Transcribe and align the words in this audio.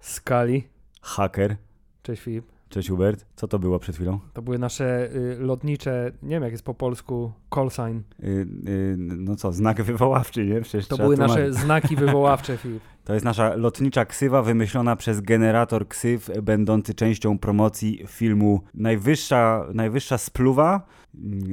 Skali. 0.00 0.68
Haker. 1.02 1.56
Cześć 2.02 2.22
Filip. 2.22 2.55
Cześć 2.76 2.88
Hubert. 2.88 3.26
Co 3.36 3.48
to 3.48 3.58
było 3.58 3.78
przed 3.78 3.96
chwilą? 3.96 4.20
To 4.32 4.42
były 4.42 4.58
nasze 4.58 5.10
y, 5.14 5.36
lotnicze, 5.38 6.12
nie 6.22 6.30
wiem 6.30 6.42
jak 6.42 6.52
jest 6.52 6.64
po 6.64 6.74
polsku, 6.74 7.32
call 7.54 7.70
sign. 7.70 7.98
Y, 8.22 8.26
y, 8.68 8.94
no 8.98 9.36
co, 9.36 9.52
znak 9.52 9.82
wywoławczy, 9.82 10.46
nie? 10.46 10.60
Przecież 10.60 10.88
To 10.88 10.96
były 10.96 11.16
nasze 11.16 11.52
znaki 11.52 11.96
wywoławcze, 12.06 12.56
Filip. 12.56 12.82
To 13.04 13.14
jest 13.14 13.24
nasza 13.24 13.54
lotnicza 13.54 14.04
ksywa 14.04 14.42
wymyślona 14.42 14.96
przez 14.96 15.20
generator 15.20 15.88
ksyw, 15.88 16.30
będący 16.42 16.94
częścią 16.94 17.38
promocji 17.38 18.04
filmu 18.06 18.60
Najwyższa, 18.74 19.66
najwyższa 19.74 20.18
spluwa, 20.18 20.86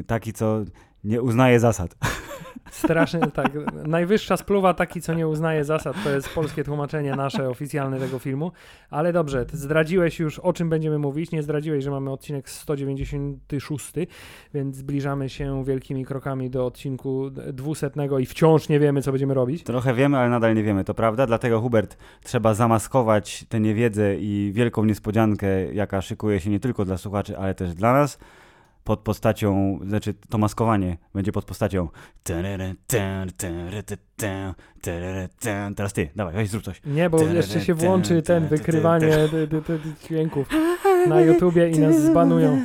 taki 0.07 0.33
co 0.33 0.63
nie 1.03 1.21
uznaje 1.21 1.59
zasad. 1.59 1.95
Strasznie, 2.73 3.19
tak. 3.19 3.51
Najwyższa 3.87 4.37
spluwa, 4.37 4.73
taki 4.73 5.01
co 5.01 5.13
nie 5.13 5.27
uznaje 5.27 5.65
zasad, 5.65 5.95
to 6.03 6.09
jest 6.09 6.29
polskie 6.29 6.63
tłumaczenie 6.63 7.15
nasze, 7.15 7.49
oficjalne 7.49 7.99
tego 7.99 8.19
filmu. 8.19 8.51
Ale 8.89 9.13
dobrze, 9.13 9.45
zdradziłeś 9.53 10.19
już 10.19 10.39
o 10.39 10.53
czym 10.53 10.69
będziemy 10.69 10.99
mówić. 10.99 11.31
Nie 11.31 11.43
zdradziłeś, 11.43 11.83
że 11.83 11.91
mamy 11.91 12.11
odcinek 12.11 12.49
196, 12.49 13.93
więc 14.53 14.75
zbliżamy 14.75 15.29
się 15.29 15.63
wielkimi 15.65 16.05
krokami 16.05 16.49
do 16.49 16.65
odcinku 16.65 17.29
200 17.53 17.91
i 18.19 18.25
wciąż 18.25 18.69
nie 18.69 18.79
wiemy, 18.79 19.01
co 19.01 19.11
będziemy 19.11 19.33
robić. 19.33 19.63
Trochę 19.63 19.93
wiemy, 19.93 20.17
ale 20.17 20.29
nadal 20.29 20.55
nie 20.55 20.63
wiemy, 20.63 20.83
to 20.83 20.93
prawda? 20.93 21.27
Dlatego 21.27 21.61
Hubert, 21.61 21.97
trzeba 22.23 22.53
zamaskować 22.53 23.45
tę 23.49 23.59
niewiedzę 23.59 24.15
i 24.15 24.51
wielką 24.53 24.85
niespodziankę, 24.85 25.73
jaka 25.73 26.01
szykuje 26.01 26.39
się 26.39 26.49
nie 26.49 26.59
tylko 26.59 26.85
dla 26.85 26.97
słuchaczy, 26.97 27.37
ale 27.37 27.55
też 27.55 27.73
dla 27.73 27.93
nas. 27.93 28.19
Pod 28.83 28.99
postacią, 28.99 29.79
znaczy 29.87 30.13
to 30.29 30.37
maskowanie 30.37 30.97
będzie 31.13 31.31
pod 31.31 31.45
postacią. 31.45 31.87
Teraz 35.75 35.93
ty, 35.93 36.09
dawaj, 36.15 36.33
weź 36.33 36.49
zrób 36.49 36.63
coś. 36.63 36.81
Nie, 36.85 37.09
bo 37.09 37.21
jeszcze 37.21 37.61
się 37.61 37.73
włączy 37.73 38.21
ten 38.21 38.47
wykrywanie 38.47 39.29
dźwięków 40.05 40.49
na 41.07 41.21
YouTubie 41.21 41.69
i 41.69 41.79
nas 41.79 42.01
zbanują. 42.01 42.61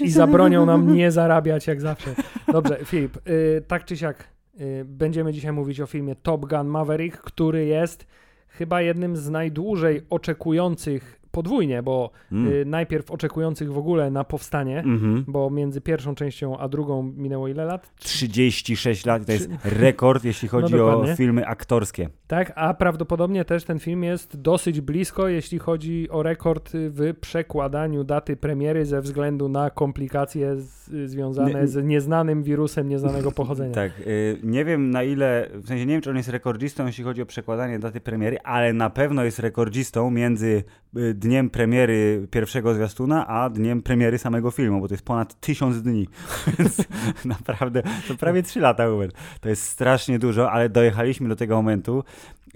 I 0.00 0.10
zabronią 0.10 0.66
nam 0.66 0.94
nie 0.94 1.10
zarabiać 1.10 1.66
jak 1.66 1.80
zawsze. 1.80 2.14
Dobrze, 2.52 2.78
Filip, 2.84 3.16
y, 3.28 3.62
tak 3.66 3.84
czy 3.84 3.96
siak, 3.96 4.28
y, 4.60 4.84
będziemy 4.84 5.32
dzisiaj 5.32 5.52
mówić 5.52 5.80
o 5.80 5.86
filmie 5.86 6.14
Top 6.16 6.46
Gun 6.46 6.66
Maverick, 6.66 7.16
który 7.16 7.64
jest 7.64 8.06
chyba 8.48 8.82
jednym 8.82 9.16
z 9.16 9.30
najdłużej 9.30 10.02
oczekujących 10.10 11.23
podwójnie, 11.34 11.82
bo 11.82 12.10
Mm. 12.32 12.52
y, 12.52 12.64
najpierw 12.64 13.10
oczekujących 13.10 13.72
w 13.72 13.78
ogóle 13.78 14.10
na 14.10 14.24
powstanie, 14.24 14.78
Mhm. 14.78 15.24
bo 15.28 15.50
między 15.50 15.80
pierwszą 15.80 16.14
częścią 16.14 16.58
a 16.58 16.68
drugą 16.68 17.02
minęło 17.16 17.48
ile 17.48 17.64
lat? 17.64 17.94
36 17.96 19.06
lat, 19.06 19.26
to 19.26 19.32
jest 19.32 19.50
rekord, 19.64 20.24
jeśli 20.24 20.48
chodzi 20.48 20.74
o 20.74 20.78
dokładnie. 20.90 21.16
filmy 21.16 21.46
aktorskie. 21.46 22.08
Tak, 22.26 22.52
a 22.56 22.74
prawdopodobnie 22.74 23.44
też 23.44 23.64
ten 23.64 23.78
film 23.78 24.04
jest 24.04 24.40
dosyć 24.40 24.80
blisko, 24.80 25.28
jeśli 25.28 25.58
chodzi 25.58 26.10
o 26.10 26.22
rekord 26.22 26.70
w 26.72 27.14
przekładaniu 27.20 28.04
daty 28.04 28.36
premiery 28.36 28.86
ze 28.86 29.00
względu 29.00 29.48
na 29.48 29.70
komplikacje 29.70 30.56
z, 30.56 31.10
związane 31.10 31.54
Nie- 31.60 31.66
z 31.68 31.84
nieznanym 31.84 32.42
wirusem 32.42 32.88
nieznanego 32.88 33.32
pochodzenia. 33.40 33.74
Tak, 33.74 33.92
y, 34.06 34.38
nie 34.42 34.64
wiem 34.64 34.90
na 34.90 35.02
ile, 35.02 35.48
w 35.54 35.66
sensie 35.68 35.86
nie 35.86 35.92
wiem, 35.92 36.02
czy 36.02 36.10
on 36.10 36.16
jest 36.16 36.28
rekordzistą, 36.28 36.86
jeśli 36.86 37.04
chodzi 37.04 37.22
o 37.22 37.26
przekładanie 37.26 37.78
daty 37.78 38.00
premiery, 38.00 38.38
ale 38.44 38.72
na 38.72 38.90
pewno 38.90 39.24
jest 39.24 39.38
rekordzistą 39.38 40.10
między 40.10 40.64
y, 40.96 41.14
dniem 41.24 41.50
premiery 41.50 42.28
pierwszego 42.30 42.74
zwiastuna, 42.74 43.26
a 43.26 43.50
dniem 43.50 43.82
premiery 43.82 44.18
samego 44.18 44.50
filmu, 44.50 44.80
bo 44.80 44.88
to 44.88 44.94
jest 44.94 45.04
ponad 45.04 45.40
tysiąc 45.40 45.82
dni. 45.82 46.08
Więc 46.58 46.82
naprawdę, 47.24 47.82
to 48.08 48.14
prawie 48.14 48.42
trzy 48.42 48.60
lata, 48.60 48.88
Hubert. 48.88 49.16
To 49.40 49.48
jest 49.48 49.62
strasznie 49.62 50.18
dużo, 50.18 50.50
ale 50.50 50.68
dojechaliśmy 50.68 51.28
do 51.28 51.36
tego 51.36 51.56
momentu 51.56 52.04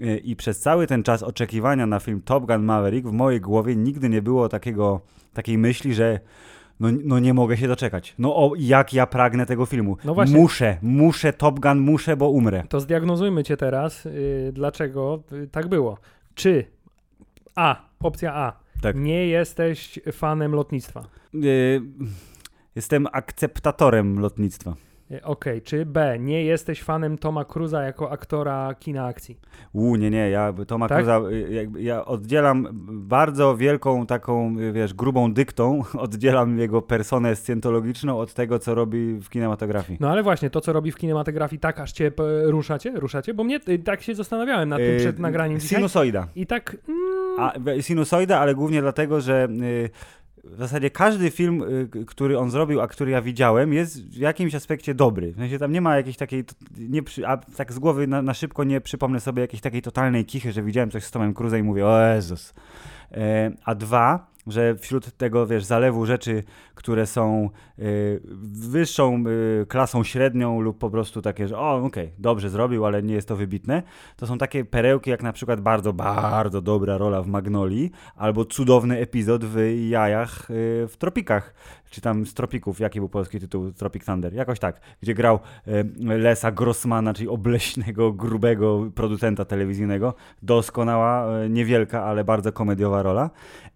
y, 0.01 0.17
i 0.17 0.35
przez 0.35 0.59
cały 0.59 0.87
ten 0.87 1.03
czas 1.03 1.23
oczekiwania 1.23 1.85
na 1.85 1.99
film 1.99 2.21
Top 2.21 2.45
Gun 2.45 2.63
Maverick 2.63 3.07
w 3.07 3.11
mojej 3.11 3.41
głowie 3.41 3.75
nigdy 3.75 4.09
nie 4.09 4.21
było 4.21 4.49
takiego, 4.49 5.01
takiej 5.33 5.57
myśli, 5.57 5.93
że 5.93 6.19
no, 6.79 6.87
no 7.03 7.19
nie 7.19 7.33
mogę 7.33 7.57
się 7.57 7.67
doczekać. 7.67 8.15
No 8.19 8.35
o, 8.35 8.51
jak 8.57 8.93
ja 8.93 9.07
pragnę 9.07 9.45
tego 9.45 9.65
filmu. 9.65 9.97
No 10.05 10.13
właśnie. 10.13 10.37
Muszę, 10.37 10.77
muszę 10.81 11.33
Top 11.33 11.59
Gun, 11.59 11.79
muszę, 11.79 12.17
bo 12.17 12.29
umrę. 12.29 12.63
To 12.69 12.79
zdiagnozujmy 12.79 13.43
cię 13.43 13.57
teraz, 13.57 14.05
y, 14.05 14.51
dlaczego 14.53 15.23
y, 15.31 15.47
tak 15.47 15.67
było. 15.67 15.97
Czy 16.35 16.65
A, 17.55 17.75
opcja 17.99 18.35
A, 18.35 18.53
Tak. 18.81 18.95
nie 18.95 19.27
jesteś 19.27 19.99
fanem 20.11 20.51
lotnictwa. 20.55 21.03
Yy, 21.33 21.81
jestem 22.75 23.07
akceptatorem 23.11 24.19
lotnictwa. 24.19 24.75
Y, 25.11 25.23
Okej, 25.23 25.61
czy 25.61 25.85
B, 25.85 26.19
nie 26.19 26.43
jesteś 26.43 26.83
fanem 26.83 27.17
Toma 27.17 27.45
Cruza 27.45 27.83
jako 27.83 28.11
aktora 28.11 28.75
kina 28.79 29.05
akcji. 29.05 29.39
U, 29.73 29.95
nie, 29.95 30.09
nie, 30.09 30.29
ja 30.29 30.53
Toma 30.67 30.87
Tak? 30.87 30.97
Cruza, 30.97 31.21
y, 31.31 31.69
ja 31.79 32.05
oddzielam 32.05 32.67
bardzo 32.91 33.57
wielką 33.57 34.05
taką, 34.05 34.59
y, 34.59 34.71
wiesz, 34.71 34.93
grubą 34.93 35.33
dyktą, 35.33 35.81
oddzielam 35.97 36.59
jego 36.59 36.81
personę 36.81 37.35
scjentologiczną 37.35 38.19
od 38.19 38.33
tego, 38.33 38.59
co 38.59 38.75
robi 38.75 39.19
w 39.19 39.29
kinematografii. 39.29 39.97
No 40.01 40.09
ale 40.09 40.23
właśnie, 40.23 40.49
to 40.49 40.61
co 40.61 40.73
robi 40.73 40.91
w 40.91 40.95
kinematografii, 40.95 41.59
tak 41.59 41.79
aż 41.79 41.91
cię 41.91 42.11
ruszacie? 42.43 42.91
Ruszacie? 42.95 43.33
Bo 43.33 43.43
mnie 43.43 43.59
y, 43.69 43.79
tak 43.79 44.01
się 44.01 44.15
zastanawiałem 44.15 44.69
nad 44.69 44.79
tym 44.79 44.93
Yy, 44.93 44.99
przed 44.99 45.19
nagraniem 45.19 45.59
dzisiaj. 45.59 45.77
Sinusoida. 45.79 46.27
I 46.35 46.45
tak, 46.45 46.77
mm, 46.87 47.39
A, 47.39 47.53
sinusoida, 47.81 48.39
ale 48.39 48.55
głównie 48.55 48.81
dlatego, 48.81 49.21
że 49.21 49.47
y, 49.61 49.89
w 50.53 50.57
zasadzie 50.57 50.89
każdy 50.89 51.31
film, 51.31 51.63
y, 51.95 52.05
który 52.05 52.39
on 52.39 52.51
zrobił, 52.51 52.81
a 52.81 52.87
który 52.87 53.11
ja 53.11 53.21
widziałem, 53.21 53.73
jest 53.73 54.09
w 54.09 54.17
jakimś 54.17 54.55
aspekcie 54.55 54.93
dobry. 54.93 55.31
W 55.31 55.35
sensie 55.35 55.59
tam 55.59 55.71
nie 55.71 55.81
ma 55.81 55.95
jakiejś 55.97 56.17
takiej, 56.17 56.43
nie 56.77 57.01
a 57.27 57.37
tak 57.37 57.73
z 57.73 57.79
głowy 57.79 58.07
na, 58.07 58.21
na 58.21 58.33
szybko 58.33 58.63
nie 58.63 58.81
przypomnę 58.81 59.19
sobie 59.19 59.41
jakiejś 59.41 59.61
takiej 59.61 59.81
totalnej 59.81 60.25
kichy, 60.25 60.51
że 60.51 60.63
widziałem 60.63 60.91
coś 60.91 61.03
z 61.03 61.11
Tomem 61.11 61.33
Cruise 61.33 61.59
i 61.59 61.63
mówię, 61.63 61.85
o 61.85 62.13
Jezus. 62.13 62.53
E, 63.11 63.51
a 63.65 63.75
dwa, 63.75 64.27
że 64.47 64.75
wśród 64.75 65.17
tego, 65.17 65.47
wiesz, 65.47 65.63
zalewu 65.63 66.05
rzeczy, 66.05 66.43
które 66.79 67.07
są 67.07 67.49
y, 67.79 68.21
wyższą 68.69 69.23
y, 69.61 69.65
klasą 69.65 70.03
średnią 70.03 70.61
lub 70.61 70.77
po 70.77 70.89
prostu 70.89 71.21
takie, 71.21 71.47
że 71.47 71.57
o, 71.57 71.75
okej, 71.75 72.11
dobrze 72.19 72.49
zrobił, 72.49 72.85
ale 72.85 73.03
nie 73.03 73.13
jest 73.13 73.27
to 73.27 73.35
wybitne, 73.35 73.83
to 74.15 74.27
są 74.27 74.37
takie 74.37 74.65
perełki 74.65 75.09
jak 75.09 75.23
na 75.23 75.33
przykład 75.33 75.61
bardzo, 75.61 75.93
bardzo 75.93 76.61
dobra 76.61 76.97
rola 76.97 77.21
w 77.21 77.27
Magnolii 77.27 77.91
albo 78.15 78.45
cudowny 78.45 78.97
epizod 78.97 79.45
w 79.45 79.57
Jajach 79.89 80.51
y, 80.51 80.53
w 80.87 80.97
Tropikach, 80.97 81.53
czy 81.89 82.01
tam 82.01 82.25
z 82.25 82.33
Tropików, 82.33 82.79
jaki 82.79 82.99
był 82.99 83.09
polski 83.09 83.39
tytuł? 83.39 83.71
Tropic 83.71 84.05
Thunder, 84.05 84.33
jakoś 84.33 84.59
tak, 84.59 84.81
gdzie 85.01 85.13
grał 85.13 85.39
Lesa 85.99 86.51
Grossmana, 86.51 87.13
czyli 87.13 87.27
obleśnego, 87.27 88.13
grubego 88.13 88.91
producenta 88.95 89.45
telewizyjnego, 89.45 90.13
doskonała, 90.43 91.27
niewielka, 91.49 92.03
ale 92.03 92.23
bardzo 92.23 92.51
komediowa 92.51 93.03
rola. 93.03 93.29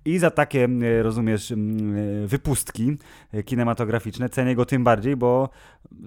I 0.06 0.18
za 0.18 0.32
takie, 0.32 0.68
rozumiesz, 1.02 1.54
wypustki 2.26 2.93
y, 3.34 3.44
kinematograficzne 3.44 4.30
cenię 4.30 4.56
go 4.56 4.66
tym 4.66 4.84
bardziej, 4.84 5.16
bo 5.16 5.50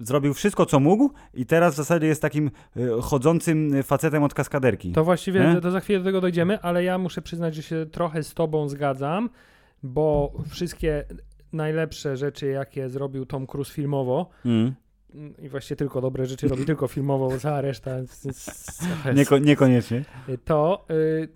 zrobił 0.01 0.33
wszystko, 0.33 0.65
co 0.65 0.79
mógł 0.79 1.09
i 1.33 1.45
teraz 1.45 1.73
w 1.73 1.77
zasadzie 1.77 2.07
jest 2.07 2.21
takim 2.21 2.51
y, 2.77 2.89
chodzącym 3.01 3.83
facetem 3.83 4.23
od 4.23 4.33
kaskaderki. 4.33 4.91
to 4.91 5.03
właściwie, 5.03 5.39
Nie? 5.39 5.61
to, 5.61 5.71
za 5.71 5.79
chwilę 5.79 5.99
do 5.99 6.05
tego 6.05 6.21
dojdziemy, 6.21 6.59
ale 6.61 6.83
ja 6.83 6.97
muszę 6.97 7.21
przyznać, 7.21 7.55
że 7.55 7.63
się 7.63 7.85
trochę 7.91 8.23
z 8.23 8.33
tobą 8.33 8.69
zgadzam, 8.69 9.29
bo 9.83 10.33
wszystkie 10.49 11.03
najlepsze 11.53 12.17
rzeczy, 12.17 12.47
jakie 12.47 12.89
zrobił 12.89 13.25
Tom 13.25 13.47
Cruise 13.47 13.73
filmowo, 13.73 14.29
Mm. 14.45 14.73
mm, 15.15 15.33
i 15.37 15.49
właściwie 15.49 15.75
tylko 15.75 16.01
dobre 16.01 16.25
rzeczy 16.25 16.47
robi 16.47 16.65
tylko 16.65 16.87
filmowo, 16.87 17.29
bo 17.29 17.37
cała 17.39 17.61
reszta 17.61 17.91
Nieko, 19.15 19.37
niekoniecznie. 19.37 20.05
to 20.45 20.85
y, 20.91 21.29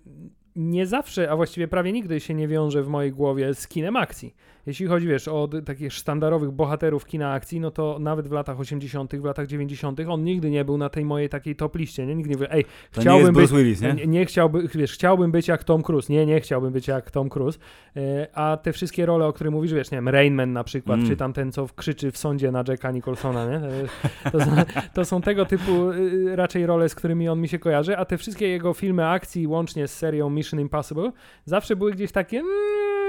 nie 0.56 0.86
zawsze, 0.86 1.30
a 1.30 1.36
właściwie 1.36 1.68
prawie 1.68 1.92
nigdy 1.92 2.20
się 2.20 2.34
nie 2.34 2.48
wiąże 2.48 2.82
w 2.82 2.88
mojej 2.88 3.12
głowie 3.12 3.54
z 3.54 3.68
kinem 3.68 3.96
akcji. 3.96 4.34
Jeśli 4.66 4.86
chodzi, 4.86 5.06
wiesz, 5.08 5.28
o 5.28 5.48
takich 5.66 5.92
sztandarowych 5.92 6.50
bohaterów 6.50 7.06
kina 7.06 7.32
akcji, 7.32 7.60
no 7.60 7.70
to 7.70 7.98
nawet 8.00 8.28
w 8.28 8.32
latach 8.32 8.60
80., 8.60 9.16
w 9.16 9.24
latach 9.24 9.46
90. 9.46 10.00
on 10.08 10.24
nigdy 10.24 10.50
nie 10.50 10.64
był 10.64 10.78
na 10.78 10.88
tej 10.88 11.04
mojej 11.04 11.28
takiej 11.28 11.56
top 11.56 11.76
liście, 11.76 12.06
nie? 12.06 12.14
Nigdy 12.14 12.30
nie 12.30 12.36
był, 12.36 12.46
ej, 12.50 12.64
To 12.64 13.00
nie 13.00 13.02
chciałbym 13.02 13.34
być, 13.34 13.50
Willis, 13.50 13.80
nie? 13.80 13.92
nie, 13.92 14.06
nie 14.06 14.26
chciałbym, 14.26 14.68
wiesz, 14.74 14.92
chciałbym 14.92 15.32
być 15.32 15.48
jak 15.48 15.64
Tom 15.64 15.82
Cruise. 15.82 16.12
Nie, 16.12 16.26
nie 16.26 16.40
chciałbym 16.40 16.72
być 16.72 16.88
jak 16.88 17.10
Tom 17.10 17.28
Cruise. 17.28 17.58
E, 17.96 18.26
a 18.34 18.56
te 18.56 18.72
wszystkie 18.72 19.06
role, 19.06 19.26
o 19.26 19.32
których 19.32 19.52
mówisz, 19.52 19.72
wiesz, 19.72 19.90
nie 19.90 19.96
wiem, 19.98 20.08
Rain 20.08 20.34
Man 20.34 20.52
na 20.52 20.64
przykład, 20.64 20.96
Mm. 20.98 21.10
czy 21.10 21.16
tam 21.16 21.32
ten, 21.32 21.52
co 21.52 21.66
krzyczy 21.76 22.10
w 22.10 22.18
sądzie 22.18 22.50
na 22.52 22.64
Jacka 22.68 22.90
Nicholsona, 22.90 23.46
nie? 23.50 23.60
To, 23.60 24.30
to, 24.30 24.44
są, 24.44 24.50
to 24.94 25.04
są 25.04 25.20
tego 25.20 25.46
typu 25.46 25.90
y, 25.92 26.36
raczej 26.36 26.66
role, 26.66 26.88
z 26.88 26.94
którymi 26.94 27.28
on 27.28 27.40
mi 27.40 27.48
się 27.48 27.58
kojarzy, 27.58 27.96
a 27.96 28.04
te 28.04 28.18
wszystkie 28.18 28.48
jego 28.48 28.74
filmy 28.74 29.08
akcji, 29.08 29.46
łącznie 29.46 29.88
z 29.88 29.94
serią 29.94 30.30
Mission 30.42 30.60
Impossible, 30.60 31.12
zawsze 31.44 31.76
były 31.76 31.92
gdzieś 31.92 32.12
takie, 32.12 32.38
mm, 32.38 33.01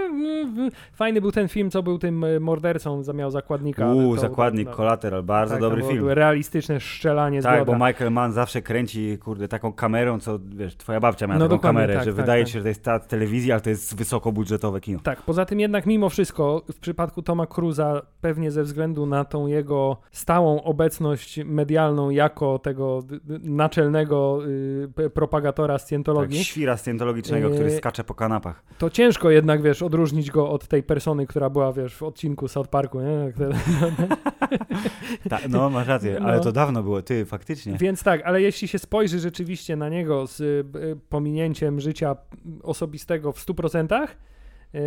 fajny 0.94 1.22
był 1.22 1.32
ten 1.32 1.48
film, 1.48 1.72
co 1.72 1.84
był 1.84 1.98
tym 1.98 2.24
e, 2.24 2.40
mordercą, 2.40 3.02
miał 3.14 3.32
zakładnika. 3.32 3.94
Uuu, 3.94 4.18
zakładnik, 4.18 4.68
no, 4.68 4.76
Collateral, 4.76 5.24
bardzo 5.24 5.54
tak, 5.54 5.62
dobry 5.62 5.84
film. 5.84 6.10
Realistyczne 6.10 6.80
strzelanie 6.80 7.42
z 7.42 7.46
Tak, 7.46 7.66
bo 7.66 7.74
Michael 7.74 8.12
Mann 8.12 8.32
zawsze 8.32 8.62
kręci, 8.62 9.18
kurde, 9.18 9.48
taką 9.48 9.74
kamerą, 9.74 10.20
co, 10.20 10.40
wiesz, 10.56 10.78
twoja 10.78 11.00
babcia 11.00 11.28
miała 11.28 11.40
no, 11.40 11.48
taką 11.48 11.60
kamerę, 11.60 11.94
tak, 11.94 12.04
że 12.04 12.12
tak, 12.12 12.16
wydaje 12.16 12.44
tak. 12.44 12.52
się, 12.52 12.60
że 12.60 12.64
to 12.64 12.68
jest 12.68 12.84
ta 12.84 13.00
telewizja, 13.00 13.56
ale 13.56 13.62
to 13.62 13.70
jest 13.70 13.96
wysokobudżetowe 13.96 14.82
kino. 14.82 15.00
Tak, 15.04 15.22
poza 15.22 15.46
tym 15.46 15.60
jednak 15.60 15.86
mimo 15.86 16.10
wszystko, 16.10 16.64
w 16.74 16.80
przypadku 16.80 17.22
Toma 17.22 17.48
Cruza, 17.48 18.02
pewnie 18.22 18.52
ze 18.52 18.64
względu 18.64 19.06
na 19.06 19.26
tą 19.26 19.48
jego 19.48 19.98
stałą 20.12 20.64
obecność 20.64 21.40
medialną 21.46 22.10
jako 22.10 22.60
tego 22.60 23.04
naczelnego 23.44 24.40
y, 25.00 25.10
propagatora 25.10 25.78
scjentologii. 25.78 26.38
Tak, 26.38 26.48
świra 26.48 26.78
scjentologicznego, 26.78 27.50
który 27.50 27.70
y, 27.70 27.78
skacze 27.78 28.04
po 28.04 28.14
kanapach. 28.14 28.64
To 28.78 28.90
ciężko 28.90 29.30
jednak, 29.30 29.62
wiesz, 29.62 29.82
odróżnić 29.82 30.03
go 30.32 30.50
od 30.50 30.68
tej 30.68 30.84
persony, 30.84 31.28
która 31.28 31.50
była, 31.50 31.74
wiesz, 31.74 31.96
w 31.96 32.04
odcinku 32.04 32.48
South 32.48 32.70
Parku, 32.70 33.02
nie? 33.02 33.34
Ta, 35.30 35.40
no, 35.50 35.70
masz 35.70 35.88
rację, 35.88 36.20
ale 36.22 36.38
no. 36.38 36.44
to 36.44 36.52
dawno 36.52 36.84
było, 36.84 37.02
ty, 37.02 37.26
faktycznie. 37.26 37.78
Więc 37.78 38.04
tak, 38.04 38.22
ale 38.26 38.42
jeśli 38.42 38.68
się 38.68 38.80
spojrzy 38.80 39.20
rzeczywiście 39.20 39.76
na 39.76 39.90
niego 39.90 40.28
z 40.28 40.40
y, 40.40 40.66
pominięciem 41.10 41.80
życia 41.80 42.16
osobistego 42.64 43.32
w 43.32 43.46
100%, 43.46 44.08
Yy, 44.74 44.82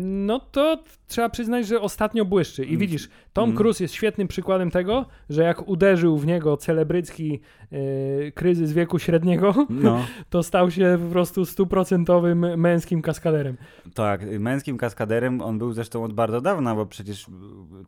no 0.00 0.40
to 0.40 0.82
trzeba 1.06 1.28
przyznać, 1.28 1.66
że 1.66 1.80
ostatnio 1.80 2.24
błyszczy. 2.24 2.64
I 2.64 2.68
mm. 2.68 2.80
widzisz, 2.80 3.08
Tom 3.32 3.44
mm. 3.44 3.56
Cruise 3.56 3.84
jest 3.84 3.94
świetnym 3.94 4.28
przykładem 4.28 4.70
tego, 4.70 5.06
że 5.30 5.42
jak 5.42 5.68
uderzył 5.68 6.18
w 6.18 6.26
niego 6.26 6.56
celebrycki 6.56 7.40
yy, 7.72 8.32
kryzys 8.32 8.72
wieku 8.72 8.98
średniego, 8.98 9.66
no. 9.70 10.04
to 10.30 10.42
stał 10.42 10.70
się 10.70 10.98
po 11.06 11.12
prostu 11.12 11.46
stuprocentowym 11.46 12.60
męskim 12.60 13.02
kaskaderem. 13.02 13.56
Tak, 13.94 14.20
męskim 14.38 14.78
kaskaderem 14.78 15.40
on 15.40 15.58
był 15.58 15.72
zresztą 15.72 16.04
od 16.04 16.12
bardzo 16.12 16.40
dawna, 16.40 16.74
bo 16.74 16.86
przecież 16.86 17.26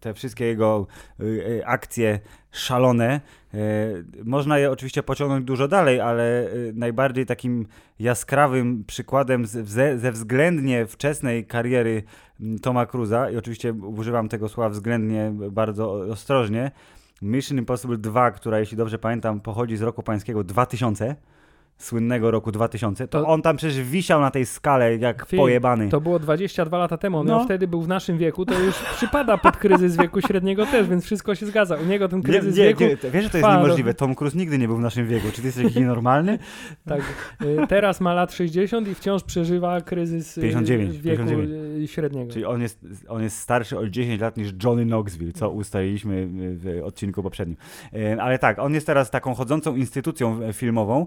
te 0.01 0.15
wszystkie 0.15 0.45
jego 0.45 0.87
yy, 1.19 1.67
akcje 1.67 2.21
szalone. 2.51 3.21
Można 4.25 4.59
je 4.59 4.71
oczywiście 4.71 5.03
pociągnąć 5.03 5.45
dużo 5.45 5.69
dalej, 5.69 6.01
ale 6.01 6.49
najbardziej 6.75 7.27
takim 7.27 7.67
jaskrawym 7.99 8.85
przykładem 8.85 9.47
ze 9.97 10.13
względnie 10.13 10.87
wczesnej 10.87 11.47
kariery 11.47 12.03
Toma 12.63 12.87
Cruza, 12.87 13.31
i 13.31 13.37
oczywiście 13.37 13.73
używam 13.73 14.29
tego 14.29 14.49
słowa 14.49 14.71
względnie 14.71 15.33
bardzo 15.51 15.93
ostrożnie, 15.93 16.71
Mission 17.23 17.59
Impossible 17.59 17.97
2, 17.97 18.31
która 18.31 18.59
jeśli 18.59 18.77
dobrze 18.77 18.99
pamiętam 18.99 19.41
pochodzi 19.41 19.77
z 19.77 19.83
roku 19.83 20.03
pańskiego 20.03 20.45
2000, 20.45 21.17
słynnego 21.79 22.31
roku 22.31 22.53
2000, 22.53 23.09
to, 23.09 23.23
to, 23.23 23.29
on 23.29 23.43
tam 23.43 23.57
przecież 23.57 23.83
wisiał 23.83 24.21
na 24.21 24.31
tej 24.31 24.47
skale 24.47 24.97
jak 24.97 25.27
film, 25.27 25.43
pojebany. 25.43 25.89
To 25.89 26.01
było 26.01 26.19
22 26.19 26.79
lata 26.79 26.97
temu, 26.97 27.19
on 27.19 27.27
no. 27.27 27.45
wtedy 27.45 27.69
był 27.69 27.83
w 27.83 27.89
naszym 27.89 28.19
wieku, 28.19 28.45
to 28.45 28.61
już 28.61 28.75
przypada 28.97 29.39
pod 29.39 29.57
kryzys 29.57 29.97
wieku 29.97 30.21
średniego 30.21 30.67
też, 30.67 30.89
więc 30.89 31.05
wszystko 31.05 31.35
się 31.35 31.47
zgadza. 31.47 31.77
U 31.77 31.85
niego 31.85 32.09
ten 32.09 32.23
kryzys 32.23 32.57
nie, 32.57 32.63
nie, 32.63 32.69
wieku 32.69 32.83
nie, 32.83 33.11
Wiesz, 33.11 33.25
że 33.25 33.31
to 33.31 33.39
jest 33.39 33.51
niemożliwe, 33.51 33.95
Tom 33.95 34.15
Cruise 34.15 34.39
nigdy 34.39 34.59
nie 34.59 34.69
był 34.69 34.77
w 34.77 34.81
naszym 34.81 35.09
wieku, 35.09 35.27
czy 35.33 35.41
ty 35.41 35.47
jesteś 35.47 35.65
jakiś 35.65 35.77
nienormalny? 35.77 36.39
tak, 36.89 37.01
y, 37.43 37.67
teraz 37.69 38.01
ma 38.01 38.15
lat 38.15 38.33
60 38.33 38.89
i 38.89 38.95
wciąż 38.95 39.23
przeżywa 39.23 39.81
kryzys 39.81 40.35
59, 40.35 40.95
y, 40.95 40.99
wieku 40.99 41.25
59. 41.25 41.85
Y, 41.85 41.89
średniego. 41.89 42.33
Czyli 42.33 42.45
on 42.45 42.63
jest, 42.63 42.87
on 43.09 43.23
jest 43.23 43.39
starszy 43.39 43.79
o 43.79 43.89
10 43.89 44.21
lat 44.21 44.37
niż 44.37 44.53
Johnny 44.65 44.87
Knoxville, 44.87 45.33
co 45.33 45.51
ustaliliśmy 45.51 46.29
w 46.33 46.81
odcinku 46.85 47.23
poprzednim. 47.23 47.57
Ale 48.21 48.39
tak, 48.39 48.59
on 48.59 48.75
jest 48.75 48.87
teraz 48.87 49.11
taką 49.11 49.35
chodzącą 49.35 49.77
instytucją 49.77 50.53
filmową, 50.53 51.07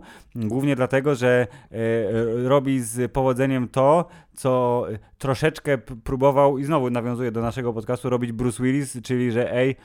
głównie 0.58 0.76
dlatego, 0.76 1.16
że 1.16 1.48
E, 1.72 2.48
robi 2.48 2.80
z 2.80 3.12
powodzeniem 3.12 3.68
to, 3.68 4.06
co 4.38 4.86
troszeczkę 5.18 5.78
próbował 5.78 6.58
i 6.58 6.64
znowu 6.64 6.90
nawiązuje 6.90 7.32
do 7.32 7.42
naszego 7.42 7.74
podcastu 7.74 8.10
robić 8.10 8.32
Bruce 8.32 8.64
Willis, 8.64 8.98
czyli 9.04 9.32
że 9.32 9.54
ej, 9.54 9.76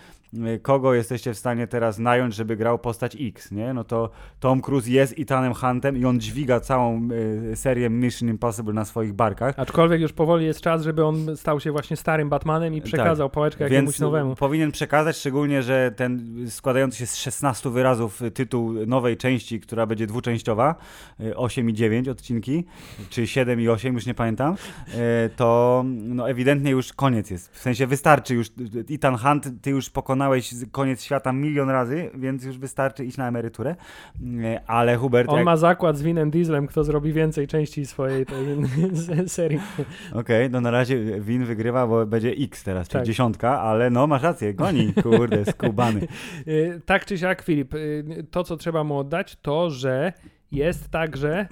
kogo 0.63 0.95
jesteście 0.95 1.35
w 1.35 1.39
stanie 1.39 1.67
teraz 1.67 1.99
nająć, 1.99 2.35
żeby 2.35 2.57
grał 2.57 2.79
postać 2.79 3.17
X, 3.21 3.51
nie? 3.51 3.75
No 3.75 3.85
to 3.85 4.11
Tom 4.41 4.61
Cruise 4.61 4.91
jest 4.91 5.15
Ethanem 5.19 5.55
Huntem 5.55 5.97
i 5.97 6.05
on 6.05 6.21
dźwiga 6.21 6.61
całą 6.61 7.09
y, 7.53 7.57
serię 7.57 7.91
Mission 7.91 8.29
Impossible 8.29 8.73
na 8.73 8.85
swoich 8.85 9.13
barkach. 9.13 9.59
Aczkolwiek 9.59 10.01
już 10.01 10.13
powoli 10.13 10.47
jest 10.47 10.61
czas, 10.61 10.83
żeby 10.83 11.05
on 11.05 11.37
stał 11.37 11.61
się 11.61 11.73
właśnie 11.73 11.97
starym 11.97 12.29
Batmanem 12.29 12.75
i 12.75 12.81
tak. 12.81 12.87
przekazał 12.87 13.29
tak. 13.29 13.35
pałeczkę 13.35 13.65
jakiemuś 13.65 13.99
nowemu. 13.99 14.37
powinien 14.37 14.73
przekazać, 14.73 15.17
szczególnie, 15.17 15.63
że 15.63 15.93
ten 15.97 16.37
składający 16.51 16.99
się 16.99 17.07
z 17.07 17.17
16 17.17 17.71
wyrazów 17.71 18.21
tytuł 18.35 18.73
nowej 18.87 19.17
części, 19.17 19.61
która 19.61 19.87
będzie 19.87 20.07
dwuczęściowa, 20.07 20.75
8 21.37 21.71
i 21.71 21.73
9 21.73 22.09
odcinki, 22.09 22.65
czy 23.11 23.27
7 23.27 23.61
i 23.61 23.69
8, 23.69 23.95
już 23.95 24.07
nie 24.07 24.15
pamiętam, 24.15 24.42
y, 24.51 25.31
to 25.37 25.83
no 25.87 26.31
ewidentnie 26.31 26.71
już 26.71 26.93
koniec 26.93 27.31
jest. 27.31 27.53
W 27.53 27.59
sensie 27.59 27.87
wystarczy 27.87 28.35
już, 28.35 28.47
Ethan 28.91 29.17
Hunt, 29.17 29.63
ty 29.63 29.71
już 29.71 29.91
pokonałeś 29.91 30.55
koniec 30.73 31.03
świata 31.03 31.33
milion 31.33 31.71
razy, 31.71 32.11
więc 32.15 32.45
już 32.45 32.59
wystarczy 32.59 33.05
iść 33.05 33.17
na 33.17 33.29
emeryturę. 33.29 33.77
E, 34.45 34.61
ale 34.67 34.97
Hubert. 34.97 35.29
On 35.29 35.37
jak... 35.37 35.45
ma 35.45 35.57
zakład 35.57 35.99
z 35.99 36.03
Winem 36.03 36.31
Dieslem, 36.31 36.67
kto 36.67 36.85
zrobi 36.85 37.13
więcej 37.13 37.47
części 37.47 37.87
swojej 37.87 38.27
tej 38.27 38.47
serii. 39.29 39.61
Okej, 40.11 40.21
okay, 40.21 40.49
no 40.49 40.61
na 40.61 40.71
razie 40.71 41.21
Win 41.21 41.45
wygrywa, 41.45 41.87
bo 41.87 42.07
będzie 42.07 42.31
X 42.31 42.65
teraz, 42.65 42.89
czyli 42.89 43.01
tak. 43.01 43.07
dziesiątka, 43.07 43.61
ale 43.61 43.91
no 43.91 44.07
masz 44.07 44.23
rację, 44.23 44.55
goni, 44.55 44.93
kurde, 45.03 45.45
skubany. 45.45 46.01
E, 46.47 46.81
tak 46.81 47.05
czy 47.05 47.19
siak, 47.19 47.43
Filip, 47.43 47.75
e, 47.75 47.79
to 48.31 48.45
co 48.45 48.57
trzeba 48.57 48.85
mu 48.85 48.99
oddać, 48.99 49.37
to 49.43 49.71
że 49.71 50.13
jest 50.53 50.91
także 50.91 51.47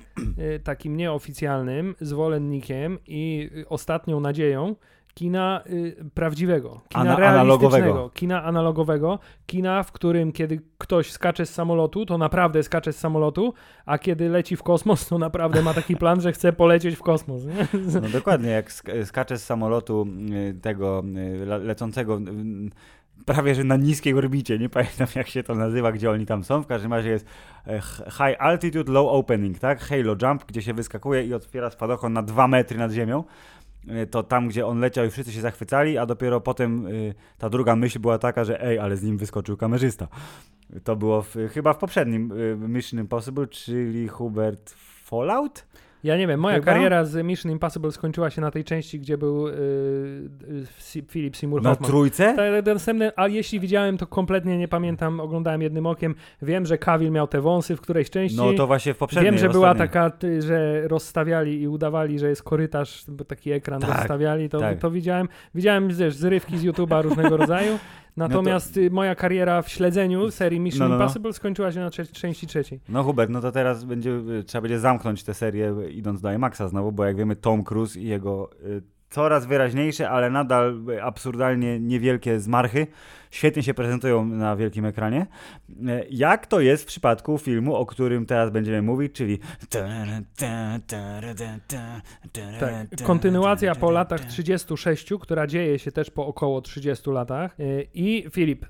takim 0.64 0.96
nieoficjalnym 0.96 1.94
zwolennikiem 2.00 2.98
i 3.06 3.50
ostatnią 3.68 4.20
nadzieją 4.20 4.74
kina 5.14 5.62
y, 5.66 6.04
prawdziwego, 6.14 6.80
kina 6.88 7.00
Ana 7.00 7.16
realistycznego, 7.16 7.76
analogowego. 7.76 8.10
kina 8.14 8.44
analogowego, 8.44 9.18
kina, 9.46 9.82
w 9.82 9.92
którym 9.92 10.32
kiedy 10.32 10.60
ktoś 10.78 11.12
skacze 11.12 11.46
z 11.46 11.54
samolotu, 11.54 12.06
to 12.06 12.18
naprawdę 12.18 12.62
skacze 12.62 12.92
z 12.92 12.98
samolotu, 12.98 13.54
a 13.86 13.98
kiedy 13.98 14.28
leci 14.28 14.56
w 14.56 14.62
kosmos, 14.62 15.08
to 15.08 15.18
naprawdę 15.18 15.62
ma 15.62 15.74
taki 15.74 15.96
plan, 15.96 16.20
że 16.20 16.32
chce 16.32 16.52
polecieć 16.52 16.96
w 16.96 17.02
kosmos. 17.02 17.44
Nie? 17.44 17.66
No 18.02 18.08
dokładnie, 18.08 18.50
jak 18.50 18.72
skacze 19.04 19.38
z 19.38 19.44
samolotu 19.44 20.06
y, 20.50 20.54
tego 20.54 21.02
y, 21.42 21.46
le 21.46 21.58
lecącego 21.58 22.18
y, 22.18 22.20
prawie 23.26 23.54
że 23.54 23.64
na 23.64 23.76
niskiej 23.76 24.14
orbicie, 24.14 24.58
nie 24.58 24.68
pamiętam 24.68 25.06
jak 25.14 25.28
się 25.28 25.42
to 25.42 25.54
nazywa, 25.54 25.92
gdzie 25.92 26.10
oni 26.10 26.26
tam 26.26 26.44
są, 26.44 26.62
w 26.62 26.66
każdym 26.66 26.92
razie 26.92 27.08
jest 27.08 27.26
e, 27.66 27.80
High 28.10 28.36
Altitude 28.38 28.92
Low 28.92 29.08
Opening, 29.08 29.58
tak? 29.58 29.80
Halo 29.80 30.16
Jump, 30.22 30.44
gdzie 30.46 30.62
się 30.62 30.74
wyskakuje 30.74 31.24
i 31.24 31.34
otwiera 31.34 31.70
spadochron 31.70 32.12
na 32.12 32.22
dwa 32.22 32.48
metry 32.48 32.78
nad 32.78 32.92
ziemią 32.92 33.24
Y, 33.88 34.06
to 34.06 34.22
tam, 34.22 34.48
gdzie 34.48 34.66
on 34.66 34.80
leciał 34.80 35.06
i 35.06 35.10
wszyscy 35.10 35.32
się 35.32 35.40
zachwycali, 35.40 35.98
a 35.98 36.06
dopiero 36.06 36.40
potem 36.40 36.86
y, 36.86 37.14
ta 37.38 37.50
druga 37.50 37.76
myśl 37.76 37.98
była 37.98 38.18
taka, 38.18 38.44
że 38.44 38.62
ej, 38.62 38.78
ale 38.78 38.96
z 38.96 39.02
nim 39.02 39.18
wyskoczył 39.18 39.56
kamerzysta. 39.56 40.08
To 40.84 40.96
było 40.96 41.22
w, 41.22 41.36
chyba 41.52 41.72
w 41.72 41.78
poprzednim 41.78 42.32
Mission 42.58 43.00
Impossible, 43.00 43.46
czyli 43.46 44.08
Hubert 44.08 44.70
Fallout? 45.04 45.66
Ja 46.04 46.16
nie 46.16 46.26
wiem, 46.26 46.40
moja 46.40 46.56
Chyba? 46.56 46.72
kariera 46.72 47.04
z 47.04 47.26
Mission 47.26 47.52
Impossible 47.52 47.92
skończyła 47.92 48.30
się 48.30 48.40
na 48.40 48.50
tej 48.50 48.64
części, 48.64 49.00
gdzie 49.00 49.18
był 49.18 49.48
yy, 49.48 49.54
Philip 51.08 51.36
Seymour 51.36 51.62
Hoffman. 51.62 51.82
Na 51.82 51.88
trójce? 51.88 52.62
Następny, 52.66 53.10
a 53.16 53.28
jeśli 53.28 53.60
widziałem, 53.60 53.98
to 53.98 54.06
kompletnie 54.06 54.58
nie 54.58 54.68
pamiętam, 54.68 55.20
oglądałem 55.20 55.62
jednym 55.62 55.86
okiem. 55.86 56.14
Wiem, 56.42 56.66
że 56.66 56.78
Cavill 56.78 57.10
miał 57.10 57.26
te 57.26 57.40
wąsy 57.40 57.76
w 57.76 57.80
którejś 57.80 58.10
części. 58.10 58.36
No 58.36 58.52
to 58.52 58.66
właśnie 58.66 58.94
w 58.94 58.98
poprzedniej. 58.98 59.32
Wiem, 59.32 59.40
że 59.40 59.48
była 59.48 59.74
taka, 59.74 60.12
że 60.38 60.88
rozstawiali 60.88 61.60
i 61.60 61.68
udawali, 61.68 62.18
że 62.18 62.28
jest 62.28 62.42
korytarz, 62.42 63.04
bo 63.08 63.24
taki 63.24 63.52
ekran 63.52 63.80
tak, 63.80 63.90
rozstawiali, 63.90 64.48
to, 64.48 64.58
tak. 64.60 64.78
to 64.78 64.90
widziałem. 64.90 65.28
Widziałem, 65.54 65.88
wiesz, 65.88 66.14
zrywki 66.14 66.58
z 66.58 66.64
YouTube'a 66.64 67.02
różnego 67.02 67.36
rodzaju. 67.36 67.78
Natomiast 68.16 68.76
no 68.76 68.88
to... 68.88 68.94
moja 68.94 69.14
kariera 69.14 69.62
w 69.62 69.68
śledzeniu 69.68 70.30
serii 70.30 70.60
Mission 70.60 70.80
no, 70.80 70.88
no, 70.88 70.98
no. 70.98 71.04
Impossible 71.04 71.32
skończyła 71.32 71.72
się 71.72 71.80
na 71.80 71.90
części 71.90 72.46
trzeciej. 72.46 72.80
No 72.88 73.02
Hubert, 73.04 73.30
no 73.30 73.40
to 73.40 73.52
teraz 73.52 73.84
będzie, 73.84 74.10
y, 74.10 74.44
trzeba 74.44 74.62
będzie 74.62 74.78
zamknąć 74.78 75.24
tę 75.24 75.34
serię 75.34 75.74
idąc 75.90 76.20
do 76.20 76.32
IMAXa 76.32 76.68
znowu, 76.68 76.92
bo 76.92 77.04
jak 77.04 77.16
wiemy 77.16 77.36
Tom 77.36 77.64
Cruise 77.64 78.00
i 78.00 78.04
jego 78.04 78.50
y, 78.64 78.82
coraz 79.10 79.46
wyraźniejsze, 79.46 80.10
ale 80.10 80.30
nadal 80.30 80.80
absurdalnie 81.02 81.80
niewielkie 81.80 82.40
zmarchy 82.40 82.86
świetnie 83.30 83.62
się 83.62 83.74
prezentują 83.74 84.26
na 84.26 84.56
wielkim 84.56 84.84
ekranie. 84.84 85.26
E, 85.88 86.04
jak 86.10 86.46
to 86.46 86.60
jest 86.60 86.82
w 86.82 86.86
przypadku 86.86 87.38
filmu, 87.38 87.74
o 87.74 87.86
którym 87.86 88.26
teraz 88.26 88.50
będziemy 88.50 88.82
mówić, 88.82 89.12
czyli 89.12 89.38
tak, 92.60 92.86
kontynuacja 93.04 93.74
po 93.74 93.90
latach 93.90 94.24
36, 94.24 95.08
która 95.20 95.46
dzieje 95.46 95.78
się 95.78 95.92
też 95.92 96.10
po 96.10 96.26
około 96.26 96.60
30 96.60 97.10
latach. 97.10 97.60
E, 97.60 97.82
I 97.94 98.24
Filip, 98.30 98.64
e, 98.64 98.68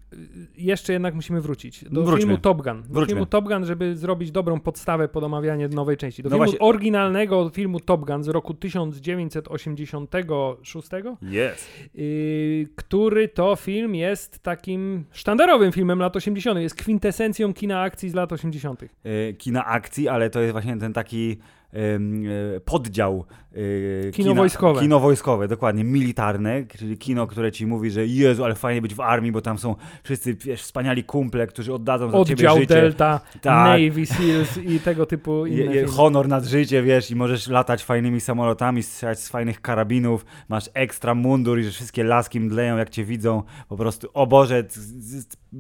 jeszcze 0.56 0.92
jednak 0.92 1.14
musimy 1.14 1.40
wrócić 1.40 1.84
do 1.84 2.02
Wróćmy. 2.02 2.18
filmu 2.18 2.38
Top 2.38 2.62
Gun. 2.62 2.82
Do 2.88 3.06
filmu 3.06 3.26
Top 3.26 3.44
Gun, 3.44 3.64
żeby 3.64 3.96
zrobić 3.96 4.30
dobrą 4.30 4.60
podstawę 4.60 5.08
pod 5.08 5.24
omawianie 5.24 5.68
nowej 5.68 5.96
części. 5.96 6.22
Do 6.22 6.28
no 6.28 6.36
filmu 6.36 6.44
właśnie... 6.44 6.66
oryginalnego 6.66 7.50
filmu 7.50 7.80
Top 7.80 8.04
Gun 8.04 8.24
z 8.24 8.28
roku 8.28 8.54
1986. 8.54 10.88
Yes. 11.22 11.68
Który 12.76 13.28
to 13.28 13.56
film 13.56 13.94
jest 13.94 14.42
takim 14.56 15.04
sztandarowym 15.12 15.72
filmem 15.72 15.98
lat 15.98 16.16
80. 16.16 16.60
Jest 16.60 16.74
kwintesencją 16.74 17.54
kina 17.54 17.80
akcji 17.80 18.10
z 18.10 18.14
lat 18.14 18.32
80. 18.32 18.82
Yy, 18.82 19.34
kina 19.38 19.64
akcji, 19.64 20.08
ale 20.08 20.30
to 20.30 20.40
jest 20.40 20.52
właśnie 20.52 20.76
ten 20.76 20.92
taki 20.92 21.30
e, 21.32 21.36
poddział 22.64 23.24
e, 23.52 24.10
kino 24.10 24.28
kina, 24.30 24.34
wojskowe. 24.34 24.80
Kino 24.80 25.00
wojskowe, 25.00 25.48
dokładnie, 25.48 25.84
militarne, 25.84 26.64
czyli 26.78 26.98
kino, 26.98 27.26
które 27.26 27.52
ci 27.52 27.66
mówi, 27.66 27.90
że 27.90 28.06
Jezu, 28.06 28.44
ale 28.44 28.54
fajnie 28.54 28.82
być 28.82 28.94
w 28.94 29.00
armii, 29.00 29.32
bo 29.32 29.40
tam 29.40 29.58
są 29.58 29.76
wszyscy 30.02 30.34
wiesz, 30.34 30.62
wspaniali 30.62 31.04
kumple, 31.04 31.46
którzy 31.46 31.74
oddadzą 31.74 32.10
za 32.10 32.18
Oddział 32.18 32.36
ciebie 32.36 32.60
życie. 32.60 32.74
Delta, 32.74 33.20
tak. 33.40 33.80
Navy 33.80 34.06
Seals 34.06 34.58
i 34.58 34.80
tego 34.80 35.06
typu 35.06 35.46
je, 35.46 35.64
je, 35.64 35.86
Honor 35.86 36.28
nad 36.28 36.44
życie, 36.44 36.82
wiesz, 36.82 37.10
i 37.10 37.16
możesz 37.16 37.48
latać 37.48 37.84
fajnymi 37.84 38.20
samolotami, 38.20 38.82
strzelać 38.82 39.20
z 39.20 39.28
fajnych 39.28 39.60
karabinów, 39.60 40.24
masz 40.48 40.70
ekstra 40.74 41.14
mundur 41.14 41.58
i 41.58 41.64
że 41.64 41.70
wszystkie 41.70 42.04
laski 42.04 42.40
mdleją, 42.40 42.76
jak 42.76 42.90
cię 42.90 43.04
widzą, 43.04 43.42
po 43.68 43.76
prostu, 43.76 44.08
o 44.14 44.26
Boże, 44.26 44.64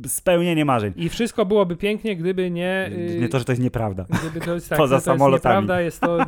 spełnienie 0.06 0.64
marzeń. 0.64 0.92
I 0.96 1.08
wszystko 1.08 1.46
byłoby 1.46 1.76
pięknie, 1.76 2.16
gdyby 2.16 2.50
nie... 2.50 2.90
Nie 3.20 3.28
to, 3.28 3.38
że 3.38 3.44
to 3.44 3.52
jest 3.52 3.62
nieprawda. 3.62 4.06
Gdyby 4.20 4.46
to 4.46 4.54
jest, 4.54 4.68
tak, 4.68 4.78
Poza 4.78 4.96
to 4.96 5.00
samolotami. 5.00 5.34
Jest 5.34 5.62
nieprawda, 5.62 5.80
jest 5.80 5.99
to 6.00 6.18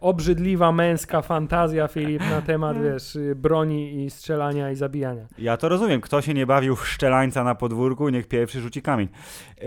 obrzydliwa 0.00 0.72
męska 0.72 1.22
fantazja, 1.22 1.88
Filip, 1.88 2.22
na 2.30 2.42
temat, 2.42 2.82
wiesz, 2.82 3.18
broni 3.36 4.04
i 4.04 4.10
strzelania 4.10 4.70
i 4.70 4.74
zabijania. 4.74 5.26
Ja 5.38 5.56
to 5.56 5.68
rozumiem. 5.68 6.00
Kto 6.00 6.22
się 6.22 6.34
nie 6.34 6.46
bawił 6.46 6.76
w 6.76 6.88
szczelańca 6.88 7.44
na 7.44 7.54
podwórku, 7.54 8.08
niech 8.08 8.28
pierwszy 8.28 8.60
rzuci 8.60 8.82
kamień. 8.82 9.08
Yy, 9.60 9.66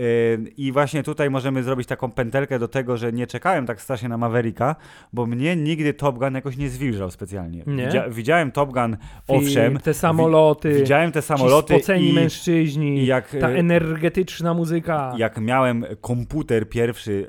I 0.56 0.72
właśnie 0.72 1.02
tutaj 1.02 1.30
możemy 1.30 1.62
zrobić 1.62 1.88
taką 1.88 2.10
pętelkę 2.10 2.58
do 2.58 2.68
tego, 2.68 2.96
że 2.96 3.12
nie 3.12 3.26
czekałem 3.26 3.66
tak 3.66 3.82
strasznie 3.82 4.08
na 4.08 4.16
Mavericka, 4.16 4.76
bo 5.12 5.26
mnie 5.26 5.56
nigdy 5.56 5.94
Top 5.94 6.18
Gun 6.18 6.34
jakoś 6.34 6.56
nie 6.56 6.68
zwilżał 6.68 7.10
specjalnie. 7.10 7.64
Nie? 7.66 8.04
widziałem 8.10 8.52
Top 8.52 8.72
Gun, 8.72 8.96
owszem. 9.28 9.78
te 9.78 9.94
samoloty. 9.94 10.72
Wi 10.72 10.74
widziałem 10.78 11.12
te 11.12 11.22
samoloty. 11.22 11.74
Ci 11.74 11.80
spoceni 11.80 12.08
i, 12.08 12.12
mężczyźni. 12.12 12.98
I 12.98 13.06
jak, 13.06 13.36
ta 13.40 13.48
energetyczna 13.48 14.54
muzyka. 14.54 15.14
Jak 15.16 15.40
miałem 15.40 15.84
komputer 16.00 16.68
pierwszy 16.68 17.26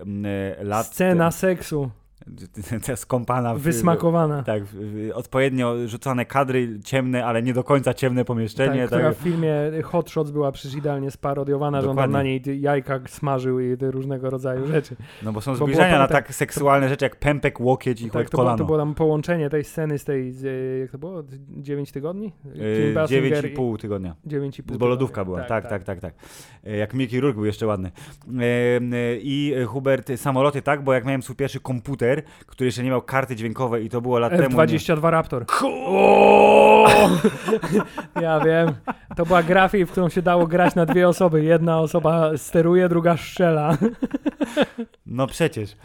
e, 0.59 0.63
lat. 0.63 0.87
Scena 0.87 1.31
seksu 1.31 1.91
skąpana. 2.95 3.55
W, 3.55 3.59
Wysmakowana. 3.59 4.43
Tak, 4.43 4.63
w, 4.65 5.11
odpowiednio 5.13 5.87
rzucone 5.87 6.25
kadry, 6.25 6.79
ciemne, 6.83 7.25
ale 7.25 7.43
nie 7.43 7.53
do 7.53 7.63
końca 7.63 7.93
ciemne 7.93 8.25
pomieszczenie. 8.25 8.79
Tak, 8.79 8.87
która 8.87 9.09
tak. 9.09 9.17
w 9.17 9.21
filmie 9.21 9.51
Hot 9.83 10.09
Shots 10.09 10.31
była 10.31 10.51
przecież 10.51 10.77
idealnie 10.77 11.11
sparodiowana, 11.11 11.81
Dokładnie. 11.81 12.01
że 12.01 12.05
on 12.05 12.11
na 12.11 12.23
niej 12.23 12.41
jajka 12.61 12.99
smażył 13.07 13.59
i 13.59 13.75
różnego 13.81 14.29
rodzaju 14.29 14.67
rzeczy. 14.67 14.95
No 15.23 15.33
bo 15.33 15.41
są 15.41 15.55
zbliżenia 15.55 15.99
na 15.99 16.07
tak 16.07 16.33
seksualne 16.33 16.89
rzeczy 16.89 17.05
jak 17.05 17.15
pępek, 17.15 17.59
łokieć 17.59 18.01
i 18.01 18.09
tak, 18.09 18.29
to 18.29 18.37
kolano. 18.37 18.57
Było, 18.57 18.65
to 18.67 18.73
było 18.73 18.77
tam 18.77 18.95
połączenie 18.95 19.49
tej 19.49 19.63
sceny 19.63 19.99
z 19.99 20.03
tej, 20.03 20.31
z, 20.31 20.79
jak 20.81 20.91
to 20.91 20.97
było, 20.97 21.23
9 21.49 21.91
tygodni? 21.91 22.33
Yy, 22.45 22.93
9,5 22.93 23.77
tygodnia. 23.77 24.15
9,5 24.27 24.77
Bo 24.77 24.87
lodówka 24.87 25.25
była, 25.25 25.39
tak 25.39 25.47
tak, 25.47 25.69
tak, 25.69 25.83
tak, 25.83 25.99
tak, 25.99 26.13
tak. 26.13 26.73
Jak 26.77 26.93
Mickey 26.93 27.19
Rourke 27.19 27.35
był 27.35 27.45
jeszcze 27.45 27.67
ładny. 27.67 27.91
I 29.21 29.55
Hubert, 29.67 30.11
samoloty 30.15 30.61
tak, 30.61 30.83
bo 30.83 30.93
jak 30.93 31.05
miałem 31.05 31.23
swój 31.23 31.35
pierwszy 31.35 31.59
komputer, 31.59 32.16
który 32.23 32.65
jeszcze 32.65 32.83
nie 32.83 32.89
miał 32.89 33.01
karty 33.01 33.35
dźwiękowej 33.35 33.85
i 33.85 33.89
to 33.89 34.01
było 34.01 34.19
lat 34.19 34.33
F22 34.33 34.37
temu. 34.37 34.57
F22 34.57 35.03
nie... 35.03 35.11
Raptor. 35.11 35.45
ja 38.21 38.39
wiem. 38.39 38.73
To 39.15 39.25
była 39.25 39.43
grafika, 39.43 39.85
w 39.85 39.91
którą 39.91 40.09
się 40.09 40.21
dało 40.21 40.47
grać 40.47 40.75
na 40.75 40.85
dwie 40.85 41.07
osoby. 41.07 41.43
Jedna 41.43 41.79
osoba 41.79 42.37
steruje, 42.37 42.89
druga 42.89 43.17
strzela. 43.17 43.77
no 45.05 45.27
przecież. 45.27 45.75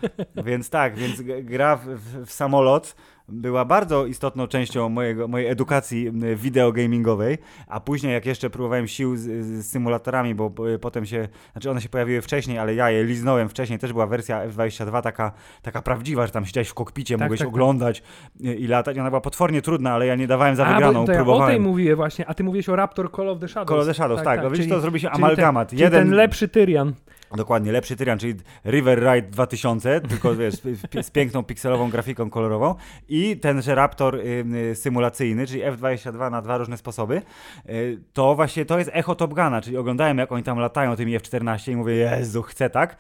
Więc 0.44 0.70
tak, 0.70 0.96
więc 0.96 1.22
gra 1.42 1.76
w, 1.76 1.86
w, 1.86 2.26
w 2.26 2.32
samolot 2.32 2.94
była 3.28 3.64
bardzo 3.64 4.06
istotną 4.06 4.46
częścią 4.46 4.88
mojego, 4.88 5.28
mojej 5.28 5.48
edukacji 5.48 6.12
wideogamingowej, 6.36 7.38
a 7.66 7.80
później 7.80 8.12
jak 8.12 8.26
jeszcze 8.26 8.50
próbowałem 8.50 8.88
sił 8.88 9.16
z, 9.16 9.20
z, 9.20 9.70
symulatorami, 9.70 10.34
bo 10.34 10.52
potem 10.80 11.06
się, 11.06 11.28
znaczy 11.52 11.70
one 11.70 11.80
się 11.80 11.88
pojawiły 11.88 12.22
wcześniej, 12.22 12.58
ale 12.58 12.74
ja 12.74 12.90
je 12.90 13.04
liznąłem 13.04 13.48
wcześniej, 13.48 13.78
też 13.78 13.92
była 13.92 14.06
wersja 14.06 14.48
F22 14.48 15.02
taka, 15.02 15.32
taka 15.62 15.82
prawdziwa, 15.82 16.26
że 16.26 16.32
tam 16.32 16.46
siedziałeś 16.46 16.68
w 16.68 16.74
kokpicie, 16.74 17.14
tak, 17.14 17.20
mogłeś 17.20 17.40
tak, 17.40 17.48
tak. 17.48 17.54
oglądać 17.54 18.00
tak. 18.00 18.58
i 18.58 18.66
latać, 18.66 18.98
ona 18.98 19.10
była 19.10 19.20
potwornie 19.20 19.62
trudna, 19.62 19.92
ale 19.92 20.06
ja 20.06 20.16
nie 20.16 20.26
dawałem 20.26 20.56
za 20.56 20.64
wygraną, 20.64 21.02
a, 21.02 21.06
to 21.06 21.12
ja 21.12 21.18
próbowałem. 21.18 21.44
o 21.44 21.50
tej 21.50 21.60
mówię 21.60 21.96
właśnie, 21.96 22.26
a 22.26 22.34
ty 22.34 22.44
mówisz 22.44 22.68
o 22.68 22.76
Raptor 22.76 23.12
Call 23.16 23.28
of 23.28 23.38
the 23.38 23.48
Shadows. 23.48 23.68
Call 23.68 23.80
of 23.80 23.86
the 23.86 23.94
Shadows, 23.94 24.18
tak, 24.18 24.24
tak, 24.24 24.36
tak. 24.36 24.44
no 24.44 24.50
widzisz, 24.50 24.68
to 24.68 24.80
zrobi 24.80 25.00
się 25.00 25.10
amalgamat. 25.10 25.70
Ten, 25.70 25.78
Jeden... 25.78 26.04
ten 26.04 26.14
lepszy 26.16 26.48
Tyrian. 26.48 26.94
Dokładnie, 27.36 27.72
lepszy 27.72 27.96
Tyrian, 27.96 28.18
czyli 28.18 28.34
River 28.64 28.98
Ride 28.98 29.28
2000, 29.28 30.00
tylko 30.00 30.34
wiesz, 30.36 30.54
z, 31.02 31.10
piękną 31.10 31.42
pikselową 31.42 31.90
grafiką 31.90 32.30
kolorową 32.30 32.74
i 33.08 33.36
tenże 33.36 33.74
Raptor 33.74 34.14
y, 34.14 34.44
y, 34.70 34.74
symulacyjny, 34.74 35.46
czyli 35.46 35.62
F22 35.62 36.30
na 36.30 36.42
dwa 36.42 36.58
różne 36.58 36.76
sposoby, 36.76 37.22
y, 37.68 37.98
to 38.12 38.34
właśnie 38.34 38.64
to 38.64 38.78
jest 38.78 38.90
echo 38.92 39.14
Top 39.14 39.34
Guna, 39.34 39.60
czyli 39.60 39.76
oglądałem 39.76 40.18
jak 40.18 40.32
oni 40.32 40.42
tam 40.42 40.58
latają 40.58 40.96
tymi 40.96 41.18
F14 41.18 41.72
i 41.72 41.76
mówię, 41.76 41.94
Jezu, 41.94 42.42
chcę 42.42 42.70
tak, 42.70 42.96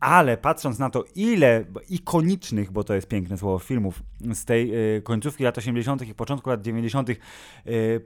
ale 0.00 0.36
patrząc 0.36 0.78
na 0.78 0.90
to, 0.90 1.04
ile 1.14 1.64
ikonicznych, 1.88 2.72
bo 2.72 2.84
to 2.84 2.94
jest 2.94 3.08
piękne 3.08 3.38
słowo, 3.38 3.58
filmów 3.58 4.02
z 4.34 4.44
tej 4.44 4.96
y, 4.96 5.02
końcówki 5.02 5.44
lat 5.44 5.58
80. 5.58 6.08
i 6.08 6.14
początku 6.14 6.50
lat 6.50 6.62
90. 6.62 7.10
Y, 7.10 7.16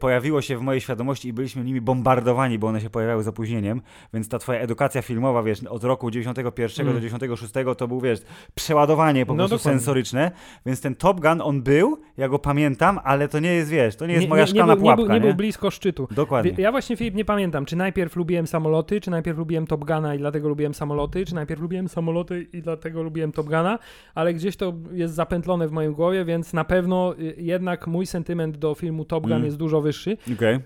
pojawiło 0.01 0.43
się 0.43 0.57
w 0.59 0.61
mojej 0.61 0.81
świadomości 0.81 1.29
i 1.29 1.33
byliśmy 1.33 1.65
nimi 1.65 1.81
bombardowani, 1.81 2.59
bo 2.59 2.67
one 2.67 2.81
się 2.81 2.91
pojawiały 2.91 3.23
z 3.23 3.29
opóźnieniem, 3.29 3.83
więc 4.15 4.29
ta 4.29 4.39
twoja 4.39 4.61
edukacja 4.61 5.03
filmowa, 5.03 5.43
wiesz, 5.43 5.65
od 5.65 5.85
roku 5.85 6.11
91 6.11 6.87
mm. 6.87 6.95
do 6.95 7.09
96 7.09 7.53
to 7.79 7.89
był, 7.89 8.01
wiesz, 8.01 8.23
przeładowanie 8.55 9.27
po 9.27 9.35
no 9.35 9.37
prostu 9.37 9.57
dokładnie. 9.57 9.79
sensoryczne, 9.79 10.31
więc 10.67 10.81
ten 10.81 10.95
Top 10.95 11.21
Gun, 11.21 11.41
on 11.41 11.63
był, 11.63 11.99
ja 12.17 12.29
go 12.29 12.39
pamiętam, 12.39 13.01
ale 13.05 13.29
to 13.29 13.41
nie 13.41 13.55
jest, 13.55 13.71
wiesz, 13.71 13.97
to 13.97 14.07
nie 14.07 14.13
jest 14.13 14.23
nie, 14.23 14.29
moja 14.29 14.43
nie, 14.43 14.47
szklana 14.47 14.75
nie 14.75 14.81
pułapka. 14.81 15.03
Nie 15.03 15.09
był, 15.09 15.15
nie, 15.15 15.21
był 15.21 15.35
blisko 15.35 15.71
szczytu. 15.71 16.09
Dokładnie. 16.11 16.55
Ja 16.59 16.71
właśnie, 16.71 16.97
Filip, 16.97 17.15
nie 17.15 17.25
pamiętam, 17.25 17.65
czy 17.65 17.77
najpierw 17.77 18.17
lubiłem 18.17 18.47
samoloty, 18.47 19.01
czy 19.01 19.11
najpierw 19.11 19.39
lubiłem 19.39 19.67
Top 19.67 19.85
Guna 19.85 20.15
i 20.15 20.19
dlatego 20.19 20.49
lubiłem 20.49 20.75
samoloty, 20.75 21.25
czy 21.25 21.35
najpierw 21.35 21.61
lubiłem 21.61 21.84
samoloty 21.89 22.47
i 22.53 22.63
dlatego 22.63 23.03
lubiłem 23.03 23.33
Top 23.33 23.47
Guna, 23.47 23.79
ale 24.15 24.35
gdzieś 24.35 24.57
to 24.57 24.75
jest 24.93 25.15
zapętlone 25.15 25.69
w 25.69 25.73
moim 25.73 25.93
głowie, 25.93 26.25
więc 26.25 26.53
na 26.53 26.65
pewno 26.65 27.15
y, 27.19 27.35
jednak 27.39 27.87
mój 27.87 28.07
sentyment 28.07 28.57
do 28.57 28.75
filmu 28.75 29.05
Top 29.05 29.23
Gun 29.23 29.33
mm. 29.33 29.45
jest 29.45 29.57
dużo 29.57 29.81
wyższy. 29.81 30.17
Okay. 30.35 30.61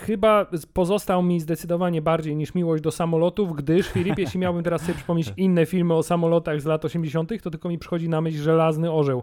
Chyba 0.00 0.46
pozostał 0.72 1.22
mi 1.22 1.40
zdecydowanie 1.40 2.02
bardziej 2.02 2.36
niż 2.36 2.54
miłość 2.54 2.82
do 2.82 2.90
samolotów, 2.90 3.56
gdyż 3.56 3.88
Filip, 3.88 4.18
jeśli 4.18 4.40
miałbym 4.40 4.62
teraz 4.62 4.80
sobie 4.80 4.94
przypomnieć 4.94 5.32
inne 5.46 5.66
filmy 5.66 5.94
o 5.94 6.02
samolotach 6.02 6.60
z 6.60 6.64
lat 6.64 6.84
80., 6.84 7.42
to 7.42 7.50
tylko 7.50 7.68
mi 7.68 7.78
przychodzi 7.78 8.08
na 8.08 8.20
myśl 8.20 8.38
Żelazny 8.38 8.92
Orzeł. 8.92 9.22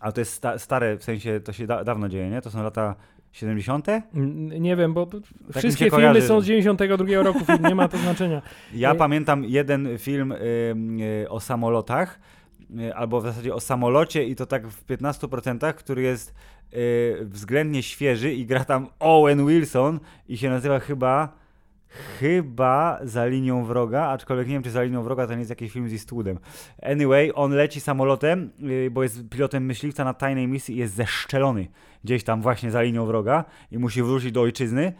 Ale 0.00 0.12
to 0.12 0.20
jest 0.20 0.32
sta 0.32 0.58
stare, 0.58 0.96
w 0.96 1.04
sensie 1.04 1.40
to 1.40 1.52
się 1.52 1.66
da 1.66 1.84
dawno 1.84 2.08
dzieje, 2.08 2.30
nie? 2.30 2.42
To 2.42 2.50
są 2.50 2.62
lata 2.62 2.94
70? 3.32 3.86
Nie 4.60 4.76
wiem, 4.76 4.94
bo 4.94 5.06
tak 5.06 5.22
wszystkie 5.56 5.90
filmy 5.90 6.22
są 6.22 6.40
z 6.40 6.46
92 6.46 7.22
roku, 7.22 7.44
film, 7.44 7.62
nie 7.62 7.74
ma 7.74 7.88
to 7.88 7.98
znaczenia. 7.98 8.42
Ja 8.74 8.94
pamiętam 8.94 9.44
jeden 9.44 9.98
film 9.98 10.32
y, 10.32 10.36
y, 11.24 11.30
o 11.30 11.40
samolotach, 11.40 12.20
y, 12.80 12.94
albo 12.94 13.20
w 13.20 13.24
zasadzie 13.24 13.54
o 13.54 13.60
samolocie 13.60 14.24
i 14.24 14.36
to 14.36 14.46
tak 14.46 14.68
w 14.68 14.86
15%, 14.86 15.74
który 15.74 16.02
jest 16.02 16.34
y, 16.74 17.18
względnie 17.22 17.82
świeży 17.82 18.34
i 18.34 18.46
gra 18.46 18.64
tam 18.64 18.86
Owen 18.98 19.46
Wilson 19.46 20.00
i 20.28 20.36
się 20.36 20.50
nazywa 20.50 20.78
chyba 20.78 21.41
chyba 22.20 22.98
za 23.02 23.26
linią 23.26 23.64
wroga, 23.64 24.06
aczkolwiek 24.06 24.48
nie 24.48 24.54
wiem, 24.54 24.62
czy 24.62 24.70
za 24.70 24.82
linią 24.82 25.02
wroga 25.02 25.26
to 25.26 25.32
nie 25.32 25.38
jest 25.38 25.50
jakiś 25.50 25.72
film 25.72 25.88
z 25.88 25.92
Eastwoodem. 25.92 26.38
Anyway, 26.82 27.32
on 27.34 27.52
leci 27.52 27.80
samolotem, 27.80 28.50
yy, 28.58 28.90
bo 28.90 29.02
jest 29.02 29.28
pilotem 29.28 29.64
myśliwca 29.64 30.04
na 30.04 30.14
tajnej 30.14 30.48
misji 30.48 30.74
i 30.74 30.78
jest 30.78 30.94
zeszczelony 30.94 31.68
gdzieś 32.04 32.24
tam 32.24 32.42
właśnie 32.42 32.70
za 32.70 32.82
linią 32.82 33.06
wroga 33.06 33.44
i 33.70 33.78
musi 33.78 34.02
wrócić 34.02 34.32
do 34.32 34.40
ojczyzny. 34.40 34.92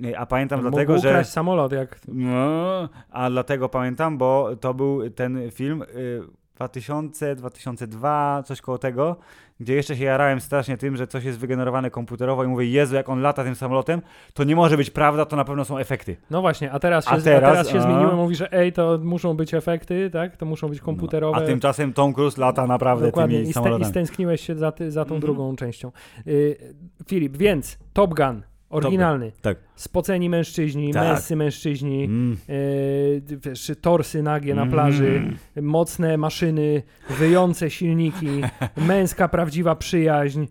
Yy, 0.00 0.18
a 0.18 0.26
pamiętam 0.26 0.60
Mógł 0.60 0.70
dlatego, 0.70 0.98
że. 0.98 1.24
samolot, 1.24 1.72
jak. 1.72 2.00
No, 2.08 2.88
a 3.10 3.30
dlatego 3.30 3.68
pamiętam, 3.68 4.18
bo 4.18 4.56
to 4.60 4.74
był 4.74 5.10
ten 5.10 5.50
film. 5.50 5.84
Yy, 5.94 6.40
2000, 6.68 7.36
2002, 7.36 8.42
coś 8.46 8.60
koło 8.60 8.78
tego, 8.78 9.16
gdzie 9.60 9.74
jeszcze 9.74 9.96
się 9.96 10.04
jarałem 10.04 10.40
strasznie 10.40 10.76
tym, 10.76 10.96
że 10.96 11.06
coś 11.06 11.24
jest 11.24 11.38
wygenerowane 11.38 11.90
komputerowo 11.90 12.44
i 12.44 12.46
mówię, 12.46 12.66
Jezu, 12.66 12.94
jak 12.94 13.08
on 13.08 13.20
lata 13.20 13.44
tym 13.44 13.54
samolotem, 13.54 14.02
to 14.34 14.44
nie 14.44 14.56
może 14.56 14.76
być 14.76 14.90
prawda, 14.90 15.24
to 15.24 15.36
na 15.36 15.44
pewno 15.44 15.64
są 15.64 15.78
efekty. 15.78 16.16
No 16.30 16.40
właśnie, 16.40 16.72
a 16.72 16.78
teraz 16.78 17.04
się, 17.04 17.10
a 17.10 17.20
teraz, 17.20 17.42
a 17.42 17.52
teraz 17.52 17.68
się 17.68 17.78
a... 17.78 17.82
zmieniło, 17.82 18.16
mówi, 18.16 18.34
że 18.34 18.52
ej, 18.52 18.72
to 18.72 18.98
muszą 19.02 19.34
być 19.34 19.54
efekty, 19.54 20.10
tak, 20.10 20.36
to 20.36 20.46
muszą 20.46 20.68
być 20.68 20.80
komputerowe. 20.80 21.38
No, 21.38 21.44
a 21.44 21.46
tymczasem 21.46 21.92
Tom 21.92 22.14
Cruise 22.14 22.40
lata 22.40 22.66
naprawdę 22.66 23.06
Dokładnie. 23.06 23.36
tymi 23.36 23.50
I 23.50 23.52
samolotami. 23.52 23.82
I 23.82 23.90
stęskniłeś 23.90 24.40
się 24.40 24.54
za, 24.54 24.72
ty, 24.72 24.90
za 24.90 25.04
tą 25.04 25.08
mm 25.08 25.18
-hmm. 25.18 25.20
drugą 25.20 25.56
częścią. 25.56 25.92
Y, 26.26 26.74
Filip, 27.08 27.36
więc 27.36 27.78
Top 27.92 28.14
Gun, 28.14 28.42
Oryginalny. 28.70 29.32
Tak. 29.40 29.58
Spoceni 29.80 30.30
mężczyźni, 30.30 30.92
tak. 30.92 31.02
męscy 31.02 31.36
mężczyźni, 31.36 32.04
mm. 32.04 32.36
e, 32.48 33.36
wiesz, 33.36 33.72
torsy 33.80 34.22
nagie 34.22 34.54
na 34.54 34.66
plaży, 34.66 35.06
mm. 35.06 35.66
mocne 35.66 36.16
maszyny, 36.16 36.82
wyjące 37.10 37.70
silniki, 37.70 38.40
męska 38.88 39.28
prawdziwa 39.28 39.76
przyjaźń, 39.76 40.46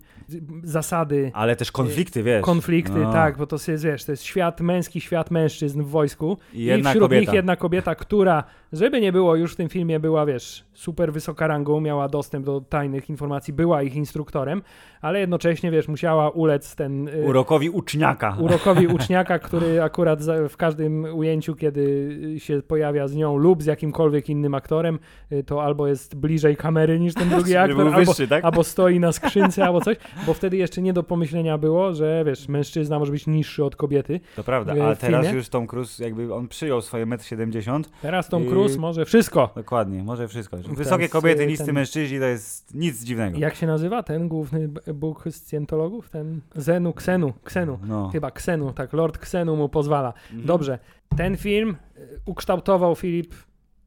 zasady. 0.62 1.30
Ale 1.34 1.56
też 1.56 1.72
konflikty, 1.72 2.22
wiesz. 2.22 2.42
Konflikty, 2.42 2.98
no. 2.98 3.12
tak, 3.12 3.36
bo 3.36 3.46
to 3.46 3.56
jest, 3.68 3.84
wiesz, 3.84 4.04
to 4.04 4.12
jest 4.12 4.24
świat, 4.24 4.60
męski 4.60 5.00
świat 5.00 5.30
mężczyzn 5.30 5.82
w 5.82 5.88
wojsku. 5.88 6.38
I, 6.54 6.64
I 6.64 6.82
wśród 6.84 7.02
kobieta. 7.02 7.20
nich 7.20 7.32
jedna 7.32 7.56
kobieta, 7.56 7.94
która, 7.94 8.44
żeby 8.72 9.00
nie 9.00 9.12
było, 9.12 9.36
już 9.36 9.52
w 9.52 9.56
tym 9.56 9.68
filmie 9.68 10.00
była, 10.00 10.26
wiesz, 10.26 10.64
super 10.74 11.12
wysoka 11.12 11.46
rangą, 11.46 11.80
miała 11.80 12.08
dostęp 12.08 12.46
do 12.46 12.60
tajnych 12.60 13.10
informacji, 13.10 13.52
była 13.52 13.82
ich 13.82 13.94
instruktorem, 13.94 14.62
ale 15.00 15.20
jednocześnie, 15.20 15.70
wiesz, 15.70 15.88
musiała 15.88 16.30
ulec 16.30 16.76
ten... 16.76 17.08
Y, 17.08 17.24
urokowi 17.24 17.70
uczniaka. 17.70 18.36
Urokowi 18.40 18.86
uczniaka 18.86 19.19
bliźniaka, 19.24 19.48
który 19.48 19.82
akurat 19.82 20.20
w 20.48 20.56
każdym 20.56 21.04
ujęciu, 21.04 21.54
kiedy 21.54 22.18
się 22.38 22.62
pojawia 22.62 23.08
z 23.08 23.14
nią 23.14 23.36
lub 23.36 23.62
z 23.62 23.66
jakimkolwiek 23.66 24.28
innym 24.28 24.54
aktorem, 24.54 24.98
y, 25.32 25.44
to 25.44 25.62
albo 25.62 25.86
jest 25.86 26.14
bliżej 26.14 26.56
kamery 26.56 27.00
niż 27.00 27.14
ten 27.14 27.28
drugi 27.38 27.56
aktor, 27.56 27.80
albo, 27.80 27.98
wyższy, 27.98 28.28
tak? 28.28 28.44
albo 28.44 28.64
stoi 28.64 29.00
na 29.00 29.12
skrzynce, 29.12 29.64
albo 29.66 29.80
coś, 29.80 29.96
bo 30.26 30.34
wtedy 30.34 30.56
jeszcze 30.56 30.82
nie 30.82 30.92
do 30.92 31.02
pomyślenia 31.02 31.58
było, 31.58 31.94
że 31.94 32.22
wiesz, 32.26 32.48
mężczyzna 32.48 32.98
może 32.98 33.12
być 33.12 33.26
niższy 33.26 33.64
od 33.64 33.76
kobiety. 33.76 34.20
To 34.36 34.44
prawda, 34.44 34.74
w 34.74 34.80
a 34.80 34.96
teraz 34.96 35.32
już 35.32 35.48
Tom 35.48 35.66
Cruise, 35.66 36.04
jakby 36.04 36.34
on 36.34 36.48
przyjął 36.48 36.82
swoje 36.82 37.06
1,70 37.06 37.74
m. 37.76 37.82
Teraz 38.02 38.28
Tom 38.28 38.44
I- 38.44 38.48
Cruise 38.48 38.78
może 38.78 39.04
wszystko. 39.04 39.50
Dokładnie, 39.56 40.02
może 40.04 40.28
wszystko. 40.28 40.56
Wysokie 40.56 41.08
kobiety, 41.08 41.42
y, 41.42 41.46
niscy 41.46 41.66
ten- 41.66 41.74
mężczyźni 41.74 42.18
to 42.18 42.24
jest 42.24 42.74
nic 42.74 43.04
dziwnego. 43.04 43.38
Jak 43.38 43.54
się 43.54 43.66
nazywa 43.66 44.02
ten 44.02 44.28
główny 44.28 44.68
bóg 44.94 45.24
scjentologów? 45.30 46.10
Ten 46.10 46.40
Zenu, 46.56 46.92
Ksenu, 46.92 47.32
Ksenu. 47.44 47.78
No. 47.86 48.08
Chyba 48.12 48.30
Ksenu, 48.30 48.72
tak, 48.72 48.92
Lord 48.92 49.09
Ksenu 49.18 49.56
mu 49.56 49.68
pozwala. 49.68 50.12
Mhm. 50.30 50.46
Dobrze, 50.46 50.78
ten 51.16 51.36
film 51.36 51.76
y, 51.96 52.20
ukształtował 52.24 52.94
Filip 52.94 53.34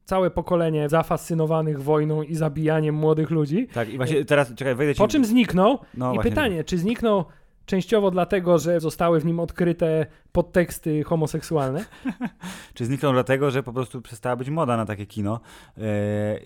całe 0.04 0.30
pokolenie 0.30 0.88
zafascynowanych 0.88 1.82
wojną 1.82 2.22
i 2.22 2.34
zabijaniem 2.34 2.94
młodych 2.94 3.30
ludzi. 3.30 3.68
Tak, 3.74 3.88
i 3.88 3.96
właśnie 3.96 4.24
teraz, 4.24 4.54
czekaj, 4.54 4.74
wejdę 4.74 4.94
ci... 4.94 4.98
Po 4.98 5.08
czym 5.08 5.24
zniknął? 5.24 5.78
No, 5.94 6.10
I 6.10 6.14
właśnie. 6.14 6.30
pytanie, 6.30 6.64
czy 6.64 6.78
zniknął 6.78 7.24
częściowo 7.66 8.10
dlatego, 8.10 8.58
że 8.58 8.80
zostały 8.80 9.20
w 9.20 9.24
nim 9.24 9.40
odkryte 9.40 10.06
podteksty 10.32 11.04
homoseksualne? 11.04 11.84
Czy 12.74 12.84
zniknął 12.84 13.12
dlatego, 13.12 13.50
że 13.50 13.62
po 13.62 13.72
prostu 13.72 14.02
przestała 14.02 14.36
być 14.36 14.50
moda 14.50 14.76
na 14.76 14.86
takie 14.86 15.06
kino? 15.06 15.40
E, 15.78 15.82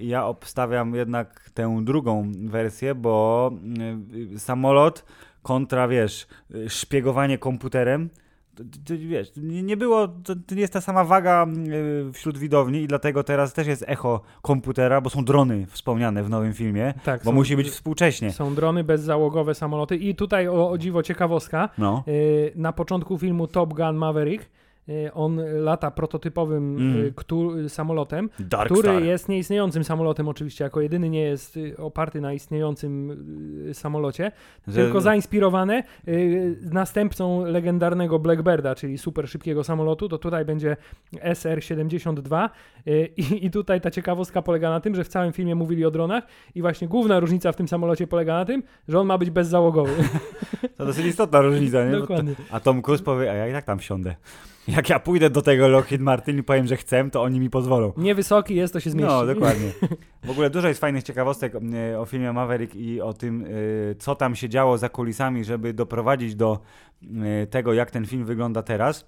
Ja 0.00 0.26
obstawiam 0.26 0.94
jednak 0.94 1.50
tę 1.54 1.80
drugą 1.82 2.32
wersję, 2.44 2.94
bo 2.94 3.50
samolot 4.36 5.04
kontra, 5.42 5.88
wiesz, 5.88 6.26
szpiegowanie 6.68 7.38
komputerem. 7.38 8.10
Wiesz, 8.98 9.32
nie, 9.36 9.76
było, 9.76 10.08
to, 10.08 10.34
to 10.46 10.54
nie 10.54 10.60
jest 10.60 10.72
ta 10.72 10.80
sama 10.80 11.04
waga 11.04 11.46
e, 12.08 12.12
wśród 12.12 12.38
widowni 12.38 12.82
i 12.82 12.86
dlatego 12.86 13.24
teraz 13.24 13.52
też 13.52 13.66
jest 13.66 13.84
echo 13.86 14.20
komputera, 14.42 15.00
bo 15.00 15.10
są 15.10 15.24
drony 15.24 15.66
wspomniane 15.66 16.22
w 16.22 16.30
nowym 16.30 16.52
filmie, 16.54 16.94
Tak, 17.04 17.20
bo 17.24 17.30
są- 17.30 17.34
musi 17.34 17.56
być 17.56 17.70
współcześnie. 17.70 18.32
Są 18.32 18.54
drony 18.54 18.84
bezzałogowe 18.84 19.54
samoloty 19.54 19.96
i 19.96 20.14
tutaj 20.14 20.48
o, 20.48 20.70
o 20.70 20.78
dziwo 20.78 21.02
ciekawostka, 21.02 21.68
No. 21.78 22.04
Yy, 22.06 22.52
na 22.56 22.72
początku 22.72 23.18
filmu 23.18 23.46
Top 23.46 23.74
Gun 23.74 23.96
Maverick 23.96 24.48
on 25.14 25.40
lata 25.64 25.90
prototypowym 25.90 26.76
Mm. 26.76 26.96
yy, 26.98 27.12
któ- 27.16 27.68
samolotem, 27.68 28.30
Dark 28.38 28.64
który 28.72 28.88
Star. 28.88 29.02
jest 29.02 29.28
nieistniejącym 29.28 29.84
samolotem 29.84 30.28
oczywiście, 30.28 30.64
jako 30.64 30.80
jedyny 30.80 31.10
nie 31.10 31.20
jest 31.22 31.56
yy, 31.56 31.76
oparty 31.76 32.20
na 32.20 32.32
istniejącym 32.32 33.24
samolocie, 33.72 34.32
Że- 34.68 34.82
tylko 34.82 35.00
zainspirowane 35.00 35.82
następcą 36.72 37.44
legendarnego 37.44 38.18
Blackbirda, 38.18 38.74
czyli 38.74 38.98
super 38.98 39.28
szybkiego 39.28 39.64
samolotu, 39.64 40.08
to 40.08 40.18
tutaj 40.18 40.44
będzie 40.44 40.76
SR-72 41.22 42.48
yy, 42.86 43.06
i, 43.16 43.46
i 43.46 43.50
tutaj 43.50 43.80
ta 43.80 43.90
ciekawostka 43.90 44.42
polega 44.42 44.70
na 44.70 44.80
tym, 44.80 44.94
że 44.94 45.04
w 45.04 45.08
całym 45.08 45.32
filmie 45.32 45.54
mówili 45.54 45.84
o 45.84 45.90
dronach 45.90 46.26
i 46.54 46.60
właśnie 46.62 46.88
główna 46.88 47.20
różnica 47.20 47.52
w 47.52 47.56
tym 47.56 47.68
samolocie 47.68 48.06
polega 48.06 48.34
na 48.34 48.44
tym, 48.44 48.62
że 48.88 49.00
on 49.00 49.06
ma 49.06 49.18
być 49.18 49.30
bezzałogowy. 49.30 49.92
To 50.76 50.86
dosyć 50.86 51.06
istotna 51.06 51.40
różnica, 51.40 51.84
nie? 51.84 51.90
Dokładnie. 51.92 52.34
A 52.50 52.60
Tom 52.60 52.82
Cruise 52.82 53.04
powie, 53.04 53.30
a 53.30 53.34
ja 53.34 53.48
i 53.48 53.52
tak 53.52 53.64
tam 53.64 53.78
wsiądę. 53.78 54.14
Jak 54.68 54.90
ja 54.90 54.98
pójdę 54.98 55.30
do 55.30 55.42
tego 55.42 55.68
Lockheed 55.68 56.00
Martin 56.00 56.38
i 56.38 56.42
powiem, 56.42 56.66
że 56.66 56.76
chcę, 56.76 57.10
to 57.10 57.22
oni 57.22 57.40
mi 57.40 57.50
pozwolą. 57.50 57.92
Niewysoki 57.96 58.54
jest, 58.54 58.72
to 58.72 58.80
się 58.80 58.90
zmieści. 58.90 59.12
No, 59.12 59.26
dokładnie. 59.26 59.70
W 60.24 60.30
ogóle 60.30 60.50
dużo 60.50 60.68
jest 60.68 60.80
fajnych 60.80 61.04
ciekawostek 61.04 61.52
e, 61.54 62.00
o 62.00 62.04
filmie 62.04 62.32
Maverick 62.32 62.74
i 62.74 63.00
o 63.00 63.12
tym, 63.12 63.44
e, 63.44 63.94
co 63.94 64.14
tam 64.14 64.36
się 64.36 64.48
działo 64.48 64.78
za 64.78 64.88
kulisami, 64.88 65.44
żeby 65.44 65.72
doprowadzić 65.72 66.34
do 66.34 66.60
e, 67.22 67.46
tego, 67.46 67.72
jak 67.72 67.90
ten 67.90 68.06
film 68.06 68.24
wygląda 68.24 68.62
teraz. 68.62 69.06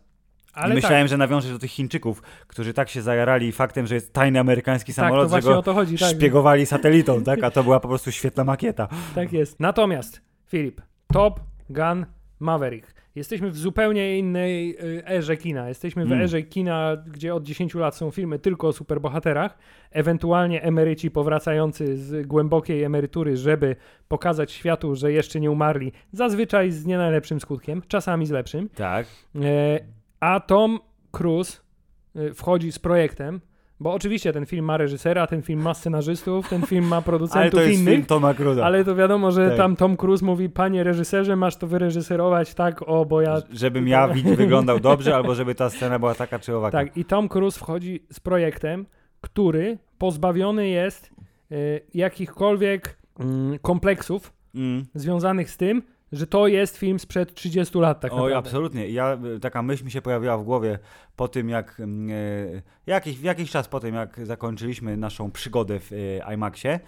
Ale 0.53 0.73
I 0.73 0.77
myślałem, 0.77 1.09
że 1.09 1.17
nawiążesz 1.17 1.53
do 1.53 1.59
tych 1.59 1.71
Chińczyków, 1.71 2.23
którzy 2.47 2.75
tak 2.75 2.89
się 2.89 3.03
zajarali 3.03 3.53
faktem, 3.53 3.87
że 3.87 3.95
jest 3.95 4.13
tajny 4.13 4.41
amerykański 4.41 4.93
tak, 4.93 4.97
tak, 4.97 5.05
samolot, 5.05 5.27
że 5.27 5.31
właśnie 5.31 5.51
o 5.51 5.55
go 5.55 5.63
to 5.63 5.75
chodzi. 5.75 5.99
Tak, 5.99 6.09
szpiegowali 6.09 6.67
satelitą, 6.67 7.25
tak? 7.25 7.45
A 7.45 7.51
to 7.51 7.65
była 7.65 7.81
po 7.81 7.89
prostu 7.89 8.13
świetna 8.13 8.45
makieta. 8.45 8.89
tak 9.15 9.33
jest. 9.33 9.61
Natomiast, 9.61 10.21
Filip, 10.47 10.83
Top 11.13 11.41
Gun 11.71 12.07
Maverick. 12.41 13.00
Jesteśmy 13.15 13.51
w 13.51 13.57
zupełnie 13.59 14.19
innej 14.19 14.77
y, 14.99 15.07
erze 15.07 15.37
kina. 15.37 15.69
Jesteśmy 15.69 16.05
w 16.07 16.13
Mm. 16.13 16.23
erze 16.25 16.43
kina, 16.43 16.97
gdzie 17.07 17.35
od 17.35 17.43
10 17.43 17.75
lat 17.75 17.97
są 17.97 18.11
filmy 18.11 18.39
tylko 18.39 18.69
o 18.69 18.73
superbohaterach, 18.73 19.59
ewentualnie 19.91 20.63
emeryci 20.63 21.11
powracający 21.11 21.97
z 21.97 22.27
głębokiej 22.27 22.83
emerytury, 22.85 23.37
żeby 23.37 23.77
pokazać 24.09 24.53
światu, 24.53 24.95
że 24.97 25.13
jeszcze 25.13 25.41
nie 25.41 25.51
umarli, 25.51 25.93
zazwyczaj 26.13 26.71
z 26.71 26.87
nie 26.87 26.99
najlepszym 26.99 27.41
skutkiem, 27.41 27.83
czasami 27.89 28.27
z 28.27 28.31
lepszym. 28.31 28.69
Tak. 28.69 29.07
E, 29.37 29.81
a 30.21 30.41
Tom 30.41 30.79
Cruise 31.11 31.61
e, 32.17 32.35
wchodzi 32.35 32.73
z 32.73 32.79
projektem, 32.79 33.41
bo 33.81 33.93
oczywiście 33.93 34.33
ten 34.33 34.47
film 34.47 34.65
ma 34.65 34.77
reżysera, 34.77 35.27
ten 35.27 35.43
film 35.43 35.63
ma 35.63 35.75
scenarzystów, 35.75 36.49
ten 36.49 36.63
film 36.63 36.85
ma 36.89 36.97
Ale 36.97 37.03
producentów 37.03 37.51
to 37.53 37.61
jest 37.61 37.81
innych. 37.81 37.95
film 37.95 38.07
Toma 38.07 38.33
Cruise'a. 38.35 38.61
Ale 38.63 38.85
to 38.85 38.97
wiadomo, 38.97 39.31
że 39.31 39.49
Tak. 39.49 39.57
tam 39.57 39.77
Tom 39.77 39.97
Cruise 39.97 40.25
mówi, 40.25 40.49
panie 40.49 40.85
reżyserze, 40.85 41.37
masz 41.37 41.57
to 41.57 41.67
wyreżyserować 41.67 42.55
tak, 42.55 42.83
o, 42.89 43.05
bo 43.05 43.21
ja... 43.21 43.43
Żebym 43.53 43.89
ja 43.89 44.09
wyglądał 44.37 44.81
dobrze, 44.81 45.15
albo 45.17 45.35
żeby 45.35 45.55
ta 45.55 45.71
scena 45.71 45.99
była 45.99 46.15
taka 46.15 46.39
czy 46.39 46.57
owaka. 46.57 46.79
Tak, 46.79 46.97
i 46.97 47.05
Tom 47.05 47.29
Cruise 47.29 47.61
wchodzi 47.61 48.01
z 48.13 48.21
projektem, 48.21 48.87
który 49.21 49.79
pozbawiony 49.99 50.69
jest 50.69 51.11
e, 51.51 51.55
jakichkolwiek 51.95 52.97
mm, 53.21 53.59
kompleksów 53.59 54.33
Mm. 54.55 54.85
związanych 54.95 55.51
z 55.51 55.57
tym, 55.57 55.83
że 56.13 56.27
to 56.27 56.47
jest 56.47 56.77
film 56.77 56.99
sprzed 56.99 57.35
30 57.35 57.79
lat 57.79 58.01
tak 58.01 58.13
Oj, 58.15 58.35
absolutnie. 58.35 58.89
Ja, 58.89 59.19
y, 59.37 59.41
taka 59.41 59.63
myśl 59.63 59.85
mi 59.85 59.91
się 59.91 60.03
pojawiła 60.03 60.39
w 60.39 60.45
głowie 60.45 60.79
po 61.17 61.29
tym, 61.29 61.49
jak 61.49 61.81
e, 61.81 62.63
jakiś, 62.87 63.21
jakiś 63.21 63.51
czas 63.51 63.69
po 63.69 63.81
tym, 63.81 63.95
jak 63.95 64.27
zakończyliśmy 64.27 64.97
naszą 64.97 65.31
przygodę 65.31 65.81
w 65.81 65.93
e, 65.93 66.35
IMAXie. 66.35 66.81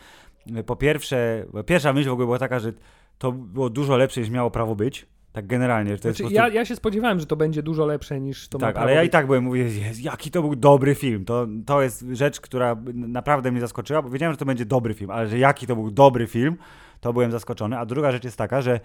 E, 0.57 0.63
Po 0.65 0.77
pierwsze, 0.77 1.45
pierwsza 1.67 1.93
myśl 1.93 2.09
w 2.09 2.13
ogóle 2.13 2.27
była 2.27 2.39
taka, 2.39 2.59
że 2.59 2.73
to 3.19 3.33
było 3.33 3.71
dużo 3.71 3.97
lepsze 3.97 4.21
niż 4.21 4.31
miało 4.31 4.51
prawo 4.51 4.77
być. 4.77 5.07
Tak 5.33 5.47
generalnie, 5.47 5.97
to 5.97 6.03
Znaczy, 6.03 6.19
prostu... 6.19 6.35
ja, 6.35 6.49
ja 6.49 6.65
się 6.65 6.77
spodziewałem, 6.77 7.21
że 7.21 7.27
to 7.27 7.37
będzie 7.37 7.63
dużo 7.63 7.87
lepsze 7.87 8.21
niż 8.21 8.49
to 8.49 8.59
tak, 8.59 8.77
ale 8.77 8.95
ja 8.95 9.03
i 9.03 9.11
tak 9.11 9.27
byłem, 9.27 9.45
mówię, 9.45 9.63
Jezu, 9.63 10.01
jaki 10.03 10.31
to 10.31 10.43
był 10.43 10.57
dobry 10.57 10.95
film. 10.95 11.25
To, 11.25 11.47
to 11.67 11.83
jest 11.83 12.05
rzecz, 12.13 12.41
która 12.41 12.77
naprawdę 12.95 13.53
mnie 13.53 13.61
zaskoczyła, 13.61 14.03
bo 14.03 14.11
wiedziałem, 14.11 14.33
że 14.33 14.39
to 14.39 14.45
będzie 14.45 14.65
dobry 14.65 14.95
film, 14.95 15.11
ale 15.11 15.29
że 15.29 15.39
jaki 15.39 15.67
to 15.67 15.77
był 15.77 15.91
dobry 15.91 16.27
film, 16.27 16.57
to 17.03 17.13
byłem 17.13 17.31
zaskoczony. 17.31 17.79
A 17.79 17.87
druga 17.87 18.13
rzecz 18.13 18.25
jest 18.25 18.37
taka, 18.37 18.63
że 18.63 18.73
e, 18.75 18.81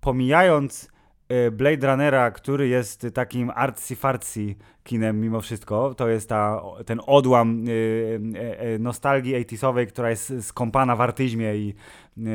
pomijając 0.00 0.88
e, 1.28 1.50
Blade 1.50 1.86
Runnera, 1.86 2.30
który 2.30 2.68
jest 2.68 3.06
takim 3.14 3.50
artsy-fartsy 3.50 4.54
kinem 4.86 5.20
mimo 5.20 5.40
wszystko, 5.40 5.94
to 5.94 6.08
jest 6.08 6.28
ta, 6.28 6.62
ten 6.86 7.00
odłam 7.06 7.64
e, 7.68 8.38
e, 8.40 8.60
e, 8.60 8.78
nostalgii 8.78 9.34
80 9.36 9.88
która 9.88 10.10
jest 10.10 10.44
skąpana 10.44 10.96
w 10.96 11.00
artyzmie 11.00 11.56
i 11.56 11.74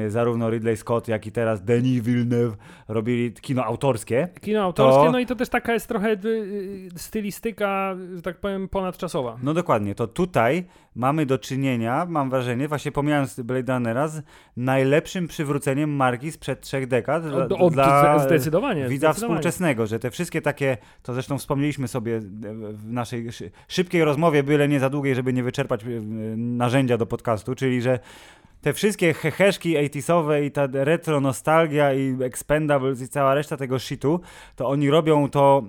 zarówno 0.08 0.50
Ridley 0.50 0.78
Scott, 0.78 1.08
jak 1.08 1.28
i 1.28 1.32
teraz 1.32 1.64
Denis 1.64 2.02
Villeneuve 2.04 2.56
robili 2.88 3.34
kino 3.34 3.66
autorskie. 3.66 4.28
Kino 4.42 4.62
autorskie, 4.64 5.06
to- 5.06 5.12
no 5.12 5.20
i 5.20 5.26
to 5.26 5.36
też 5.36 5.50
taka 5.50 5.74
jest 5.74 5.88
trochę 5.88 6.10
y, 6.12 6.28
y, 6.28 6.90
stylistyka, 6.96 7.96
że 8.16 8.22
tak 8.22 8.38
powiem, 8.40 8.70
ponadczasowa. 8.70 9.38
No 9.44 9.54
dokładnie, 9.54 9.96
to 9.96 10.08
tutaj 10.08 10.66
mamy 10.96 11.26
do 11.26 11.38
czynienia, 11.38 12.06
mam 12.10 12.30
wrażenie, 12.30 12.68
właśnie 12.68 12.92
pomijając 12.92 13.40
Blade 13.40 13.74
Runnera, 13.74 14.08
z 14.08 14.24
najlepszym 14.58 15.28
przywróceniem 15.28 15.96
marki 15.96 16.32
sprzed 16.32 16.62
trzech 16.62 16.88
dekad 16.88 17.24
dla, 17.28 17.46
Od, 17.46 17.52
od, 17.52 17.74
dla 17.74 18.20
zdecydowanie. 18.20 18.88
widza 18.88 19.08
zdecydowanie. 19.08 19.14
współczesnego, 19.40 19.88
że 19.88 20.00
te 20.00 20.12
wszystkie 20.12 20.42
takie, 20.42 20.78
to 21.04 21.14
zresztą 21.14 21.38
wspomnieliśmy 21.38 21.88
sobie 21.88 22.22
w 22.73 22.91
naszej 22.91 23.32
szy- 23.32 23.51
szybkiej 23.67 24.04
rozmowie, 24.04 24.43
byle 24.43 24.67
nie 24.67 24.80
za 24.80 24.89
długiej, 24.89 25.15
żeby 25.15 25.34
nie 25.34 25.43
wyczerpać 25.43 25.84
e, 25.84 25.88
narzędzia 26.38 26.97
do 26.97 27.06
podcastu, 27.06 27.56
czyli 27.56 27.82
że 27.82 27.99
te 28.62 28.73
wszystkie 28.73 29.13
heheszki 29.13 29.77
80 29.77 30.27
i 30.43 30.51
ta 30.51 30.67
retro 30.71 31.21
nostalgia 31.21 31.93
i 31.93 32.23
Expendables 32.23 33.01
i 33.01 33.08
cała 33.08 33.34
reszta 33.34 33.58
tego 33.58 33.80
shitu, 33.80 34.21
to 34.56 34.67
oni 34.67 34.89
robią 34.89 35.30
to 35.30 35.63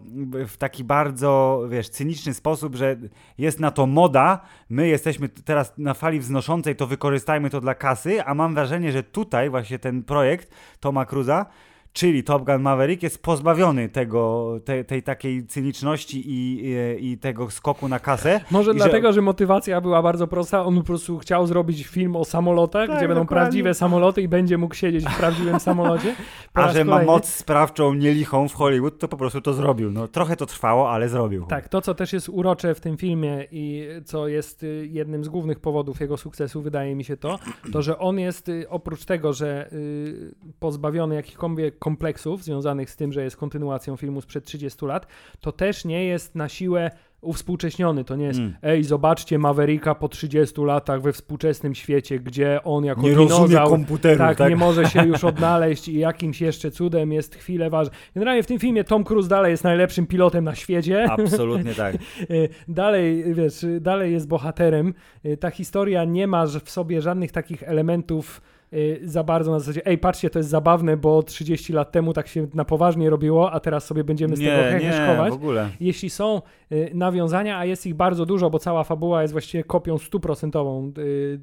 w 0.48 0.56
taki 0.56 0.84
bardzo, 0.84 1.62
wiesz, 1.70 1.88
cyniczny 1.88 2.34
sposób, 2.34 2.74
że 2.74 2.96
jest 3.38 3.60
na 3.60 3.70
to 3.70 3.86
moda, 3.86 4.40
my 4.70 4.88
jesteśmy 4.88 5.28
teraz 5.28 5.72
na 5.78 5.94
fali 5.94 6.20
wznoszącej, 6.20 6.76
to 6.76 6.86
wykorzystajmy 6.86 7.50
to 7.50 7.60
dla 7.60 7.74
kasy, 7.74 8.24
a 8.24 8.34
mam 8.34 8.54
wrażenie, 8.54 8.92
że 8.92 9.02
tutaj 9.02 9.50
właśnie 9.50 9.78
ten 9.78 10.02
projekt 10.02 10.54
Toma 10.80 11.06
Cruza 11.06 11.46
czyli 11.92 12.24
Top 12.24 12.44
Gun 12.44 12.62
Maverick 12.62 13.02
jest 13.02 13.22
pozbawiony 13.22 13.88
tego, 13.88 14.52
te, 14.64 14.84
tej 14.84 15.02
takiej 15.02 15.46
cyniczności 15.46 16.30
i, 16.30 16.64
i, 17.00 17.10
i 17.12 17.18
tego 17.18 17.50
skoku 17.50 17.88
na 17.88 17.98
kasę. 17.98 18.40
Może 18.50 18.70
I 18.70 18.74
że- 18.74 18.78
dlatego, 18.78 19.12
że... 19.12 19.22
motywacja 19.22 19.80
była 19.80 20.02
bardzo 20.02 20.26
prosta. 20.26 20.64
On 20.64 20.76
po 20.76 20.82
prostu 20.82 21.18
chciał 21.18 21.46
zrobić 21.46 21.86
film 21.86 22.16
o 22.16 22.24
samolotach, 22.24 22.88
Tak, 22.88 22.96
gdzie 22.96 23.08
będą 23.08 23.22
dokładnie. 23.22 23.42
prawdziwe 23.44 23.74
samoloty 23.74 24.22
i 24.22 24.28
będzie 24.28 24.58
mógł 24.58 24.74
siedzieć 24.74 25.04
w 25.04 25.18
prawdziwym 25.18 25.60
samolocie. 25.60 26.14
Po 26.54 26.62
A 26.64 26.72
że 26.72 26.84
ma 26.84 26.92
kolejny. 26.92 27.12
moc 27.12 27.26
sprawczą 27.28 27.94
nielichą 27.94 28.48
w 28.48 28.54
Hollywood, 28.54 28.98
to 28.98 29.08
po 29.08 29.16
prostu 29.16 29.40
to 29.40 29.52
zrobił. 29.52 29.90
No, 29.90 30.08
trochę 30.08 30.36
to 30.36 30.46
trwało, 30.46 30.90
ale 30.90 31.08
zrobił. 31.08 31.46
Tak, 31.46 31.68
to 31.68 31.80
co 31.80 31.94
też 31.94 32.12
jest 32.12 32.28
urocze 32.28 32.74
w 32.74 32.80
tym 32.80 32.96
filmie 32.96 33.46
i 33.50 33.86
co 34.04 34.28
jest 34.28 34.62
y, 34.62 34.88
jednym 34.90 35.24
z 35.24 35.28
głównych 35.28 35.60
powodów 35.60 36.00
jego 36.00 36.16
sukcesu, 36.16 36.62
wydaje 36.62 36.94
mi 36.94 37.04
się 37.04 37.16
to, 37.16 37.38
to 37.72 37.82
że 37.82 37.98
on 37.98 38.18
jest 38.18 38.48
y, 38.48 38.66
oprócz 38.68 39.04
tego, 39.04 39.32
że 39.32 39.72
y, 39.72 40.34
pozbawiony 40.60 41.14
jakichkolwiek 41.14 41.78
kompleksów 41.82 42.44
związanych 42.44 42.90
z 42.90 42.96
tym, 42.96 43.12
że 43.12 43.24
jest 43.24 43.36
kontynuacją 43.36 43.96
filmu 43.96 44.20
sprzed 44.20 44.44
30 44.44 44.86
lat, 44.86 45.06
to 45.40 45.52
też 45.52 45.84
nie 45.84 46.04
jest 46.04 46.34
na 46.34 46.48
siłę 46.48 46.90
uwspółcześniony. 47.20 48.04
To 48.04 48.16
nie 48.16 48.24
jest, 48.24 48.40
mm. 48.40 48.54
ej, 48.62 48.84
zobaczcie 48.84 49.38
Mavericka 49.38 49.94
po 49.94 50.08
30 50.08 50.60
latach 50.60 51.02
we 51.02 51.12
współczesnym 51.12 51.74
świecie, 51.74 52.18
gdzie 52.18 52.60
on 52.64 52.84
jako 52.84 53.02
nie 53.02 53.10
dinozaur, 53.10 53.70
komputeru, 53.70 54.18
tak, 54.18 54.38
tak, 54.38 54.50
nie 54.50 54.56
może 54.56 54.86
się 54.86 55.06
już 55.06 55.24
odnaleźć 55.24 55.88
i 55.88 55.98
jakimś 55.98 56.40
jeszcze 56.40 56.70
cudem 56.70 57.12
jest 57.12 57.34
chwilę 57.34 57.70
ważny. 57.70 57.94
Generalnie 58.14 58.42
w 58.42 58.46
tym 58.46 58.58
filmie 58.58 58.84
Tom 58.84 59.04
Cruise 59.04 59.28
dalej 59.28 59.50
jest 59.50 59.64
najlepszym 59.64 60.06
pilotem 60.06 60.44
na 60.44 60.54
świecie. 60.54 61.06
Absolutnie 61.10 61.74
tak. 61.74 61.96
dalej, 62.68 63.34
wiesz, 63.34 63.66
dalej 63.80 64.12
jest 64.12 64.28
bohaterem. 64.28 64.94
Ta 65.40 65.50
historia 65.50 66.04
nie 66.04 66.26
ma 66.26 66.46
w 66.46 66.70
sobie 66.70 67.02
żadnych 67.02 67.32
takich 67.32 67.62
elementów 67.62 68.40
Y, 68.40 68.61
za 69.04 69.24
bardzo 69.24 69.52
na 69.52 69.58
zasadzie, 69.58 69.86
ej, 69.86 69.98
patrzcie, 69.98 70.30
to 70.30 70.38
jest 70.38 70.48
zabawne, 70.48 70.96
bo 70.96 71.22
30 71.22 71.72
lat 71.72 71.92
temu 71.92 72.12
tak 72.12 72.28
się 72.28 72.46
na 72.54 72.64
poważnie 72.64 73.10
robiło, 73.10 73.52
a 73.52 73.60
teraz 73.60 73.84
sobie 73.84 74.04
będziemy 74.04 74.36
z 74.36 74.40
nie, 74.40 74.46
tego 74.46 74.62
heheszkować. 74.62 75.32
Nie, 75.32 75.38
w 75.38 75.42
ogóle. 75.42 75.68
Jeśli 75.80 76.10
są 76.10 76.42
y, 76.72 76.90
nawiązania, 76.94 77.58
a 77.58 77.64
jest 77.64 77.86
ich 77.86 77.94
bardzo 77.94 78.26
dużo, 78.26 78.50
bo 78.50 78.58
cała 78.58 78.84
fabuła 78.84 79.22
jest 79.22 79.32
właściwie 79.32 79.64
kopią 79.64 79.98
stuprocentową 79.98 80.92
y, 80.98 81.40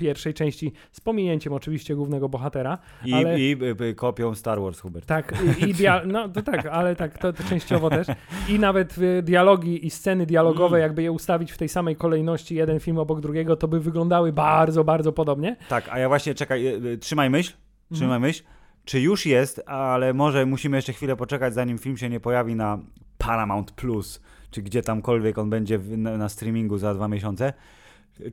pierwszej 0.00 0.34
części, 0.34 0.72
z 0.92 1.00
pominięciem 1.00 1.52
oczywiście 1.52 1.94
głównego 1.94 2.28
bohatera. 2.28 2.78
I, 3.04 3.14
ale... 3.14 3.40
i, 3.40 3.56
i 3.90 3.94
kopią 3.94 4.34
Star 4.34 4.60
Wars, 4.60 4.80
Hubert. 4.80 5.06
Tak, 5.06 5.34
i, 5.58 5.64
i 5.64 5.74
dia... 5.74 6.02
no 6.12 6.28
to 6.28 6.42
tak, 6.42 6.66
ale 6.66 6.96
tak, 6.96 7.18
to, 7.18 7.32
to, 7.32 7.44
częściowo 7.44 7.90
też. 7.90 8.06
I 8.48 8.58
nawet 8.58 8.96
dialogi 9.22 9.86
i 9.86 9.90
sceny 9.90 10.26
dialogowe, 10.26 10.76
mm. 10.76 10.82
jakby 10.82 11.02
je 11.02 11.12
ustawić 11.12 11.52
w 11.52 11.58
tej 11.58 11.68
samej 11.68 11.96
kolejności, 11.96 12.54
jeden 12.54 12.80
film 12.80 12.98
obok 12.98 13.20
drugiego, 13.20 13.56
to 13.56 13.68
by 13.68 13.80
wyglądały 13.80 14.32
bardzo, 14.32 14.84
bardzo 14.84 15.12
podobnie. 15.12 15.56
Tak, 15.68 15.88
a 15.90 15.98
ja 15.98 16.08
właśnie, 16.08 16.34
czekaj, 16.34 16.66
y, 16.66 16.86
y, 16.86 16.98
trzymaj 16.98 17.30
myśl, 17.30 17.52
trzymaj 17.92 18.16
mm. 18.16 18.22
myśl. 18.22 18.42
Czy 18.84 19.00
już 19.00 19.26
jest, 19.26 19.62
ale 19.66 20.14
może 20.14 20.46
musimy 20.46 20.76
jeszcze 20.76 20.92
chwilę 20.92 21.16
poczekać, 21.16 21.54
zanim 21.54 21.78
film 21.78 21.96
się 21.96 22.08
nie 22.08 22.20
pojawi 22.20 22.54
na 22.54 22.78
Paramount 23.18 23.72
Plus, 23.72 24.20
czy 24.50 24.62
gdzie 24.62 24.82
tamkolwiek 24.82 25.38
on 25.38 25.50
będzie 25.50 25.78
na, 25.78 26.16
na 26.16 26.28
streamingu 26.28 26.78
za 26.78 26.94
dwa 26.94 27.08
miesiące. 27.08 27.52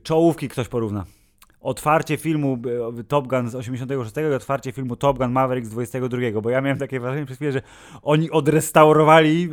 Czołówki 0.02 0.48
ktoś 0.48 0.68
porówna 0.68 1.04
otwarcie 1.60 2.16
filmu 2.16 2.58
e, 2.98 3.04
Top 3.04 3.26
Gun 3.26 3.50
z 3.50 3.54
86 3.54 4.16
i 4.16 4.34
otwarcie 4.34 4.72
filmu 4.72 4.96
Top 4.96 5.18
Gun 5.18 5.30
Maverick 5.30 5.66
z 5.66 5.70
22, 5.70 6.40
bo 6.42 6.50
ja 6.50 6.60
miałem 6.60 6.78
takie 6.78 7.00
wrażenie 7.00 7.26
przez 7.26 7.36
chwilę, 7.36 7.52
że 7.52 7.62
oni 8.02 8.30
odrestaurowali 8.30 9.50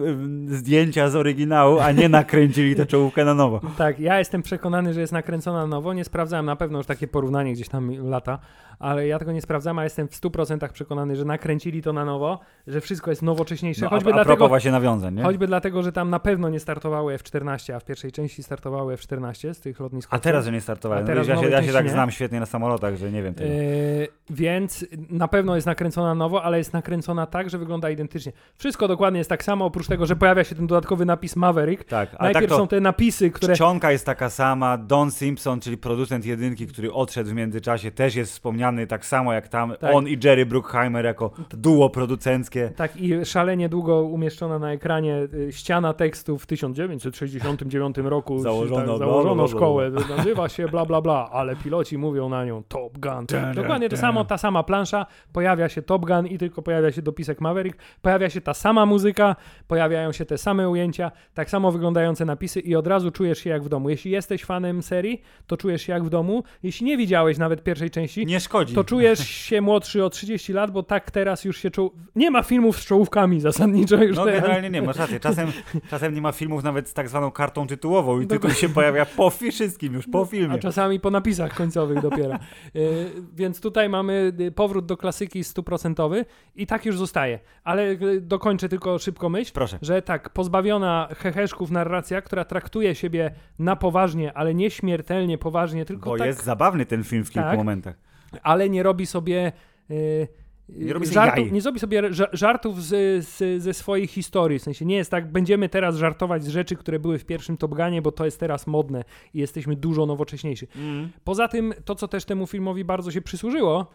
e, 0.51 0.55
zdjęcia 0.55 1.09
z 1.09 1.15
oryginału, 1.15 1.79
a 1.79 1.91
nie 1.91 2.09
nakręcili 2.09 2.75
tę 2.75 2.85
czołówkę 2.85 3.25
na 3.25 3.33
nowo. 3.33 3.61
Tak, 3.77 3.99
ja 3.99 4.19
jestem 4.19 4.41
przekonany, 4.41 4.93
że 4.93 5.01
jest 5.01 5.13
nakręcona 5.13 5.59
na 5.59 5.67
nowo. 5.67 5.93
Nie 5.93 6.05
sprawdzałem 6.05 6.45
na 6.45 6.55
pewno 6.55 6.77
już 6.77 6.87
takie 6.87 7.07
porównanie 7.07 7.53
gdzieś 7.53 7.69
tam 7.69 8.09
lata, 8.09 8.39
ale 8.79 9.07
ja 9.07 9.19
tego 9.19 9.31
nie 9.31 9.41
sprawdzam, 9.41 9.79
a 9.79 9.83
jestem 9.83 10.07
w 10.07 10.11
100% 10.11 10.69
przekonany, 10.69 11.15
że 11.15 11.25
nakręcili 11.25 11.81
to 11.81 11.93
na 11.93 12.05
nowo, 12.05 12.39
że 12.67 12.81
wszystko 12.81 13.11
jest 13.11 13.21
nowocześniejsze. 13.21 13.81
No, 13.81 13.89
choćby 13.89 14.09
a, 14.09 14.13
a 14.13 14.23
dlatego, 14.23 14.47
właśnie 14.47 14.71
nawiązań, 14.71 15.15
nie? 15.15 15.23
Choćby 15.23 15.47
dlatego, 15.47 15.83
że 15.83 15.91
tam 15.91 16.09
na 16.09 16.19
pewno 16.19 16.49
nie 16.49 16.59
startowały 16.59 17.13
F-14, 17.13 17.73
a 17.73 17.79
w 17.79 17.85
pierwszej 17.85 18.11
części 18.11 18.43
startowały 18.43 18.93
F-14 18.93 19.53
z 19.53 19.59
tych 19.59 19.79
lotnisk. 19.79 20.09
A 20.13 20.19
teraz, 20.19 20.45
że 20.45 20.51
nie 20.51 20.61
startowały. 20.61 21.03
No, 21.03 21.13
ja, 21.13 21.23
się, 21.23 21.49
ja 21.49 21.63
się 21.63 21.73
tak 21.73 21.89
znam 21.95 22.11
świetnie 22.11 22.39
na 22.39 22.45
samolotach, 22.45 22.95
że 22.95 23.11
nie 23.11 23.23
wiem 23.23 23.33
tego. 23.33 23.49
Yy, 23.49 24.07
więc 24.29 24.85
na 25.09 25.27
pewno 25.27 25.55
jest 25.55 25.67
nakręcona 25.67 26.15
nowo, 26.15 26.43
ale 26.43 26.57
jest 26.57 26.73
nakręcona 26.73 27.25
tak, 27.25 27.49
że 27.49 27.57
wygląda 27.57 27.89
identycznie. 27.89 28.31
Wszystko 28.57 28.87
dokładnie 28.87 29.17
jest 29.17 29.29
tak 29.29 29.43
samo, 29.43 29.65
oprócz 29.65 29.87
tego, 29.87 30.05
że 30.05 30.15
pojawia 30.15 30.43
się 30.43 30.55
ten 30.55 30.67
dodatkowy 30.67 31.05
napis 31.05 31.35
Maverick. 31.35 31.83
Tak, 31.83 32.09
ale 32.17 32.33
Najpierw 32.33 32.51
tak 32.51 32.59
są 32.59 32.67
te 32.67 32.81
napisy, 32.81 33.31
które... 33.31 33.53
Czcionka 33.53 33.91
jest 33.91 34.05
taka 34.05 34.29
sama, 34.29 34.77
Don 34.77 35.11
Simpson, 35.11 35.59
czyli 35.59 35.77
producent 35.77 36.25
jedynki, 36.25 36.67
który 36.67 36.93
odszedł 36.93 37.29
w 37.29 37.33
międzyczasie, 37.33 37.91
też 37.91 38.15
jest 38.15 38.31
wspomniany 38.31 38.87
tak 38.87 39.05
samo 39.05 39.33
jak 39.33 39.47
tam 39.47 39.73
tak. 39.79 39.95
on 39.95 40.07
i 40.07 40.17
Jerry 40.23 40.45
Bruckheimer 40.45 41.05
jako 41.05 41.31
duo 41.49 41.89
producenckie. 41.89 42.71
Tak 42.75 42.97
i 42.97 43.25
szalenie 43.25 43.69
długo 43.69 44.03
umieszczona 44.03 44.59
na 44.59 44.71
ekranie 44.71 45.27
y, 45.33 45.51
ściana 45.51 45.93
tekstu 45.93 46.37
w 46.37 46.45
1969 46.45 47.97
roku 47.97 48.39
założono, 48.39 48.87
tak, 48.87 48.99
założono 48.99 49.47
szkołę, 49.47 49.91
nazywa 50.17 50.49
się 50.49 50.67
bla 50.67 50.85
bla 50.85 51.01
bla, 51.01 51.29
ale 51.31 51.55
piloci 51.85 51.97
mówią 51.97 52.29
na 52.29 52.45
nią 52.45 52.63
Top 52.63 52.97
Gun. 52.97 53.25
Dokładnie 53.55 53.89
to 53.89 53.97
samo, 53.97 54.25
ta 54.25 54.37
sama 54.37 54.63
plansza, 54.63 55.05
pojawia 55.33 55.69
się 55.69 55.81
Top 55.81 56.05
Gun 56.05 56.27
i 56.27 56.37
tylko 56.37 56.61
pojawia 56.61 56.91
się 56.91 57.01
dopisek 57.01 57.41
Maverick, 57.41 57.77
pojawia 58.01 58.29
się 58.29 58.41
ta 58.41 58.53
sama 58.53 58.85
muzyka, 58.85 59.35
pojawiają 59.67 60.11
się 60.11 60.25
te 60.25 60.37
same 60.37 60.69
ujęcia, 60.69 61.11
tak 61.33 61.49
samo 61.49 61.71
wyglądające 61.71 62.25
napisy 62.25 62.59
i 62.59 62.75
od 62.75 62.87
razu 62.87 63.11
czujesz 63.11 63.39
się 63.39 63.49
jak 63.49 63.63
w 63.63 63.69
domu. 63.69 63.89
Jeśli 63.89 64.11
jesteś 64.11 64.45
fanem 64.45 64.83
serii, 64.83 65.21
to 65.47 65.57
czujesz 65.57 65.81
się 65.81 65.93
jak 65.93 66.03
w 66.03 66.09
domu. 66.09 66.43
Jeśli 66.63 66.85
nie 66.85 66.97
widziałeś 66.97 67.37
nawet 67.37 67.63
pierwszej 67.63 67.89
części, 67.89 68.25
nie 68.25 68.39
szkodzi. 68.39 68.75
to 68.75 68.83
czujesz 68.83 69.27
się 69.49 69.61
młodszy 69.61 70.03
o 70.03 70.09
30 70.09 70.53
lat, 70.53 70.71
bo 70.71 70.83
tak 70.83 71.11
teraz 71.11 71.45
już 71.45 71.57
się 71.57 71.71
czoł... 71.71 71.91
Nie 72.15 72.31
ma 72.31 72.43
filmów 72.43 72.77
z 72.79 72.85
czołówkami 72.85 73.41
zasadniczo 73.41 74.03
już 74.03 74.17
No 74.17 74.25
teraz. 74.25 74.41
generalnie 74.41 74.69
nie, 74.69 74.81
masz 74.81 74.97
rację. 74.97 75.19
Czasem, 75.19 75.51
czasem 75.91 76.13
nie 76.13 76.21
ma 76.21 76.31
filmów 76.31 76.63
nawet 76.63 76.89
z 76.89 76.93
tak 76.93 77.09
zwaną 77.09 77.31
kartą 77.31 77.67
tytułową 77.67 78.21
i 78.21 78.27
tylko 78.27 78.49
się 78.49 78.69
pojawia 78.69 79.05
po 79.05 79.29
wszystkim 79.29 79.93
już, 79.93 80.07
po 80.07 80.25
filmie. 80.25 80.55
A 80.55 80.57
czasami 80.57 80.99
po 80.99 81.11
napisach 81.11 81.53
końcowych 81.53 81.74
dopiero. 82.01 82.37
Yy, 82.73 83.11
więc 83.33 83.61
tutaj 83.61 83.89
mamy 83.89 84.33
y, 84.39 84.51
powrót 84.51 84.85
do 84.85 84.97
klasyki 84.97 85.43
stuprocentowy 85.43 86.25
i 86.55 86.67
tak 86.67 86.85
już 86.85 86.97
zostaje. 86.97 87.39
Ale 87.63 87.89
y, 87.91 88.21
dokończę 88.21 88.69
tylko 88.69 88.99
szybko 88.99 89.29
myśl, 89.29 89.53
Proszę. 89.53 89.79
że 89.81 90.01
tak, 90.01 90.29
pozbawiona 90.29 91.07
heheszków 91.17 91.71
narracja, 91.71 92.21
która 92.21 92.45
traktuje 92.45 92.95
siebie 92.95 93.31
na 93.59 93.75
poważnie, 93.75 94.33
ale 94.33 94.53
nie 94.53 94.71
śmiertelnie 94.71 95.37
poważnie, 95.37 95.85
tylko 95.85 96.09
Bo 96.09 96.17
tak... 96.17 96.27
jest 96.27 96.43
zabawny 96.43 96.85
ten 96.85 97.03
film 97.03 97.25
w 97.25 97.31
kilku 97.31 97.49
tak, 97.49 97.57
momentach. 97.57 97.95
Ale 98.43 98.69
nie 98.69 98.83
robi 98.83 99.05
sobie... 99.05 99.51
Yy, 99.89 100.27
nie 100.69 100.93
robi 100.93 101.07
żartów, 101.07 101.51
nie 101.51 101.61
zrobi 101.61 101.79
sobie 101.79 102.01
żartów 102.33 102.83
z, 102.83 103.25
z, 103.25 103.63
ze 103.63 103.73
swojej 103.73 104.07
historii. 104.07 104.59
W 104.59 104.63
sensie 104.63 104.85
nie 104.85 104.95
jest 104.95 105.11
tak, 105.11 105.31
będziemy 105.31 105.69
teraz 105.69 105.95
żartować 105.95 106.43
z 106.43 106.47
rzeczy, 106.47 106.75
które 106.75 106.99
były 106.99 107.19
w 107.19 107.25
pierwszym 107.25 107.57
Top 107.57 107.75
Gunie, 107.75 108.01
bo 108.01 108.11
to 108.11 108.25
jest 108.25 108.39
teraz 108.39 108.67
modne 108.67 109.03
i 109.33 109.39
jesteśmy 109.39 109.75
dużo 109.75 110.05
nowocześniejsi. 110.05 110.67
Mm. 110.75 111.09
Poza 111.23 111.47
tym, 111.47 111.73
to 111.85 111.95
co 111.95 112.07
też 112.07 112.25
temu 112.25 112.47
filmowi 112.47 112.85
bardzo 112.85 113.11
się 113.11 113.21
przysłużyło, 113.21 113.87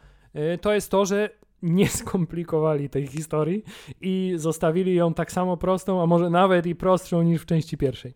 y, 0.55 0.59
to 0.59 0.73
jest 0.73 0.91
to, 0.91 1.07
że 1.07 1.31
nie 1.63 1.89
skomplikowali 2.01 2.89
tej 2.89 3.07
historii 3.07 3.65
i 4.01 4.33
zostawili 4.37 4.95
ją 4.95 5.15
tak 5.15 5.33
samo 5.33 5.57
prostą, 5.57 6.03
a 6.03 6.07
może 6.07 6.31
nawet 6.31 6.67
i 6.67 6.75
prostszą 6.75 7.23
niż 7.23 7.43
w 7.43 7.47
części 7.47 7.77
pierwszej. 7.77 8.15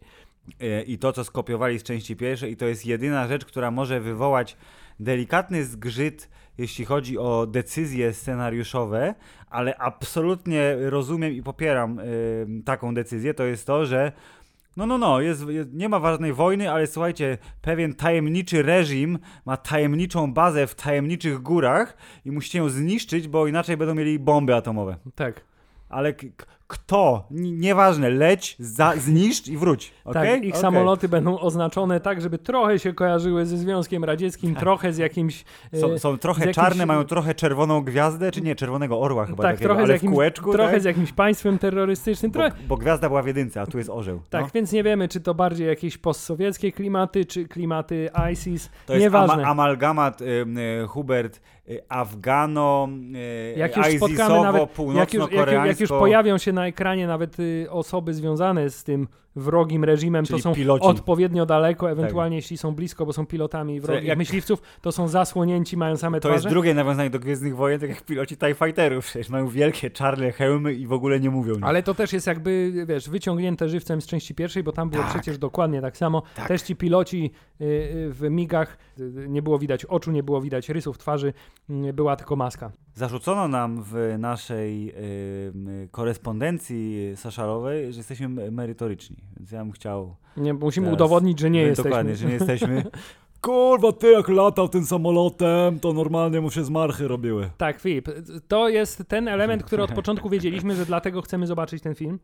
E, 0.61 0.83
I 0.83 0.99
to, 0.99 1.13
co 1.13 1.25
skopiowali 1.25 1.79
z 1.79 1.83
części 1.83 2.17
pierwszej, 2.17 2.53
i 2.53 2.57
to 2.57 2.67
jest 2.67 2.87
jedyna 2.87 3.29
rzecz, 3.29 3.45
która 3.45 3.71
może 3.71 4.01
wywołać 4.01 4.57
delikatny 5.01 5.65
zgrzyt, 5.65 6.29
jeśli 6.59 6.85
chodzi 6.85 7.19
o 7.19 7.47
decyzje 7.47 8.13
scenariuszowe, 8.13 9.15
ale 9.51 9.77
absolutnie 9.79 10.77
rozumiem 10.81 11.33
i 11.33 11.43
popieram 11.43 11.99
y, 11.99 12.47
taką 12.65 12.95
decyzję, 12.95 13.35
to 13.35 13.45
jest 13.45 13.67
to, 13.67 13.87
że 13.87 14.13
no, 14.77 14.87
no, 14.87 14.99
no, 14.99 15.21
jest, 15.21 15.49
jest, 15.49 15.73
nie 15.73 15.89
ma 15.89 15.99
ważnej 15.99 16.33
wojny, 16.33 16.71
ale 16.71 16.87
słuchajcie, 16.87 17.39
pewien 17.63 17.95
tajemniczy 17.95 18.63
reżim 18.63 19.19
ma 19.47 19.57
tajemniczą 19.57 20.33
bazę 20.33 20.67
w 20.67 20.75
tajemniczych 20.75 21.39
górach 21.43 21.97
i 22.25 22.31
musicie 22.31 22.59
ją 22.59 22.69
zniszczyć, 22.69 23.29
bo 23.29 23.47
inaczej 23.47 23.77
będą 23.77 23.95
mieli 23.95 24.19
bomby 24.19 24.55
atomowe. 24.55 24.97
Tak. 25.15 25.41
Ale 25.89 26.15
kto, 26.67 27.27
nieważne, 27.31 28.11
leć, 28.11 28.57
za, 28.59 28.93
zniszcz 28.97 29.49
i 29.49 29.57
wróć. 29.57 29.93
Okay? 30.05 30.27
Tak, 30.27 30.45
ich 30.45 30.51
okay. 30.51 30.61
samoloty 30.61 31.09
będą 31.09 31.39
oznaczone 31.39 32.01
tak, 32.01 32.21
żeby 32.21 32.39
trochę 32.39 32.79
się 32.79 32.93
kojarzyły 32.93 33.47
ze 33.47 33.57
Związkiem 33.57 34.05
Radzieckim, 34.05 34.55
trochę 34.55 34.93
z 34.93 34.99
jakimś... 34.99 35.45
Są, 35.75 35.93
e, 35.93 35.99
są 35.99 36.19
trochę 36.19 36.41
jakimś... 36.41 36.55
czarne, 36.57 36.87
mają 36.87 37.05
trochę 37.05 37.35
czerwoną 37.35 37.81
gwiazdę, 37.81 38.31
czy 38.31 38.43
nie, 38.43 38.55
czerwonego 38.55 39.01
orła 39.01 39.27
chyba 39.27 39.43
tak, 39.43 39.53
takiego, 39.53 39.69
trochę 39.69 39.83
ale 39.83 39.93
jakimś, 39.93 40.11
w 40.11 40.15
kółeczku. 40.15 40.53
Trochę 40.53 40.73
tak? 40.73 40.83
z 40.83 40.85
jakimś 40.85 41.13
państwem 41.13 41.59
terrorystycznym. 41.59 42.33
Bo, 42.33 42.41
bo, 42.69 42.77
gwiazda 42.77 43.09
była 43.09 43.23
w 43.23 43.27
jedynce, 43.27 43.61
a 43.61 43.67
tu 43.67 43.79
jest 43.79 43.91
orzeł. 43.91 44.21
Tak, 44.31 44.43
no. 44.43 44.49
więc 44.55 44.73
nie 44.73 44.83
wiemy, 44.83 45.09
czy 45.09 45.21
to 45.21 45.35
bardziej 45.35 45.67
jakieś 45.67 45.99
postsowieckie 45.99 46.73
klimaty, 46.73 47.25
czy 47.25 47.49
klimaty 47.49 48.11
ISIS. 48.33 48.71
To 48.87 48.93
jest 48.93 49.03
Nieważne. 49.03 49.35
Ama 49.35 49.51
amalgamat 49.51 50.21
y, 50.21 50.25
y, 50.25 50.87
Hubert 50.87 51.41
Afgano, 51.89 52.89
y, 53.15 53.59
jak 53.59 53.77
już 53.77 53.87
spotkamy 53.87 54.41
nawet, 54.41 54.79
jak 54.95 55.15
już, 55.15 55.31
jak, 55.33 55.67
jak 55.67 55.81
już 55.81 55.91
pojawią 55.91 56.39
się 56.39 56.53
na 56.53 56.67
ekranie 56.67 57.07
nawet 57.07 57.41
y, 57.41 57.67
osoby 57.71 58.15
związane 58.15 58.71
z 58.71 58.85
tym 58.85 59.09
wrogim 59.37 59.85
reżimem, 59.85 60.25
Czyli 60.25 60.39
to 60.39 60.43
są 60.43 60.55
piloci. 60.55 60.87
odpowiednio 60.87 61.47
daleko, 61.47 61.91
ewentualnie 61.91 62.37
tak. 62.37 62.43
jeśli 62.43 62.59
są 62.59 62.75
blisko, 62.75 63.07
bo 63.07 63.13
są 63.13 63.27
pilotami 63.27 63.81
wrogich 63.81 64.05
jak... 64.05 64.19
myśliwców, 64.19 64.63
to 64.81 64.93
są 64.93 65.09
zasłonięci, 65.09 65.77
mają 65.77 65.97
same 65.97 66.21
to 66.21 66.29
twarze. 66.29 66.43
To 66.43 66.49
jest 66.49 66.55
drugie 66.55 66.75
nawiązanie 66.75 67.11
do 67.11 67.19
Gwiezdnych 67.19 67.57
Wojen, 67.57 67.81
tak 67.81 67.89
jak 67.91 68.03
piloci 68.03 68.37
TIE 68.37 68.55
Fighterów, 68.55 69.05
przecież 69.05 69.29
mają 69.29 69.49
wielkie 69.49 69.91
czarne 69.91 70.33
hełmy 70.33 70.75
i 70.75 70.87
w 70.87 70.93
ogóle 70.93 71.21
nie 71.21 71.31
mówią. 71.31 71.55
Ale 71.63 71.83
to 71.83 71.95
też 71.95 72.13
jest 72.13 72.27
jakby, 72.27 72.85
wiesz, 72.89 73.11
wyciągnięte 73.11 73.69
żywcem 73.69 74.01
z 74.01 74.07
części 74.07 74.35
pierwszej, 74.35 74.63
bo 74.63 74.73
tam 74.73 74.91
było 74.91 75.03
tak. 75.03 75.13
przecież 75.13 75.39
dokładnie 75.39 75.81
tak 75.81 75.97
samo. 75.97 76.23
Tak. 76.37 76.49
Też 76.49 76.63
ci 76.63 76.77
piloci 76.77 77.31
y, 77.61 77.65
y, 77.65 78.11
w 78.13 78.31
migach, 78.31 78.79
y, 79.01 79.27
nie 79.29 79.43
było 79.43 79.59
widać 79.59 79.85
oczu, 79.85 80.11
nie 80.11 80.23
było 80.23 80.41
widać 80.41 80.69
rysów 80.69 80.99
twarzy, 80.99 81.33
była 81.69 82.17
tylko 82.17 82.37
maska. 82.37 82.73
Zarzucono 82.95 83.49
nam 83.49 83.83
w 83.83 84.15
naszej 84.19 84.95
korespondencji 85.91 87.13
saszarowej, 87.17 87.93
że 87.93 87.99
jesteśmy 87.99 88.51
merytoryczni. 88.51 89.24
Więc 89.37 89.51
ja 89.51 89.59
bym 89.59 89.73
chciał. 89.73 90.17
Nie, 90.37 90.55
musimy 90.55 90.93
udowodnić, 90.93 91.41
że 91.41 91.51
nie 91.51 91.63
jesteśmy. 91.63 91.91
Dokładnie, 91.91 92.17
że 92.17 92.27
nie 92.27 92.33
jesteśmy. 92.33 92.85
kurwa, 93.45 93.93
ty 93.93 94.13
jak 94.13 94.29
latał 94.29 94.69
tym 94.69 94.85
samolotem, 94.85 95.81
to 95.81 95.93
normalnie 95.93 96.41
mu 96.41 96.51
się 96.51 96.65
zmarchy 96.65 97.09
robiły. 97.09 97.51
Tak, 97.57 97.81
Filip, 97.81 98.09
to 98.49 98.69
jest 98.69 99.03
ten 99.09 99.29
element, 99.29 99.65
który 99.65 99.83
od 99.83 99.93
początku 100.01 100.29
wiedzieliśmy, 100.29 100.75
że 100.75 100.87
dlatego 100.87 101.23
chcemy 101.23 101.47
zobaczyć 101.47 101.83
ten 101.83 101.95
film. 101.95 102.19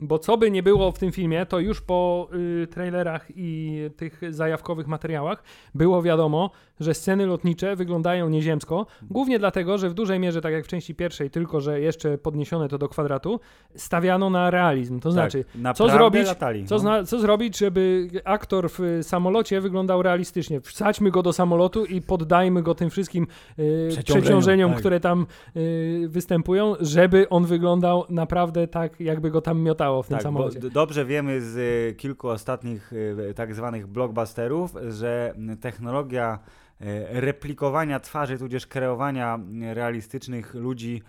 Bo 0.00 0.18
co 0.18 0.36
by 0.36 0.50
nie 0.50 0.62
było 0.62 0.92
w 0.92 0.98
tym 0.98 1.12
filmie, 1.12 1.46
to 1.46 1.58
już 1.58 1.80
po 1.80 2.28
y, 2.62 2.66
trailerach 2.66 3.26
i 3.36 3.80
tych 3.96 4.20
zajawkowych 4.30 4.86
materiałach 4.86 5.42
było 5.74 6.02
wiadomo, 6.02 6.50
że 6.80 6.94
sceny 6.94 7.26
lotnicze 7.26 7.76
wyglądają 7.76 8.28
nieziemsko. 8.28 8.86
Głównie 9.02 9.38
dlatego, 9.38 9.78
że 9.78 9.90
w 9.90 9.94
dużej 9.94 10.20
mierze, 10.20 10.40
tak 10.40 10.52
jak 10.52 10.64
w 10.64 10.68
części 10.68 10.94
pierwszej, 10.94 11.30
tylko 11.30 11.60
że 11.60 11.80
jeszcze 11.80 12.18
podniesione 12.18 12.68
to 12.68 12.78
do 12.78 12.88
kwadratu, 12.88 13.40
stawiano 13.76 14.30
na 14.30 14.50
realizm. 14.50 15.00
To 15.00 15.10
znaczy, 15.10 15.44
tak, 15.62 15.76
co 15.76 15.88
zrobić, 15.88 16.26
latali, 16.26 16.64
co, 16.64 16.74
no. 16.74 16.78
zna, 16.78 17.04
co 17.04 17.18
zrobić, 17.18 17.58
żeby 17.58 18.08
aktor 18.24 18.70
w 18.70 18.80
y, 18.80 19.02
samolocie 19.02 19.60
wyglądał 19.60 20.02
realistycznie. 20.02 20.60
Wsadźmy 20.60 21.10
go 21.10 21.22
do 21.22 21.32
samolotu 21.32 21.84
i 21.84 22.02
poddajmy 22.02 22.62
go 22.62 22.74
tym 22.74 22.90
wszystkim 22.90 23.26
y, 23.58 23.88
przeciążeniom, 24.04 24.70
tak. 24.70 24.80
które 24.80 25.00
tam 25.00 25.26
y, 25.56 26.06
występują, 26.08 26.74
żeby 26.80 27.28
on 27.28 27.44
wyglądał 27.44 28.04
naprawdę 28.08 28.68
tak, 28.68 29.00
jakby 29.00 29.30
go 29.30 29.40
tam 29.40 29.62
w 30.02 30.08
tym 30.08 30.16
Tak, 30.16 30.22
d- 30.60 30.70
dobrze 30.70 31.04
wiemy 31.04 31.40
z 31.40 31.56
y, 31.56 31.94
kilku 31.96 32.28
ostatnich 32.28 32.92
y, 32.92 33.34
tak 33.36 33.54
zwanych 33.54 33.86
blockbusterów, 33.86 34.74
że 34.88 35.34
technologia 35.60 36.38
y, 36.80 36.84
replikowania 37.20 38.00
twarzy, 38.00 38.38
tudzież 38.38 38.66
kreowania 38.66 39.38
realistycznych 39.74 40.54
ludzi 40.54 41.02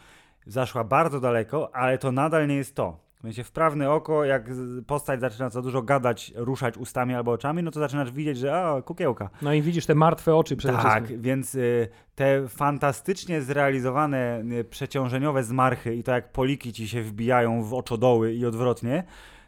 zaszła 0.45 0.83
bardzo 0.83 1.19
daleko, 1.19 1.75
ale 1.75 1.97
to 1.97 2.11
nadal 2.11 2.47
nie 2.47 2.55
jest 2.55 2.75
to. 2.75 3.06
W 3.17 3.21
sensie 3.21 3.43
wprawne 3.43 3.91
oko, 3.91 4.25
jak 4.25 4.49
postać 4.87 5.19
zaczyna 5.21 5.49
za 5.49 5.61
dużo 5.61 5.81
gadać, 5.81 6.33
ruszać 6.35 6.77
ustami 6.77 7.13
albo 7.13 7.31
oczami, 7.31 7.63
no 7.63 7.71
to 7.71 7.79
zaczynasz 7.79 8.11
widzieć, 8.11 8.37
że 8.37 8.55
a, 8.55 8.81
kukiełka. 8.81 9.29
No 9.41 9.53
i 9.53 9.61
widzisz 9.61 9.85
te 9.85 9.95
martwe 9.95 10.35
oczy 10.35 10.55
przede 10.55 10.73
Tak, 10.77 10.91
wszystkim. 10.93 11.21
więc 11.21 11.55
y, 11.55 11.87
te 12.15 12.47
fantastycznie 12.47 13.41
zrealizowane 13.41 14.43
y, 14.59 14.63
przeciążeniowe 14.63 15.43
zmarchy 15.43 15.95
i 15.95 16.03
to 16.03 16.11
jak 16.11 16.31
poliki 16.31 16.73
ci 16.73 16.87
się 16.87 17.01
wbijają 17.01 17.63
w 17.63 17.73
oczodoły 17.73 18.33
i 18.33 18.45
odwrotnie, 18.45 19.03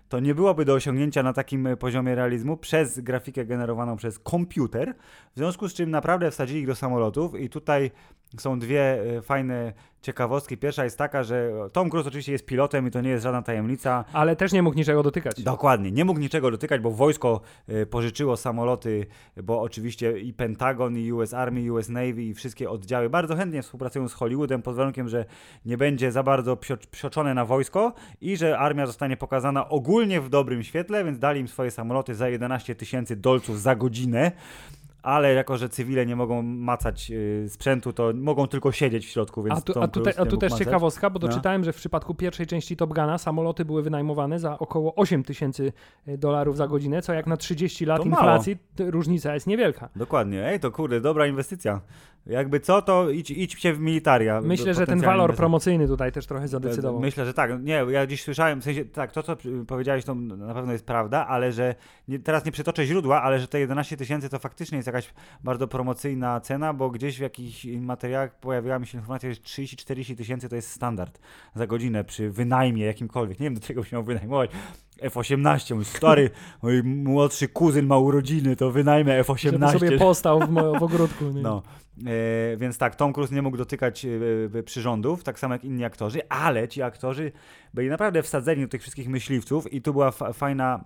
to 0.09 0.19
nie 0.19 0.35
byłoby 0.35 0.65
do 0.65 0.73
osiągnięcia 0.73 1.23
na 1.23 1.33
takim 1.33 1.67
y, 1.67 1.77
poziomie 1.77 2.15
realizmu 2.15 2.57
przez 2.57 2.99
grafikę 2.99 3.45
generowaną 3.45 3.95
przez 3.97 4.19
komputer, 4.19 4.93
w 5.33 5.37
związku 5.37 5.69
z 5.69 5.73
czym 5.73 5.91
naprawdę 5.91 6.31
wsadzili 6.31 6.59
ich 6.59 6.67
do 6.67 6.75
samolotów 6.75 7.39
i 7.39 7.49
tutaj 7.49 7.91
są 8.37 8.59
dwie 8.59 9.01
y, 9.17 9.21
fajne 9.21 9.73
ciekawostki. 10.01 10.57
Pierwsza 10.57 10.83
jest 10.83 10.97
taka, 10.97 11.23
że 11.23 11.51
Tom 11.73 11.89
Cruise 11.89 12.07
oczywiście 12.07 12.31
jest 12.31 12.45
pilotem 12.45 12.87
i 12.87 12.91
to 12.91 13.01
nie 13.01 13.09
jest 13.09 13.23
żadna 13.23 13.41
tajemnica. 13.41 14.05
Ale 14.13 14.35
też 14.35 14.51
nie 14.51 14.63
mógł 14.63 14.77
niczego 14.77 15.03
dotykać. 15.03 15.43
Dokładnie, 15.43 15.91
nie 15.91 16.05
mógł 16.05 16.19
niczego 16.19 16.51
dotykać, 16.51 16.81
bo 16.81 16.91
wojsko 16.91 17.41
y, 17.69 17.85
pożyczyło 17.85 18.37
samoloty, 18.37 19.05
bo 19.43 19.61
oczywiście 19.61 20.19
i 20.19 20.33
Pentagon, 20.33 20.97
i 20.97 21.11
US 21.11 21.33
Army, 21.33 21.73
US 21.73 21.89
Navy, 21.89 22.23
i 22.23 22.33
wszystkie 22.33 22.69
oddziały 22.69 23.09
bardzo 23.09 23.35
chętnie 23.35 23.61
współpracują 23.61 24.07
z 24.07 24.13
Hollywoodem 24.13 24.61
pod 24.61 24.75
warunkiem, 24.75 25.09
że 25.09 25.25
nie 25.65 25.77
będzie 25.77 26.11
za 26.11 26.23
bardzo 26.23 26.55
psio- 26.55 26.87
psioczone 26.91 27.33
na 27.33 27.45
wojsko 27.45 27.93
i 28.21 28.37
że 28.37 28.59
armia 28.59 28.85
zostanie 28.85 29.17
pokazana 29.17 29.69
ogólnie 29.69 30.21
w 30.21 30.29
dobrym 30.29 30.63
świetle, 30.63 31.03
więc 31.05 31.19
dali 31.19 31.39
im 31.41 31.47
swoje 31.47 31.71
samoloty 31.71 32.15
za 32.15 32.29
11 32.29 32.75
tysięcy 32.75 33.15
dolców 33.15 33.61
za 33.61 33.75
godzinę. 33.75 34.31
Ale 35.03 35.33
jako, 35.33 35.57
że 35.57 35.69
cywile 35.69 36.05
nie 36.05 36.15
mogą 36.15 36.41
macać 36.41 37.11
y, 37.11 37.45
sprzętu, 37.49 37.93
to 37.93 38.11
mogą 38.15 38.47
tylko 38.47 38.71
siedzieć 38.71 39.05
w 39.05 39.09
środku, 39.09 39.43
więc 39.43 39.59
A 39.59 39.61
tu, 39.61 39.81
a 39.83 39.87
tu, 39.87 40.01
te, 40.01 40.19
a 40.19 40.25
tu 40.25 40.37
też 40.37 40.51
macać. 40.51 40.65
ciekawostka, 40.65 41.09
bo 41.09 41.19
No. 41.19 41.27
doczytałem, 41.27 41.63
że 41.63 41.73
w 41.73 41.75
przypadku 41.75 42.15
pierwszej 42.15 42.47
części 42.47 42.75
Top 42.77 42.89
Guna 42.93 43.17
samoloty 43.17 43.65
były 43.65 43.83
wynajmowane 43.83 44.39
za 44.39 44.59
około 44.59 44.95
8 44.95 45.23
tysięcy 45.23 45.73
e, 46.07 46.17
dolarów 46.17 46.57
za 46.57 46.67
godzinę, 46.67 47.01
co 47.01 47.13
jak 47.13 47.27
na 47.27 47.37
30 47.37 47.85
lat 47.85 48.01
To 48.01 48.07
inflacji 48.07 48.57
różnica 48.79 49.33
jest 49.33 49.47
niewielka. 49.47 49.89
Dokładnie. 49.95 50.45
Ej, 50.47 50.59
to 50.59 50.71
kurde, 50.71 51.01
dobra 51.01 51.27
inwestycja. 51.27 51.81
Jakby 52.29 52.59
co, 52.59 52.81
to 52.81 53.09
idź, 53.09 53.31
idźcie 53.31 53.73
w 53.73 53.79
militaria. 53.79 54.41
Myślę, 54.41 54.73
że 54.73 54.85
ten 54.85 55.01
walor 55.01 55.35
promocyjny 55.35 55.87
tutaj 55.87 56.11
też 56.11 56.25
trochę 56.25 56.47
zadecydował. 56.47 57.01
Myślę, 57.01 57.25
że 57.25 57.33
tak. 57.33 57.63
Nie, 57.63 57.85
ja 57.89 58.07
dziś 58.07 58.23
słyszałem, 58.23 58.61
w 58.61 58.63
sensie, 58.63 58.85
tak, 58.85 59.11
to 59.11 59.23
co 59.23 59.37
powiedziałeś, 59.67 60.05
to 60.05 60.15
na 60.15 60.53
pewno 60.53 60.71
jest 60.71 60.85
prawda, 60.85 61.27
ale 61.27 61.51
że 61.51 61.75
nie, 62.07 62.19
teraz 62.19 62.45
nie 62.45 62.51
przytoczę 62.51 62.85
źródła, 62.85 63.21
ale 63.21 63.39
że 63.39 63.47
te 63.47 63.59
11 63.59 63.97
tysięcy 63.97 64.29
to 64.29 64.39
faktycznie 64.39 64.75
jest 64.75 64.87
jakaś 64.87 65.13
bardzo 65.43 65.67
promocyjna 65.67 66.39
cena, 66.39 66.73
bo 66.73 66.89
gdzieś 66.89 67.17
w 67.17 67.21
jakichś 67.21 67.65
materiałach 67.65 68.39
pojawiła 68.39 68.79
mi 68.79 68.87
się 68.87 68.97
informacja, 68.97 69.33
że 69.33 69.39
30-40 69.39 70.15
tysięcy 70.15 70.49
to 70.49 70.55
jest 70.55 70.71
standard 70.71 71.19
za 71.55 71.67
godzinę 71.67 72.03
przy 72.03 72.29
wynajmie 72.29 72.85
jakimkolwiek. 72.85 73.39
Nie 73.39 73.43
wiem, 73.43 73.53
do 73.53 73.61
czego 73.61 73.83
się 73.83 73.95
miał 73.95 74.03
wynajmować. 74.03 74.51
F-18, 75.01 75.75
mój 75.75 75.85
stary, 75.85 76.29
mój 76.63 76.83
młodszy 76.83 77.47
kuzyn 77.47 77.85
ma 77.85 77.97
urodziny, 77.97 78.55
to 78.55 78.71
wynajmę 78.71 79.19
F-18. 79.19 79.51
Żeby 79.51 79.69
sobie 79.71 79.97
postał 79.97 80.39
w, 80.39 80.53
w 80.79 80.83
ogródku. 80.83 81.25
nie? 81.25 81.41
No, 81.41 81.61
więc 82.57 82.77
tak, 82.77 82.95
Tom 82.95 83.13
Cruise 83.13 83.35
nie 83.35 83.41
mógł 83.41 83.57
dotykać 83.57 84.05
e, 84.05 84.09
e, 84.59 84.63
przyrządów, 84.63 85.23
tak 85.23 85.39
samo 85.39 85.53
jak 85.53 85.63
inni 85.63 85.85
aktorzy, 85.85 86.29
ale 86.29 86.67
ci 86.67 86.81
aktorzy 86.81 87.31
byli 87.73 87.89
naprawdę 87.89 88.23
wsadzeni 88.23 88.61
do 88.61 88.67
tych 88.67 88.81
wszystkich 88.81 89.09
myśliwców 89.09 89.73
i 89.73 89.81
tu 89.81 89.93
była 89.93 90.11
fa- 90.11 90.33
fajna 90.33 90.85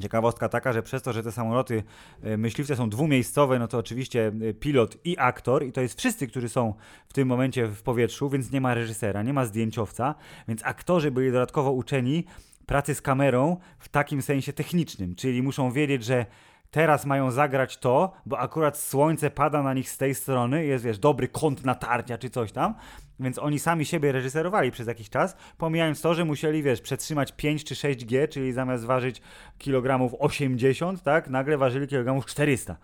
ciekawostka 0.00 0.48
taka, 0.48 0.72
że 0.72 0.82
przez 0.82 1.02
to, 1.02 1.12
że 1.12 1.22
te 1.22 1.32
samoloty 1.32 1.82
e, 2.22 2.36
myśliwce 2.36 2.76
są 2.76 2.90
dwumiejscowe, 2.90 3.58
no 3.58 3.68
to 3.68 3.78
oczywiście 3.78 4.32
e, 4.48 4.54
pilot 4.54 4.96
i 5.04 5.18
aktor 5.18 5.64
i 5.64 5.72
to 5.72 5.80
jest 5.80 5.98
wszyscy, 5.98 6.26
którzy 6.26 6.48
są 6.48 6.74
w 7.08 7.12
tym 7.12 7.28
momencie 7.28 7.66
w 7.66 7.82
powietrzu, 7.82 8.30
więc 8.30 8.52
nie 8.52 8.60
ma 8.60 8.74
reżysera, 8.74 9.22
nie 9.22 9.32
ma 9.32 9.44
zdjęciowca, 9.44 10.14
więc 10.48 10.64
aktorzy 10.64 11.10
byli 11.10 11.32
dodatkowo 11.32 11.72
uczeni 11.72 12.24
pracy 12.66 12.94
z 12.94 13.02
kamerą 13.02 13.56
w 13.78 13.88
takim 13.88 14.22
sensie 14.22 14.52
technicznym, 14.52 15.14
czyli 15.14 15.42
muszą 15.42 15.72
wiedzieć, 15.72 16.04
że 16.04 16.26
teraz 16.72 17.06
mają 17.06 17.30
zagrać 17.30 17.78
to, 17.78 18.12
bo 18.26 18.38
akurat 18.38 18.78
słońce 18.78 19.30
pada 19.30 19.62
na 19.62 19.74
nich 19.74 19.90
z 19.90 19.98
tej 19.98 20.14
strony, 20.14 20.64
jest 20.64 20.84
wiesz, 20.84 20.98
dobry 20.98 21.28
kąt 21.28 21.64
natarcia 21.64 22.18
czy 22.18 22.30
coś 22.30 22.52
tam, 22.52 22.74
więc 23.20 23.38
oni 23.38 23.58
sami 23.58 23.84
siebie 23.84 24.12
reżyserowali 24.12 24.70
przez 24.70 24.86
jakiś 24.86 25.10
czas, 25.10 25.36
pomijając 25.58 26.00
to, 26.00 26.14
że 26.14 26.24
musieli, 26.24 26.62
wiesz, 26.62 26.80
przetrzymać 26.80 27.32
5 27.32 27.64
czy 27.64 27.74
6 27.74 28.04
G, 28.04 28.28
czyli 28.28 28.52
zamiast 28.52 28.84
ważyć 28.84 29.22
kilogramów 29.58 30.14
80, 30.18 31.02
tak, 31.02 31.28
nagle 31.28 31.58
ważyli 31.58 31.88
kilogramów 31.88 32.26
400. 32.26 32.76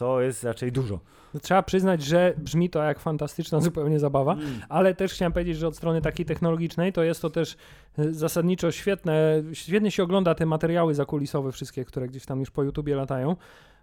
To 0.00 0.20
jest 0.20 0.44
raczej 0.44 0.72
dużo. 0.72 1.00
No, 1.34 1.40
Trzeba 1.40 1.62
przyznać, 1.62 2.02
że 2.02 2.34
brzmi 2.38 2.70
to 2.70 2.82
jak 2.82 3.00
fantastyczna 3.00 3.60
zupełnie 3.60 3.98
zabawa, 3.98 4.36
ale 4.68 4.94
też 4.94 5.12
chciałem 5.12 5.32
powiedzieć, 5.32 5.56
że 5.56 5.68
od 5.68 5.76
strony 5.76 6.00
takiej 6.02 6.26
technologicznej 6.26 6.92
to 6.92 7.02
jest 7.02 7.22
to 7.22 7.30
też 7.30 7.56
e, 7.98 8.12
zasadniczo 8.12 8.70
świetne, 8.70 9.42
świetnie 9.52 9.90
się 9.90 10.02
ogląda 10.02 10.34
te 10.34 10.46
materiały 10.46 10.94
zakulisowe 10.94 11.52
wszystkie, 11.52 11.84
które 11.84 12.08
gdzieś 12.08 12.26
tam 12.26 12.40
już 12.40 12.50
po 12.50 12.62
YouTubie 12.62 12.96
latają, 12.96 13.36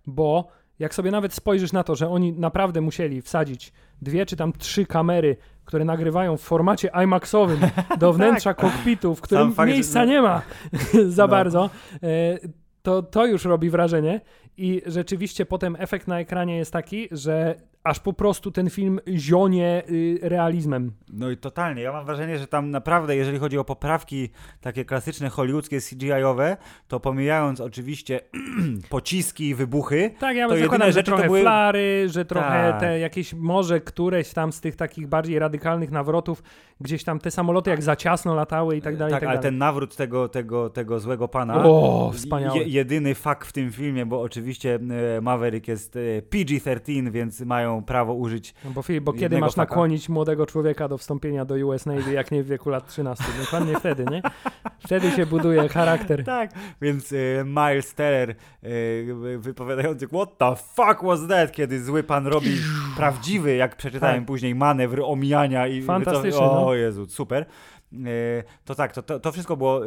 bo 0.08 0.48
jak 0.80 0.96
sobie 0.96 1.12
nawet 1.12 1.34
spojrzysz 1.34 1.74
na 1.74 1.84
to, 1.84 1.96
że 1.96 2.10
oni 2.10 2.34
naprawdę 2.34 2.82
musieli 2.82 3.22
wsadzić 3.22 3.74
dwie 4.02 4.26
czy 4.26 4.36
tam 4.36 4.54
trzy 4.54 4.86
kamery, 4.86 5.38
które 5.66 5.86
nagrywają 5.86 6.38
w 6.38 6.42
formacie 6.42 6.90
IMAXowym 7.04 7.60
do 8.00 8.14
wnętrza 8.14 8.54
kokpitu, 8.54 9.16
w 9.16 9.22
którym 9.22 9.48
Tak. 9.48 9.56
Fakt, 9.56 9.72
miejsca 9.72 10.00
no. 10.00 10.06
nie 10.06 10.22
ma 10.22 10.42
za 11.08 11.24
No. 11.24 11.28
bardzo, 11.28 11.70
e, 12.04 12.40
to 12.82 13.04
to 13.04 13.26
już 13.26 13.46
robi 13.46 13.70
wrażenie 13.70 14.22
i 14.58 14.82
rzeczywiście 14.86 15.46
potem 15.46 15.76
efekt 15.80 16.08
na 16.08 16.20
ekranie 16.20 16.58
jest 16.58 16.74
taki, 16.74 17.08
że 17.12 17.56
aż 17.88 18.00
po 18.00 18.14
prostu 18.14 18.52
ten 18.52 18.70
film 18.70 19.00
zionie 19.16 19.84
y, 19.90 20.20
realizmem. 20.22 20.92
No 21.14 21.30
i 21.32 21.38
totalnie. 21.38 21.82
Ja 21.82 21.92
mam 21.92 22.06
wrażenie, 22.06 22.38
że 22.38 22.48
tam 22.48 22.72
naprawdę, 22.72 23.16
jeżeli 23.16 23.38
chodzi 23.40 23.58
o 23.58 23.64
poprawki 23.64 24.30
takie 24.62 24.86
klasyczne 24.86 25.30
hollywoodzkie, 25.30 25.80
CGI-owe, 25.82 26.58
to 26.88 27.00
pomijając 27.00 27.62
oczywiście 27.62 28.20
pociski 28.90 29.50
i 29.50 29.56
wybuchy, 29.56 30.12
Tak, 30.20 30.38
ja 30.38 30.48
To 30.48 30.56
jedyne 30.58 30.92
rzeczy 30.92 31.04
to 31.12 31.12
trochę 31.12 31.24
były- 31.24 31.42
flary, 31.42 32.06
że 32.10 32.26
trochę 32.26 32.70
Tak. 32.72 32.80
te 32.80 33.00
jakieś, 33.00 33.34
może 33.34 33.82
któreś 33.82 34.34
tam 34.34 34.52
z 34.52 34.62
tych 34.62 34.76
takich 34.76 35.08
bardziej 35.08 35.40
radykalnych 35.40 35.92
nawrotów, 35.92 36.44
gdzieś 36.82 37.04
tam 37.04 37.20
te 37.20 37.32
samoloty 37.32 37.70
jak 37.70 37.84
za 37.84 37.96
ciasno 37.96 38.36
latały 38.36 38.78
i 38.78 38.82
tak 38.82 38.98
dalej, 38.98 39.12
i 39.12 39.14
tak, 39.14 39.22
tak 39.22 39.30
ale 39.30 39.38
dalej. 39.38 39.52
ten 39.52 39.58
nawrót 39.58 39.96
tego, 39.96 40.30
tego, 40.30 40.70
tego 40.70 41.00
złego 41.00 41.28
pana. 41.28 41.64
O, 41.66 42.12
wspaniały. 42.16 42.60
Je, 42.60 42.64
jedyny 42.66 43.16
fakt 43.16 43.48
w 43.48 43.52
tym 43.54 43.72
filmie, 43.72 44.06
bo 44.06 44.22
oczywiście 44.22 44.80
e, 45.18 45.22
Maverick 45.22 45.68
jest 45.68 45.96
e, 45.96 46.00
PG-13, 46.22 47.12
więc 47.12 47.42
mają 47.42 47.77
prawo 47.84 48.14
użyć. 48.14 48.54
No 48.66 48.72
bo 48.72 48.82
Filip, 48.82 49.04
bo 49.04 49.14
kiedy 49.14 49.38
masz 49.40 49.54
faka. 49.54 49.62
nakłonić 49.62 50.10
młodego 50.10 50.46
człowieka 50.46 50.88
do 50.88 50.98
wstąpienia 50.98 51.46
do 51.46 51.56
US 51.56 51.86
Navy, 51.86 52.14
jak 52.14 52.32
nie 52.32 52.44
w 52.44 52.48
wieku 52.48 52.70
lat 52.70 52.88
13? 52.88 53.26
Dokładnie 53.44 53.80
wtedy, 53.80 54.06
nie? 54.12 54.22
Wtedy 54.80 55.12
się 55.12 55.26
buduje 55.26 55.70
charakter. 55.70 56.24
Tak, 56.24 56.52
więc 56.82 57.14
e, 57.14 57.16
Miles 57.46 57.94
Teller 57.94 58.30
e, 58.30 58.36
wypowiadający 59.38 60.08
What 60.08 60.38
the 60.38 60.56
fuck 60.56 61.04
was 61.04 61.28
that? 61.28 61.52
Kiedy 61.52 61.84
zły 61.84 62.04
pan 62.04 62.28
robi 62.28 62.52
prawdziwy, 62.98 63.56
jak 63.56 63.76
przeczytałem 63.76 64.16
Tak. 64.18 64.26
później, 64.26 64.56
manewr 64.56 65.02
omijania 65.06 65.68
i 65.68 65.82
Fantastyczny, 65.82 66.40
o 66.40 66.62
no. 66.66 66.74
Jezu, 66.74 67.06
super. 67.06 67.46
To 68.66 68.76
tak, 68.76 68.92
to, 68.92 69.02
to, 69.02 69.20
to 69.20 69.32
wszystko 69.32 69.58
było 69.58 69.82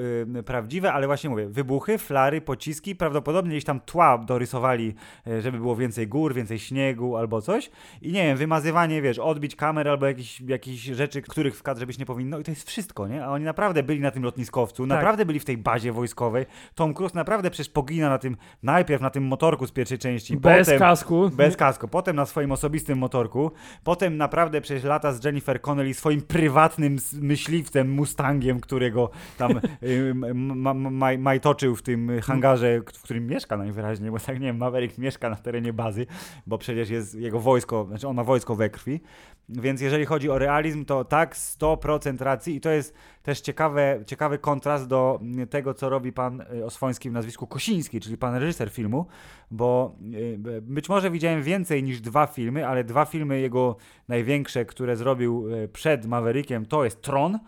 prawdziwe, 0.47 0.93
ale 0.93 1.07
właśnie 1.07 1.31
mówię, 1.31 1.47
wybuchy, 1.47 1.99
flary, 1.99 2.41
pociski, 2.41 2.97
prawdopodobnie 2.97 3.51
gdzieś 3.51 3.65
tam 3.65 3.81
tła 3.81 4.19
dorysowali, 4.19 4.95
żeby 5.41 5.59
było 5.59 5.77
więcej 5.77 6.09
gór, 6.09 6.35
więcej 6.35 6.59
śniegu 6.59 7.17
albo 7.17 7.41
coś 7.41 7.71
i 8.03 8.13
nie 8.13 8.23
wiem, 8.23 8.37
wymazywanie, 8.37 9.03
wiesz, 9.03 9.19
odbić 9.19 9.57
kamer 9.57 9.89
albo 9.89 10.07
jakieś, 10.07 10.41
jakieś 10.41 10.81
rzeczy, 10.81 11.23
których 11.23 11.57
w 11.57 11.63
kadrze 11.63 11.87
być 11.87 11.99
nie 11.99 12.07
powinno 12.07 12.39
i 12.39 12.45
to 12.45 12.51
jest 12.51 12.69
wszystko, 12.69 13.09
nie? 13.09 13.25
A 13.25 13.29
oni 13.29 13.45
naprawdę 13.45 13.83
byli 13.83 14.01
na 14.01 14.11
tym 14.11 14.23
lotniskowcu, 14.23 14.83
tak. 14.83 14.97
naprawdę 14.97 15.27
byli 15.27 15.41
w 15.41 15.45
tej 15.45 15.59
bazie 15.59 15.93
wojskowej. 15.93 16.47
Tom 16.75 16.95
Cruise 16.95 17.15
naprawdę 17.15 17.51
przecież 17.51 17.73
pogina 17.73 18.09
na 18.09 18.19
tym, 18.19 18.37
najpierw 18.63 19.03
na 19.03 19.11
tym 19.11 19.25
motorku 19.25 19.67
z 19.67 19.73
pierwszej 19.73 19.99
części. 19.99 20.37
Bez 20.37 20.67
potem, 20.67 20.79
kasku. 20.79 21.31
Bez 21.31 21.57
kasku. 21.57 21.89
Potem 21.89 22.17
na 22.17 22.27
swoim 22.27 22.53
osobistym 22.53 22.99
motorku. 22.99 23.51
Potem 23.85 24.17
naprawdę 24.17 24.61
przez 24.61 24.85
lata 24.85 25.13
z 25.13 25.25
Jennifer 25.25 25.61
Connelly 25.61 25.95
swoim 25.95 26.23
prywatnym 26.23 26.97
myśliwcem 27.13 27.91
Mustangiem, 28.01 28.61
którego 28.61 29.11
tam 29.39 29.53
y, 29.83 31.19
majtoczył 31.19 31.77
w 31.77 31.83
tym 31.83 32.21
hangarze, 32.23 32.81
w 32.95 33.03
którym 33.03 33.27
mieszka 33.27 33.57
najwyraźniej, 33.57 34.11
bo 34.11 34.19
tak 34.19 34.41
nie 34.41 34.47
wiem, 34.47 34.57
Maverick 34.57 34.99
mieszka 34.99 35.31
na 35.31 35.37
terenie 35.37 35.73
bazy, 35.73 36.07
bo 36.47 36.59
przecież 36.59 36.91
jest 36.91 37.15
jego 37.15 37.41
wojsko, 37.41 37.87
znaczy 37.89 38.09
on 38.09 38.17
ma 38.17 38.25
wojsko 38.25 38.55
we 38.55 38.71
krwi. 38.71 39.01
Więc 39.49 39.81
jeżeli 39.81 40.07
chodzi 40.07 40.31
o 40.31 40.39
realizm, 40.39 40.85
to 40.85 41.05
tak, 41.05 41.37
100% 41.37 42.23
racji 42.23 42.57
i 42.57 42.61
to 42.61 42.71
jest 42.71 42.95
też 43.23 43.41
ciekawe, 43.41 44.03
ciekawy 44.07 44.39
kontrast 44.39 44.87
do 44.87 45.21
tego, 45.51 45.75
co 45.75 45.89
robi 45.89 46.13
pan 46.13 46.41
y, 46.41 46.65
o 46.65 46.71
swoim 46.71 46.95
nazwisku 47.05 47.47
Kosiński, 47.47 48.01
czyli 48.01 48.17
pan 48.17 48.35
reżyser 48.35 48.71
filmu, 48.71 49.07
bo 49.51 49.97
y, 50.15 50.63
być 50.63 50.89
może 50.89 51.11
widziałem 51.11 51.43
więcej 51.43 51.83
niż 51.83 52.01
dwa 52.01 52.27
filmy, 52.27 52.67
ale 52.67 52.85
dwa 52.85 53.05
filmy 53.05 53.41
jego 53.41 53.77
największe, 54.09 54.65
które 54.65 54.97
zrobił 54.97 55.45
przed 55.73 56.07
Maverickiem, 56.07 56.67
to 56.67 56.85
jest 56.85 57.03
Tron, 57.03 57.39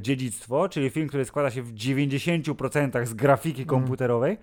Dziedzictwo, 0.00 0.68
czyli 0.68 0.90
film, 0.90 1.08
który 1.08 1.24
składa 1.24 1.50
się 1.50 1.62
w 1.62 1.74
90% 1.74 3.06
z 3.06 3.14
grafiki 3.14 3.62
mhm. 3.62 3.80
komputerowej 3.80 4.38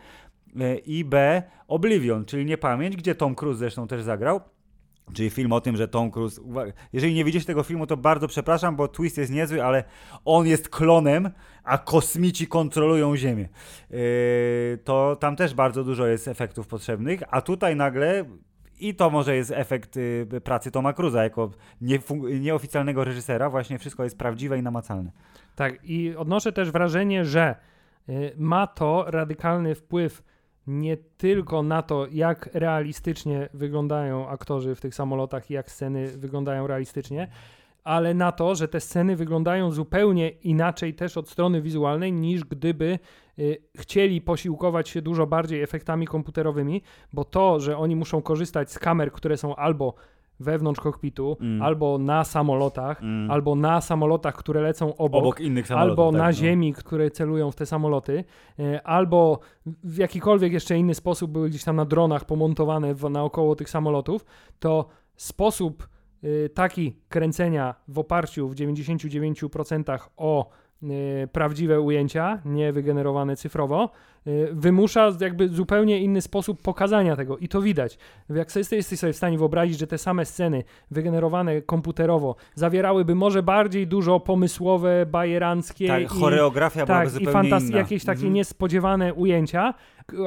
i 0.85 1.05
B, 1.05 1.43
Oblivion, 1.67 2.25
czyli 2.25 2.45
Niepamięć, 2.45 2.95
gdzie 2.95 3.15
Tom 3.15 3.35
Cruise 3.35 3.59
zresztą 3.59 3.87
też 3.87 4.03
zagrał. 4.03 4.41
Czyli 5.13 5.29
film 5.29 5.51
o 5.51 5.61
tym, 5.61 5.77
że 5.77 5.87
Tom 5.87 6.11
Cruise. 6.11 6.41
Jeżeli 6.93 7.13
nie 7.13 7.25
widzicie 7.25 7.45
tego 7.45 7.63
filmu, 7.63 7.87
to 7.87 7.97
bardzo 7.97 8.27
przepraszam, 8.27 8.75
bo 8.75 8.87
twist 8.87 9.17
jest 9.17 9.31
niezły, 9.31 9.63
ale 9.63 9.83
on 10.25 10.47
jest 10.47 10.69
klonem, 10.69 11.29
a 11.63 11.77
kosmici 11.77 12.47
kontrolują 12.47 13.17
Ziemię. 13.17 13.49
Yy, 13.89 13.99
to 14.83 15.15
tam 15.15 15.35
też 15.35 15.53
bardzo 15.53 15.83
dużo 15.83 16.07
jest 16.07 16.27
efektów 16.27 16.67
potrzebnych, 16.67 17.23
a 17.29 17.41
tutaj 17.41 17.75
nagle. 17.75 18.25
I 18.79 18.95
to 18.95 19.09
może 19.09 19.35
jest 19.35 19.51
efekt 19.51 19.97
y, 19.97 20.27
pracy 20.43 20.71
Toma 20.71 20.93
Cruza 20.93 21.23
jako 21.23 21.51
nieoficjalnego 22.39 23.03
reżysera. 23.03 23.49
Właśnie 23.49 23.79
wszystko 23.79 24.03
jest 24.03 24.17
prawdziwe 24.17 24.59
i 24.59 24.63
namacalne. 24.63 25.11
Tak, 25.55 25.73
i 25.83 26.15
odnoszę 26.15 26.51
też 26.51 26.71
wrażenie, 26.71 27.25
że 27.25 27.55
y, 28.09 28.33
ma 28.37 28.67
to 28.67 29.05
radykalny 29.07 29.75
wpływ 29.75 30.23
nie 30.67 30.97
tylko 30.97 31.63
na 31.63 31.81
to, 31.81 32.07
jak 32.11 32.49
realistycznie 32.53 33.49
wyglądają 33.53 34.29
aktorzy 34.29 34.75
w 34.75 34.81
tych 34.81 34.95
samolotach 34.95 35.51
i 35.51 35.53
jak 35.53 35.71
sceny 35.71 36.07
wyglądają 36.07 36.67
realistycznie, 36.67 37.27
ale 37.83 38.13
na 38.13 38.31
to, 38.31 38.55
że 38.55 38.67
te 38.67 38.79
sceny 38.79 39.15
wyglądają 39.15 39.71
zupełnie 39.71 40.29
inaczej 40.29 40.93
też 40.93 41.17
od 41.17 41.29
strony 41.29 41.61
wizualnej, 41.61 42.13
niż 42.13 42.43
gdyby 42.43 42.99
y, 43.39 43.57
chcieli 43.77 44.21
posiłkować 44.21 44.89
się 44.89 45.01
dużo 45.01 45.27
bardziej 45.27 45.61
efektami 45.61 46.07
komputerowymi, 46.07 46.81
bo 47.13 47.25
to, 47.25 47.59
że 47.59 47.77
oni 47.77 47.95
muszą 47.95 48.21
korzystać 48.21 48.71
z 48.71 48.79
kamer, 48.79 49.11
które 49.11 49.37
są 49.37 49.55
albo 49.55 49.93
wewnątrz 50.39 50.79
kokpitu, 50.79 51.37
mm. 51.41 51.61
albo 51.61 51.97
na 51.97 52.23
samolotach, 52.23 53.03
mm. 53.03 53.31
albo 53.31 53.55
na 53.55 53.81
samolotach, 53.81 54.35
które 54.35 54.61
lecą 54.61 54.95
obok, 54.95 55.23
obok 55.23 55.39
innych 55.39 55.67
samolotów, 55.67 55.89
albo 55.89 56.11
tak, 56.11 56.21
na 56.21 56.27
no. 56.27 56.33
ziemi, 56.33 56.73
które 56.73 57.11
celują 57.11 57.51
w 57.51 57.55
te 57.55 57.65
samoloty, 57.65 58.23
e, 58.59 58.87
albo 58.87 59.39
w 59.65 59.97
jakikolwiek 59.97 60.53
jeszcze 60.53 60.77
inny 60.77 60.95
sposób 60.95 61.31
były 61.31 61.49
gdzieś 61.49 61.63
tam 61.63 61.75
na 61.75 61.85
dronach 61.85 62.25
pomontowane 62.25 62.93
w, 62.93 63.09
naokoło 63.09 63.55
tych 63.55 63.69
samolotów, 63.69 64.25
to 64.59 64.87
sposób 65.15 65.87
taki 66.53 66.95
kręcenia 67.09 67.75
w 67.87 67.99
oparciu 67.99 68.49
w 68.49 68.55
99% 68.55 69.99
o 70.17 70.49
e, 70.83 70.87
prawdziwe 71.27 71.81
ujęcia, 71.81 72.41
nie 72.45 72.73
wygenerowane 72.73 73.35
cyfrowo, 73.35 73.89
Y, 74.18 74.18
wymusza 74.51 75.11
jakby 75.19 75.49
zupełnie 75.49 75.99
inny 75.99 76.21
sposób 76.21 76.61
pokazania 76.61 77.15
tego 77.15 77.37
i 77.37 77.47
to 77.47 77.61
widać. 77.61 77.97
Jak 78.29 78.51
sobie 78.51 78.65
jesteś 78.71 78.99
sobie 78.99 79.13
w 79.13 79.15
stanie 79.15 79.37
wyobrazić, 79.37 79.79
że 79.79 79.87
te 79.87 79.97
same 79.97 80.25
sceny 80.25 80.63
wygenerowane 80.91 81.61
komputerowo 81.61 82.35
zawierałyby 82.55 83.15
może 83.15 83.43
bardziej 83.43 83.87
dużo 83.87 84.19
pomysłowe, 84.19 85.05
bajeranckie 85.05 85.87
tak, 85.87 86.01
i, 86.01 86.05
choreografia 86.05 86.85
tak, 86.85 86.87
byłaby 86.87 87.09
zupełnie 87.09 87.49
i 87.49 87.51
fantaz- 87.51 87.67
inna. 87.67 87.77
jakieś 87.77 88.05
takie 88.05 88.17
mhm. 88.17 88.33
niespodziewane 88.33 89.13
ujęcia, 89.13 89.73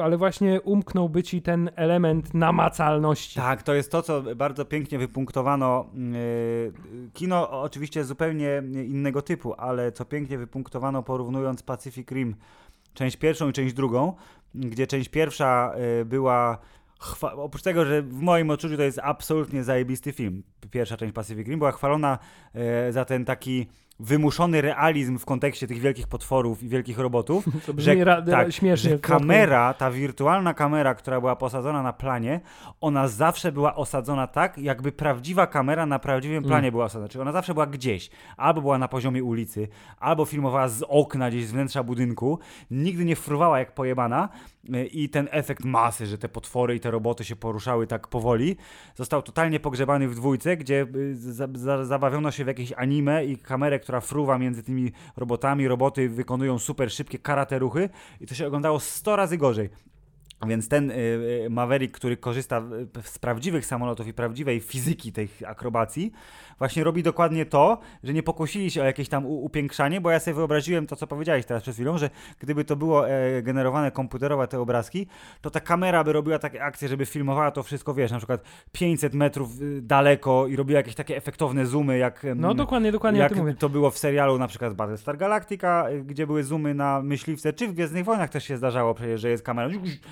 ale 0.03 0.17
właśnie 0.17 0.61
umknąłby 0.61 1.23
ci 1.23 1.41
ten 1.41 1.69
element 1.75 2.33
namacalności. 2.33 3.35
Tak, 3.35 3.63
to 3.63 3.73
jest 3.73 3.91
to, 3.91 4.01
co 4.01 4.23
bardzo 4.35 4.65
pięknie 4.65 4.99
wypunktowano. 4.99 5.85
Yy, 5.95 7.09
kino 7.13 7.61
oczywiście 7.61 8.03
zupełnie 8.03 8.63
innego 8.73 9.21
typu, 9.21 9.53
ale 9.53 9.91
co 9.91 10.05
pięknie 10.05 10.37
wypunktowano 10.37 11.03
porównując 11.03 11.63
Pacific 11.63 12.11
Rim 12.11 12.35
część 12.93 13.17
pierwszą 13.17 13.49
i 13.49 13.53
część 13.53 13.73
drugą, 13.73 14.13
gdzie 14.55 14.87
część 14.87 15.09
pierwsza 15.09 15.73
y, 16.01 16.05
była 16.05 16.57
oprócz 17.21 17.63
tego, 17.63 17.85
że 17.85 18.01
w 18.01 18.13
moim 18.13 18.49
odczuciu 18.49 18.77
to 18.77 18.83
jest 18.83 18.99
absolutnie 19.03 19.63
zajebisty 19.63 20.11
film, 20.11 20.43
pierwsza 20.71 20.97
część 20.97 21.13
Pacific 21.13 21.47
Rim 21.47 21.59
była 21.59 21.71
chwalona 21.71 22.19
y, 22.87 22.91
za 22.91 23.05
ten 23.05 23.25
taki 23.25 23.67
wymuszony 23.99 24.61
realizm 24.61 25.17
w 25.17 25.25
kontekście 25.25 25.67
tych 25.67 25.79
wielkich 25.79 26.07
potworów 26.07 26.63
i 26.63 26.69
wielkich 26.69 26.99
robotów. 26.99 27.45
To 27.65 27.73
brzmi 27.73 27.97
że, 27.97 28.03
ra, 28.03 28.21
tak, 28.21 28.53
śmiesznie. 28.53 28.89
Że 28.89 28.99
kamera, 28.99 29.73
ta 29.73 29.91
wirtualna 29.91 30.53
kamera, 30.53 30.95
która 30.95 31.19
była 31.19 31.35
posadzona 31.35 31.83
na 31.83 31.93
planie, 31.93 32.41
ona 32.81 33.07
zawsze 33.07 33.51
była 33.51 33.75
osadzona 33.75 34.27
tak, 34.27 34.57
jakby 34.57 34.91
prawdziwa 34.91 35.47
kamera 35.47 35.85
na 35.85 35.99
prawdziwym 35.99 36.37
mm. 36.37 36.47
planie 36.47 36.67
mm. 36.67 36.71
była 36.71 36.85
osadzona. 36.85 37.07
Czyli 37.07 37.21
ona 37.21 37.31
zawsze 37.31 37.53
była 37.53 37.65
gdzieś. 37.65 38.09
Albo 38.37 38.61
była 38.61 38.77
na 38.77 38.87
poziomie 38.87 39.23
ulicy, 39.23 39.67
albo 39.99 40.25
filmowała 40.25 40.67
z 40.67 40.83
okna, 40.87 41.29
gdzieś 41.29 41.45
z 41.45 41.51
wnętrza 41.51 41.83
budynku. 41.83 42.39
Nigdy 42.71 43.05
nie 43.05 43.15
fruwała 43.15 43.59
jak 43.59 43.73
pojebana 43.73 44.29
i 44.91 45.09
ten 45.09 45.27
efekt 45.31 45.65
masy, 45.65 46.05
że 46.05 46.17
te 46.17 46.29
potwory 46.29 46.75
i 46.75 46.79
te 46.79 46.91
roboty 46.91 47.23
się 47.23 47.35
poruszały 47.35 47.87
tak 47.87 48.07
powoli, 48.07 48.57
został 48.95 49.21
totalnie 49.21 49.59
pogrzebany 49.59 50.07
w 50.07 50.15
dwójce, 50.15 50.57
gdzie 50.57 50.87
y, 50.95 51.15
za, 51.15 51.47
za, 51.53 51.85
zabawiono 51.85 52.31
się 52.31 52.43
w 52.43 52.47
jakieś 52.47 52.73
anime 52.73 53.25
i 53.25 53.37
kamerę, 53.37 53.79
która 53.83 54.01
fruwa 54.01 54.37
między 54.37 54.63
tymi 54.63 54.91
robotami, 55.17 55.67
roboty 55.67 56.09
wykonują 56.09 56.59
super 56.59 56.91
szybkie 56.91 57.19
karate 57.19 57.59
ruchy 57.59 57.89
i 58.21 58.27
to 58.27 58.35
się 58.35 58.47
oglądało 58.47 58.79
100 58.79 59.15
razy 59.15 59.37
gorzej. 59.37 59.69
Więc 60.47 60.69
ten 60.69 60.91
y, 60.91 60.93
y, 60.93 61.47
Maverick, 61.49 61.95
który 61.95 62.17
korzysta 62.17 62.61
z 63.03 63.19
prawdziwych 63.19 63.65
samolotów 63.65 64.07
i 64.07 64.13
prawdziwej 64.13 64.59
fizyki 64.59 65.11
tych 65.11 65.41
akrobacji, 65.47 66.11
właśnie 66.59 66.83
robi 66.83 67.03
dokładnie 67.03 67.45
to, 67.45 67.79
że 68.03 68.13
nie 68.13 68.23
pokusili 68.23 68.71
się 68.71 68.81
o 68.81 68.85
jakieś 68.85 69.09
tam 69.09 69.25
upiększanie, 69.25 70.01
bo 70.01 70.11
ja 70.11 70.19
sobie 70.19 70.35
wyobraziłem 70.35 70.87
to, 70.87 70.95
co 70.95 71.07
powiedziałeś 71.07 71.45
teraz 71.45 71.63
przed 71.63 71.75
chwilą, 71.75 71.97
że 71.97 72.09
gdyby 72.39 72.65
to 72.65 72.75
było 72.75 73.09
e, 73.09 73.41
generowane 73.41 73.91
komputerowe 73.91 74.47
te 74.47 74.59
obrazki, 74.59 75.07
to 75.41 75.49
ta 75.49 75.59
kamera 75.59 76.03
by 76.03 76.13
robiła 76.13 76.39
takie 76.39 76.63
akcje, 76.63 76.87
żeby 76.87 77.05
filmowała 77.05 77.51
to 77.51 77.63
wszystko, 77.63 77.93
wiesz, 77.93 78.11
na 78.11 78.17
przykład 78.17 78.43
500 78.71 79.13
metrów 79.13 79.61
y, 79.61 79.81
daleko 79.81 80.47
i 80.47 80.55
robiła 80.55 80.77
jakieś 80.77 80.95
takie 80.95 81.17
efektowne 81.17 81.65
zoomy, 81.65 81.97
jak 81.97 82.25
no 82.35 82.53
dokładnie, 82.53 82.91
dokładnie 82.91 83.19
jak 83.19 83.33
to 83.59 83.69
było 83.69 83.91
w 83.91 83.97
serialu 83.97 84.37
na 84.37 84.47
przykład 84.47 84.73
Battlestar 84.73 85.17
Galactica, 85.17 85.85
gdzie 86.05 86.27
były 86.27 86.43
zoomy 86.43 86.73
na 86.73 87.01
myśliwce, 87.01 87.53
czy 87.53 87.67
w 87.67 87.73
Gwiezdnych 87.73 88.05
Wojnach 88.05 88.29
też 88.29 88.43
się 88.43 88.57
zdarzało 88.57 88.93
przecież, 88.93 89.21
że 89.21 89.29
jest 89.29 89.43
kamera 89.43 89.69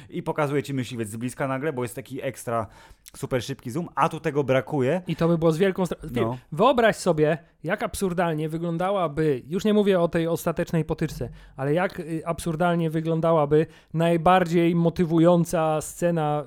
i 0.09 0.20
pokazuje 0.21 0.63
ci 0.63 0.73
myśliwiec 0.73 1.09
z 1.09 1.15
bliska 1.17 1.47
nagle, 1.47 1.73
bo 1.73 1.83
jest 1.83 1.95
taki 1.95 2.21
ekstra 2.21 2.67
super 3.15 3.43
szybki 3.43 3.71
zoom, 3.71 3.89
a 3.95 4.09
tu 4.09 4.19
tego 4.19 4.43
brakuje. 4.43 5.01
I 5.07 5.15
to 5.15 5.27
by 5.27 5.37
było 5.37 5.51
z 5.51 5.57
wielką... 5.57 5.83
No. 6.11 6.37
Wyobraź 6.51 6.95
sobie, 6.95 7.37
jak 7.63 7.83
absurdalnie 7.83 8.49
wyglądałaby, 8.49 9.41
już 9.47 9.65
nie 9.65 9.73
mówię 9.73 9.99
o 9.99 10.07
tej 10.07 10.27
ostatecznej 10.27 10.85
potyczce, 10.85 11.29
ale 11.57 11.73
jak 11.73 11.99
y, 11.99 12.21
absurdalnie 12.25 12.89
wyglądałaby 12.89 13.65
najbardziej 13.93 14.75
motywująca 14.75 15.81
scena 15.81 16.43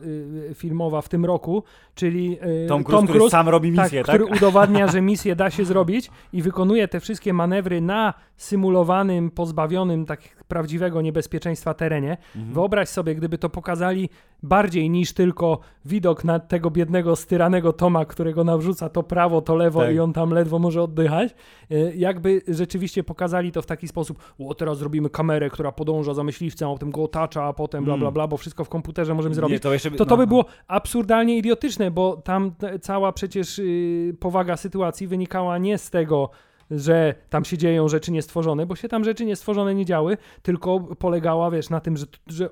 y, 0.51 0.55
filmowa 0.55 1.03
w 1.03 1.09
tym 1.09 1.25
roku, 1.25 1.63
czyli 1.95 2.39
y, 2.65 2.67
Tom 2.69 2.85
Cruise, 2.85 2.99
Tom 2.99 3.07
Cruise 3.07 3.19
który 3.19 3.31
sam 3.31 3.49
robi 3.49 3.71
misję, 3.71 4.05
tak, 4.05 4.07
tak? 4.07 4.23
który 4.23 4.37
udowadnia, 4.37 4.89
że 4.89 5.01
misję 5.01 5.37
da 5.37 5.51
się 5.51 5.65
zrobić 5.65 6.11
i 6.33 6.43
wykonuje 6.43 6.89
te 6.89 7.01
wszystkie 7.01 7.33
manewry 7.33 7.81
na 7.81 8.15
symulowanym, 8.37 9.31
pozbawionym 9.31 10.07
tak 10.07 10.45
prawdziwego 10.49 11.03
niebezpieczeństwa 11.03 11.75
terenie. 11.75 12.17
Mhm. 12.37 12.55
Wyobraź 12.55 12.89
sobie, 12.89 13.15
gdyby 13.15 13.39
to 13.39 13.51
pokazali 13.51 14.09
bardziej 14.43 14.91
niż 14.91 15.13
tylko 15.13 15.59
widok 15.85 16.25
na 16.25 16.39
tego 16.39 16.71
biednego, 16.71 17.17
styranego 17.17 17.73
Toma, 17.73 18.05
którego 18.05 18.45
nawrzuca 18.45 18.89
to 18.89 19.03
prawo, 19.03 19.41
to 19.41 19.55
lewo 19.55 19.81
tak. 19.81 19.95
i 19.95 20.01
on 20.01 20.13
tam 20.13 20.31
ledwo 20.31 20.59
może 20.59 20.83
oddychać. 20.83 21.35
E, 21.71 21.97
jakby 21.97 22.43
rzeczywiście 22.49 23.05
pokazali 23.05 23.53
to 23.53 23.63
w 23.63 23.67
taki 23.67 23.89
sposób, 23.89 24.35
o 24.39 24.55
teraz 24.55 24.79
zrobimy 24.79 25.11
kamerę, 25.11 25.51
która 25.51 25.73
podąża 25.73 26.15
za 26.15 26.25
myśliwcem, 26.25 26.69
a 26.69 26.73
potem 26.73 26.91
go 26.91 27.03
otacza, 27.03 27.45
a 27.45 27.53
potem 27.53 27.85
bla 27.85 27.97
bla 27.97 28.07
mm. 28.07 28.15
bla, 28.15 28.27
bo 28.27 28.37
wszystko 28.37 28.65
w 28.65 28.69
komputerze 28.69 29.15
możemy 29.15 29.35
zrobić. 29.35 29.53
Nie, 29.53 29.61
to, 29.61 29.73
jeszcze, 29.73 29.91
to, 29.91 30.07
to 30.07 30.17
by 30.17 30.23
no. 30.23 30.27
było 30.27 30.45
absurdalnie 30.69 31.39
idiotyczne, 31.39 31.91
bo 31.91 32.17
tam 32.17 32.53
cała 32.81 33.13
przecież 33.13 33.59
yy, 33.59 34.17
powaga 34.21 34.57
sytuacji 34.57 35.07
wynikała 35.07 35.59
nie 35.59 35.79
z 35.79 35.91
tego, 35.91 36.31
że 36.71 37.15
tam 37.31 37.45
się 37.45 37.59
dzieją 37.59 37.89
rzeczy 37.89 38.13
niestworzone, 38.13 38.67
bo 38.67 38.77
się 38.77 38.89
tam 38.89 39.05
rzeczy 39.05 39.25
niestworzone 39.25 39.75
nie 39.75 39.85
działy, 39.85 40.17
tylko 40.43 40.81
polegała, 40.81 41.51
wiesz, 41.51 41.71
na 41.71 41.81
tym, 41.81 41.97
że, 41.97 42.07
że 42.27 42.49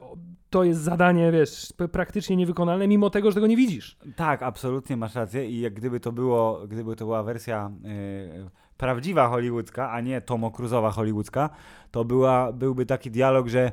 to 0.50 0.64
jest 0.64 0.80
zadanie, 0.80 1.32
wiesz, 1.32 1.72
praktycznie 1.92 2.36
niewykonalne, 2.36 2.88
mimo 2.88 3.10
tego, 3.10 3.30
że 3.30 3.34
tego 3.34 3.46
nie 3.46 3.56
widzisz. 3.56 3.96
Tak, 4.16 4.42
absolutnie 4.42 4.96
masz 4.96 5.14
rację 5.14 5.50
i 5.50 5.60
jak 5.60 5.74
gdyby 5.74 6.00
to 6.00 6.12
było, 6.12 6.60
gdyby 6.68 6.96
to 6.96 7.04
była 7.04 7.22
wersja 7.22 7.70
yy, 7.82 8.50
prawdziwa 8.76 9.28
hollywoodzka, 9.28 9.90
a 9.90 10.00
nie 10.00 10.20
Tomo 10.20 10.50
Cruzowa 10.50 10.90
hollywoodzka, 10.90 11.50
to 11.90 12.04
była, 12.04 12.52
byłby 12.52 12.86
taki 12.86 13.10
dialog, 13.10 13.48
że 13.48 13.72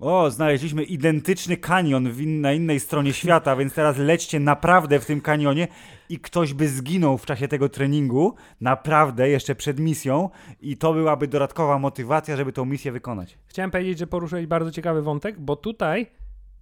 o, 0.00 0.30
znaleźliśmy 0.30 0.84
identyczny 0.84 1.56
kanion 1.56 2.20
in, 2.20 2.40
na 2.40 2.52
innej 2.52 2.80
stronie 2.80 3.12
świata, 3.12 3.56
więc 3.56 3.74
teraz 3.74 3.98
lećcie 3.98 4.40
naprawdę 4.40 5.00
w 5.00 5.06
tym 5.06 5.20
kanionie 5.20 5.68
i 6.08 6.18
ktoś 6.18 6.54
by 6.54 6.68
zginął 6.68 7.18
w 7.18 7.26
czasie 7.26 7.48
tego 7.48 7.68
treningu, 7.68 8.34
naprawdę, 8.60 9.28
jeszcze 9.28 9.54
przed 9.54 9.80
misją 9.80 10.30
i 10.60 10.76
to 10.76 10.92
byłaby 10.92 11.28
dodatkowa 11.28 11.78
motywacja, 11.78 12.36
żeby 12.36 12.52
tą 12.52 12.64
misję 12.64 12.92
wykonać. 12.92 13.38
Chciałem 13.46 13.70
powiedzieć, 13.70 13.98
że 13.98 14.06
poruszyłeś 14.06 14.46
bardzo 14.46 14.70
ciekawy 14.70 15.02
wątek, 15.02 15.40
bo 15.40 15.56
tutaj 15.56 16.06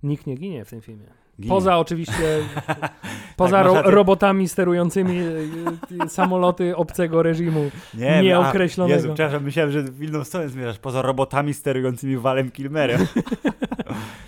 nikt 0.02 0.26
nie 0.26 0.34
ginie 0.34 0.64
w 0.64 0.70
tym 0.70 0.80
filmie. 0.80 1.23
Ginie. 1.40 1.48
Poza 1.48 1.78
oczywiście, 1.78 2.38
poza 3.36 3.62
tak, 3.62 3.66
ro 3.66 3.82
robotami 3.90 4.48
sterującymi 4.48 5.18
e, 5.18 6.04
e, 6.04 6.08
samoloty 6.08 6.76
obcego 6.76 7.22
reżimu 7.22 7.70
nie, 7.94 8.22
nieokreślonego. 8.22 8.94
Jezu, 8.94 9.14
przepraszam, 9.14 9.44
myślałem, 9.44 9.72
że 9.72 9.82
w 9.82 10.02
inną 10.02 10.24
stronę 10.24 10.48
zmierzasz. 10.48 10.78
Poza 10.78 11.02
robotami 11.02 11.54
sterującymi 11.54 12.16
Walem 12.16 12.50
Kilmerem. 12.50 13.06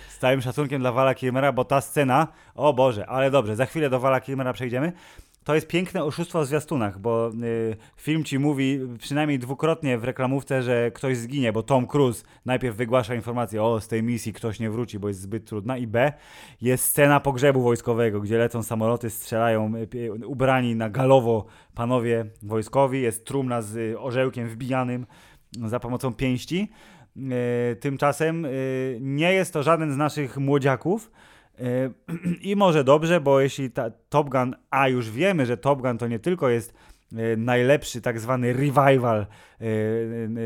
Z 0.07 0.19
całym 0.19 0.41
szacunkiem 0.41 0.81
dla 0.81 0.91
Wala 0.91 1.15
Kilmera, 1.15 1.51
bo 1.51 1.65
ta 1.65 1.81
scena, 1.81 2.27
o 2.55 2.73
Boże, 2.73 3.07
ale 3.07 3.31
dobrze, 3.31 3.55
za 3.55 3.65
chwilę 3.65 3.89
do 3.89 3.99
Wala 3.99 4.21
Kilmera 4.21 4.53
przejdziemy 4.53 4.91
to 5.47 5.55
jest 5.55 5.67
piękne 5.67 6.03
oszustwo 6.03 6.41
w 6.41 6.45
zwiastunach, 6.45 6.99
bo 6.99 7.31
y, 7.43 7.75
film 7.97 8.23
ci 8.23 8.39
mówi 8.39 8.79
przynajmniej 8.99 9.39
dwukrotnie 9.39 9.97
w 9.97 10.03
reklamówce, 10.03 10.63
że 10.63 10.91
ktoś 10.91 11.17
zginie, 11.17 11.53
bo 11.53 11.63
Tom 11.63 11.87
Cruise 11.87 12.25
najpierw 12.45 12.75
wygłasza 12.75 13.15
informację, 13.15 13.63
o 13.63 13.81
z 13.81 13.87
tej 13.87 14.03
misji 14.03 14.33
ktoś 14.33 14.59
nie 14.59 14.69
wróci, 14.69 14.99
bo 14.99 15.07
jest 15.07 15.21
zbyt 15.21 15.45
trudna 15.45 15.77
i 15.77 15.87
B, 15.87 16.13
jest 16.61 16.83
scena 16.83 17.19
pogrzebu 17.19 17.61
wojskowego, 17.61 18.21
gdzie 18.21 18.37
lecą 18.37 18.63
samoloty, 18.63 19.09
strzelają 19.09 19.73
y, 19.75 20.25
ubrani 20.25 20.75
na 20.75 20.89
galowo 20.89 21.45
panowie 21.75 22.25
wojskowi, 22.41 23.01
jest 23.01 23.25
trumna 23.25 23.61
z 23.61 23.75
y, 23.75 23.99
orzełkiem 23.99 24.47
wbijanym 24.47 25.05
za 25.51 25.79
pomocą 25.79 26.13
pięści. 26.13 26.71
Y, 27.17 27.75
tymczasem 27.75 28.45
y, 28.45 28.97
nie 29.01 29.33
jest 29.33 29.53
to 29.53 29.63
żaden 29.63 29.93
z 29.93 29.97
naszych 29.97 30.37
młodziaków, 30.37 31.11
i 32.41 32.55
może 32.55 32.83
dobrze, 32.83 33.21
bo 33.21 33.39
jeśli 33.39 33.71
ta 33.71 33.91
Top 34.09 34.29
Gun, 34.29 34.55
a 34.69 34.87
już 34.87 35.11
wiemy, 35.11 35.45
że 35.45 35.57
Top 35.57 35.81
Gun 35.81 35.97
to 35.97 36.07
nie 36.07 36.19
tylko 36.19 36.49
jest 36.49 36.73
najlepszy 37.37 38.01
tak 38.01 38.19
zwany 38.19 38.53
revival 38.53 39.19
e, 39.19 39.65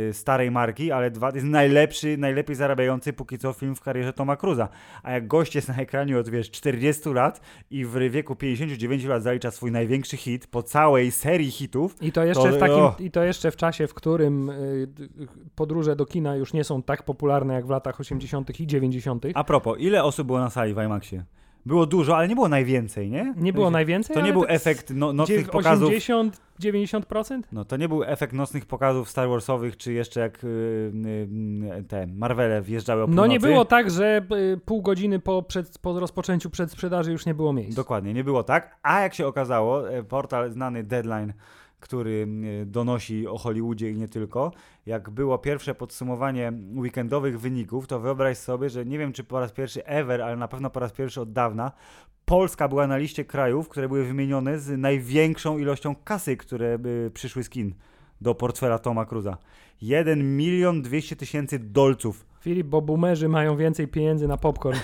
e, 0.09 0.14
starej 0.14 0.51
marki, 0.51 0.91
ale 0.91 1.12
dwa, 1.12 1.32
jest 1.36 1.45
najlepszy, 1.45 2.18
najlepiej 2.18 2.55
zarabiający 2.55 3.14
póki 3.14 3.38
co 3.38 3.53
film 3.53 3.76
w 3.76 3.82
karierze 3.82 4.14
Toma 4.14 4.36
Cruza. 4.36 4.70
A 5.03 5.12
jak 5.12 5.28
gość 5.28 5.55
jest 5.55 5.68
na 5.68 5.76
ekranie 5.76 6.20
od 6.20 6.30
wiesz, 6.30 6.51
40 6.51 7.09
lat 7.09 7.41
i 7.72 7.86
w 7.86 8.09
wieku 8.09 8.36
59 8.36 9.05
lat 9.05 9.24
zalicza 9.24 9.51
swój 9.51 9.72
największy 9.72 10.18
hit 10.18 10.47
po 10.47 10.64
całej 10.64 11.12
serii 11.12 11.51
hitów. 11.51 12.01
I 12.01 12.12
to 12.12 12.24
jeszcze, 12.24 12.49
to, 12.49 12.55
w, 12.55 12.59
takim, 12.59 13.05
i 13.05 13.12
to 13.12 13.24
jeszcze 13.24 13.51
w 13.51 13.55
czasie, 13.55 13.88
w 13.88 13.93
którym 13.93 14.51
podróże 15.55 15.95
do 15.95 16.05
kina 16.05 16.36
już 16.36 16.53
nie 16.53 16.64
są 16.64 16.84
tak 16.84 17.03
popularne 17.03 17.53
jak 17.53 17.66
w 17.66 17.70
latach 17.70 17.99
80. 17.99 18.59
i 18.59 18.68
90. 18.68 19.26
A 19.34 19.43
propos, 19.43 19.78
ile 19.80 20.03
osób 20.03 20.28
było 20.28 20.39
na 20.39 20.49
sali 20.49 20.74
w 20.74 20.78
IMAXie? 20.78 21.24
Było 21.66 21.86
dużo, 21.86 22.18
ale 22.18 22.28
nie 22.28 22.36
było 22.36 22.47
najwięcej, 22.47 23.09
nie? 23.09 23.34
Nie 23.38 23.53
było 23.53 23.72
najwięcej? 23.72 24.16
To 24.16 24.22
nie 24.22 24.34
był 24.34 24.45
efekt 24.47 24.89
no, 24.95 25.14
nocnych 25.14 25.49
pokazów. 25.49 25.88
80, 25.88 26.41
90%? 26.62 27.41
No 27.51 27.66
to 27.66 27.78
nie 27.78 27.89
był 27.89 28.03
efekt 28.03 28.34
nocnych 28.34 28.66
pokazów 28.66 29.09
Star 29.09 29.30
Warsowych, 29.30 29.78
czy 29.78 29.93
jeszcze 29.93 30.20
jak 30.20 30.43
yy, 30.43 30.91
yy, 31.76 31.84
te 31.84 32.07
Marvele 32.07 32.62
wjeżdżały 32.62 33.01
o 33.01 33.05
północy. 33.05 33.28
No 33.28 33.34
nie 33.34 33.39
było 33.39 33.66
tak, 33.66 33.91
że 33.91 34.26
yy, 34.30 34.59
pół 34.66 34.82
godziny 34.82 35.20
po, 35.20 35.43
przed, 35.43 35.80
po 35.80 35.99
rozpoczęciu 35.99 36.49
przedsprzedaży 36.49 37.12
już 37.12 37.26
nie 37.26 37.34
było 37.34 37.53
miejsc. 37.53 37.76
Dokładnie, 37.76 38.14
nie 38.14 38.24
było 38.24 38.43
tak. 38.43 38.78
A 38.84 39.01
jak 39.01 39.14
się 39.14 39.28
okazało, 39.28 39.84
portal 40.09 40.51
znany 40.51 40.84
Deadline 40.84 41.34
który 41.82 42.27
donosi 42.65 43.27
o 43.27 43.38
Hollywoodzie 43.38 43.91
i 43.91 43.95
nie 43.95 44.07
tylko. 44.07 44.51
Jak 44.86 45.09
było 45.09 45.38
pierwsze 45.38 45.75
podsumowanie 45.75 46.53
weekendowych 46.75 47.39
wyników, 47.39 47.88
to 47.88 47.99
wyobraź 47.99 48.38
sobie, 48.38 48.69
że 48.69 48.86
nie 48.86 48.99
wiem 48.99 49.13
czy 49.13 49.23
po 49.23 49.39
raz 49.39 49.51
pierwszy 49.51 49.86
ever, 49.86 50.21
ale 50.21 50.36
na 50.36 50.47
pewno 50.47 50.69
po 50.69 50.79
raz 50.79 50.91
pierwszy 50.91 51.21
od 51.21 51.34
dawna, 51.34 51.71
Polska 52.25 52.67
była 52.67 52.88
na 52.88 52.97
liście 52.97 53.25
krajów, 53.25 53.69
które 53.69 53.88
były 53.88 54.03
wymienione 54.05 54.59
z 54.59 54.79
największą 54.79 55.57
ilością 55.57 55.95
kasy, 55.95 56.38
które 56.38 56.79
by 56.79 57.11
przyszły 57.13 57.43
z 57.43 57.49
kin 57.49 57.73
do 58.21 58.36
portfela 58.36 58.79
Toma 58.79 59.05
Cruza. 59.05 59.38
1 59.82 60.38
milion 60.38 60.82
200 60.82 61.15
tysięcy 61.15 61.59
dolców 61.59 62.30
Filip, 62.42 62.68
bo 62.68 62.82
boomerzy 62.82 63.30
mają 63.30 63.58
więcej 63.58 63.88
pieniędzy 63.88 64.28
na 64.28 64.38
popcorn. 64.38 64.80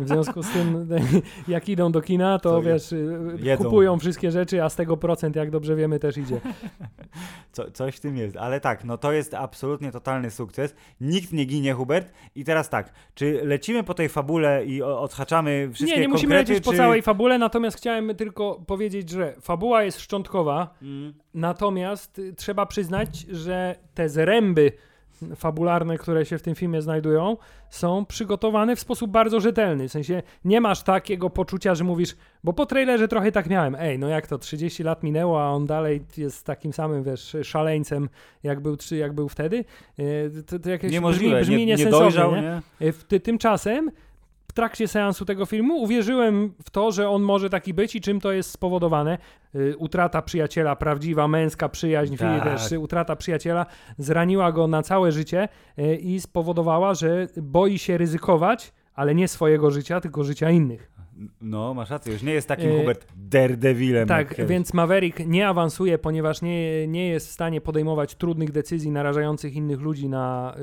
W 0.00 0.08
związku 0.08 0.42
z 0.42 0.50
tym, 0.50 0.88
jak 1.48 1.68
idą 1.68 1.92
do 1.92 2.02
kina, 2.02 2.38
to, 2.38 2.50
to 2.50 2.62
wiesz, 2.62 2.94
jedzą. 3.38 3.64
kupują 3.64 3.98
wszystkie 3.98 4.30
rzeczy, 4.30 4.64
a 4.64 4.68
z 4.68 4.76
tego 4.76 4.96
procent, 4.96 5.36
jak 5.36 5.50
dobrze 5.50 5.76
wiemy, 5.76 5.98
też 5.98 6.18
idzie. 6.18 6.40
Co, 7.52 7.70
coś 7.70 7.96
w 7.96 8.00
tym 8.00 8.16
jest, 8.16 8.36
ale 8.36 8.60
tak, 8.60 8.84
no 8.84 8.98
to 8.98 9.12
jest 9.12 9.34
absolutnie 9.34 9.92
totalny 9.92 10.30
sukces. 10.30 10.74
Nikt 11.00 11.32
nie 11.32 11.44
ginie, 11.44 11.74
Hubert. 11.74 12.12
I 12.34 12.44
teraz 12.44 12.68
tak, 12.68 12.92
czy 13.14 13.40
lecimy 13.44 13.84
po 13.84 13.94
tej 13.94 14.08
fabule 14.08 14.64
i 14.66 14.82
odhaczamy 14.82 15.70
wszystkie 15.72 15.96
Nie, 15.96 16.02
nie 16.02 16.08
musimy 16.08 16.34
lecieć 16.34 16.56
czy... 16.56 16.70
po 16.70 16.72
całej 16.72 17.02
fabule, 17.02 17.38
natomiast 17.38 17.76
chciałem 17.76 18.14
tylko 18.14 18.62
powiedzieć, 18.66 19.10
że 19.10 19.34
fabuła 19.40 19.82
jest 19.82 20.00
szczątkowa, 20.00 20.74
mm. 20.82 21.14
natomiast 21.34 22.20
trzeba 22.36 22.66
przyznać, 22.66 23.20
że 23.20 23.76
te 23.94 24.08
zręby 24.08 24.72
fabularne, 25.36 25.98
które 25.98 26.26
się 26.26 26.38
w 26.38 26.42
tym 26.42 26.54
filmie 26.54 26.82
znajdują, 26.82 27.36
są 27.70 28.06
przygotowane 28.06 28.76
w 28.76 28.80
sposób 28.80 29.10
bardzo 29.10 29.40
rzetelny. 29.40 29.88
W 29.88 29.92
sensie 29.92 30.22
nie 30.44 30.60
masz 30.60 30.82
takiego 30.82 31.30
poczucia, 31.30 31.74
że 31.74 31.84
mówisz, 31.84 32.16
bo 32.44 32.52
po 32.52 32.66
trailerze 32.66 33.08
trochę 33.08 33.32
tak 33.32 33.50
miałem, 33.50 33.76
ej, 33.78 33.98
no 33.98 34.08
jak 34.08 34.26
to 34.26 34.38
30 34.38 34.82
lat 34.82 35.02
minęło, 35.02 35.42
a 35.42 35.48
on 35.48 35.66
dalej 35.66 36.04
jest 36.16 36.46
takim 36.46 36.72
samym, 36.72 37.02
wiesz, 37.02 37.36
szaleńcem, 37.42 38.08
jak 38.42 38.60
był, 38.60 38.76
jak 38.90 39.12
był 39.12 39.28
wtedy. 39.28 39.64
E, 39.98 40.42
to, 40.42 40.58
to 40.58 40.70
jakieś 40.70 40.92
Niemożliwe, 40.92 41.40
brzmi, 41.40 41.54
brzmi 41.54 41.66
nie, 41.66 41.76
nie 41.76 41.86
dojrzał, 41.86 42.34
nie? 42.36 42.60
nie? 42.80 42.92
E, 43.16 43.20
tymczasem 43.20 43.90
w 44.50 44.52
trakcie 44.52 44.88
seansu 44.88 45.24
tego 45.24 45.46
filmu 45.46 45.82
uwierzyłem 45.82 46.54
w 46.64 46.70
to, 46.70 46.92
że 46.92 47.08
on 47.08 47.22
może 47.22 47.50
taki 47.50 47.74
być 47.74 47.96
i 47.96 48.00
czym 48.00 48.20
to 48.20 48.32
jest 48.32 48.50
spowodowane. 48.50 49.18
Y, 49.54 49.76
utrata 49.78 50.22
przyjaciela, 50.22 50.76
prawdziwa 50.76 51.28
męska 51.28 51.68
przyjaźń, 51.68 52.16
tak. 52.16 52.44
też 52.44 52.72
utrata 52.78 53.16
przyjaciela 53.16 53.66
zraniła 53.98 54.52
go 54.52 54.66
na 54.66 54.82
całe 54.82 55.12
życie 55.12 55.48
y, 55.78 55.96
i 55.96 56.20
spowodowała, 56.20 56.94
że 56.94 57.28
boi 57.36 57.78
się 57.78 57.98
ryzykować, 57.98 58.72
ale 58.94 59.14
nie 59.14 59.28
swojego 59.28 59.70
życia, 59.70 60.00
tylko 60.00 60.24
życia 60.24 60.50
innych. 60.50 60.89
No, 61.40 61.74
masz 61.74 61.90
rację, 61.90 62.12
już 62.12 62.22
nie 62.22 62.32
jest 62.32 62.48
takim 62.48 62.70
e, 62.70 62.78
Hubert 62.78 63.06
Daredevilem. 63.16 64.08
Tak, 64.08 64.46
więc 64.46 64.74
Maverick 64.74 65.26
nie 65.26 65.48
awansuje, 65.48 65.98
ponieważ 65.98 66.42
nie, 66.42 66.86
nie 66.88 67.08
jest 67.08 67.28
w 67.28 67.30
stanie 67.30 67.60
podejmować 67.60 68.14
trudnych 68.14 68.52
decyzji 68.52 68.90
narażających 68.90 69.54
innych 69.54 69.80
ludzi 69.80 70.08
na 70.08 70.54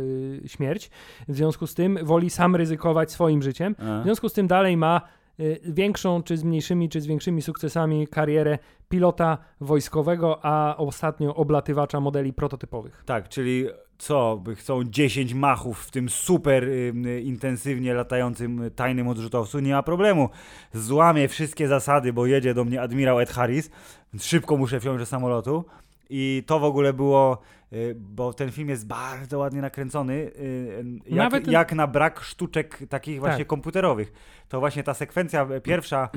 y, 0.44 0.48
śmierć. 0.48 0.90
W 1.28 1.36
związku 1.36 1.68
z 1.68 1.74
tym 1.74 2.00
woli 2.04 2.30
sam 2.30 2.56
ryzykować 2.56 3.12
swoim 3.12 3.42
życiem. 3.42 3.76
A. 3.80 4.02
W 4.02 4.04
związku 4.04 4.30
z 4.30 4.34
tym 4.34 4.48
dalej 4.48 4.78
ma 4.78 5.02
y, 5.40 5.60
większą, 5.66 6.24
czy 6.24 6.38
z 6.38 6.44
mniejszymi, 6.44 6.90
czy 6.90 7.02
z 7.02 7.06
większymi 7.06 7.42
sukcesami 7.42 8.08
karierę 8.08 8.58
pilota 8.90 9.38
wojskowego, 9.62 10.46
a 10.46 10.78
ostatnio 10.78 11.36
oblatywacza 11.36 12.00
modeli 12.00 12.34
prototypowych. 12.34 13.04
Tak, 13.06 13.30
czyli 13.30 13.68
co, 13.98 14.44
chcą 14.56 14.84
10 14.84 15.34
machów 15.34 15.84
w 15.84 15.92
tym 15.92 16.10
super 16.10 16.64
y, 16.64 16.94
y, 17.06 17.22
intensywnie 17.22 17.94
latającym 17.94 18.72
tajnym 18.76 19.08
odrzutowcu, 19.08 19.60
nie 19.60 19.74
ma 19.74 19.84
problemu. 19.84 20.30
Złamię 20.74 21.28
wszystkie 21.28 21.68
zasady, 21.68 22.14
bo 22.14 22.26
jedzie 22.26 22.54
do 22.54 22.66
mnie 22.66 22.82
admirał 22.82 23.20
Ed 23.20 23.30
Harris, 23.30 23.70
więc 24.14 24.26
szybko 24.26 24.58
muszę 24.58 24.80
wsiąść 24.80 25.00
do 25.00 25.06
samolotu. 25.06 25.66
I 26.10 26.44
to 26.46 26.60
w 26.60 26.64
ogóle 26.64 26.94
było, 26.94 27.42
y, 27.74 27.96
bo 28.00 28.34
ten 28.34 28.52
film 28.52 28.70
jest 28.70 28.88
bardzo 28.88 29.38
ładnie 29.38 29.62
nakręcony, 29.62 30.14
y, 30.14 30.84
jak, 31.10 31.48
jak 31.48 31.74
na 31.74 31.88
brak 31.88 32.20
sztuczek 32.20 32.80
takich 32.90 33.20
właśnie 33.20 33.38
tak. 33.38 33.48
komputerowych. 33.48 34.14
To 34.50 34.60
właśnie 34.60 34.84
ta 34.84 34.94
sekwencja 34.94 35.48
pierwsza, 35.64 36.10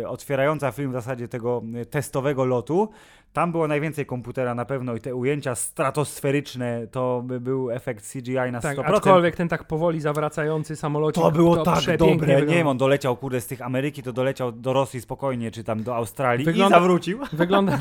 y, 0.00 0.08
otwierająca 0.08 0.72
film 0.72 0.90
w 0.90 0.92
zasadzie 0.92 1.28
tego 1.28 1.62
testowego 1.90 2.44
lotu, 2.44 2.88
tam 3.32 3.52
było 3.52 3.68
najwięcej 3.68 4.06
komputera 4.06 4.54
na 4.54 4.64
pewno 4.64 4.94
i 4.94 5.00
te 5.00 5.14
ujęcia 5.14 5.54
stratosferyczne 5.54 6.86
to 6.86 7.22
by 7.24 7.40
był 7.40 7.70
efekt 7.70 8.12
CGI 8.12 8.34
na 8.52 8.60
tak, 8.60 8.76
100%. 8.78 8.94
Aczkolwiek 8.94 9.36
ten 9.36 9.48
tak 9.48 9.64
powoli 9.64 10.00
zawracający 10.00 10.76
samolocik 10.76 11.22
to 11.22 11.30
było 11.30 11.56
to 11.56 11.62
tak 11.64 11.96
dobre. 11.96 12.16
Wygląda. 12.16 12.44
Nie 12.44 12.54
wiem, 12.54 12.66
on 12.66 12.78
doleciał 12.78 13.16
kurde 13.16 13.40
z 13.40 13.46
tych 13.46 13.62
Ameryki, 13.62 14.02
to 14.02 14.12
doleciał 14.12 14.52
do 14.52 14.72
Rosji 14.72 15.00
spokojnie, 15.00 15.50
czy 15.50 15.64
tam 15.64 15.82
do 15.82 15.96
Australii 15.96 16.44
wygląda, 16.44 16.76
i 16.76 16.80
zawrócił. 16.80 17.18
Wygląda, 17.32 17.78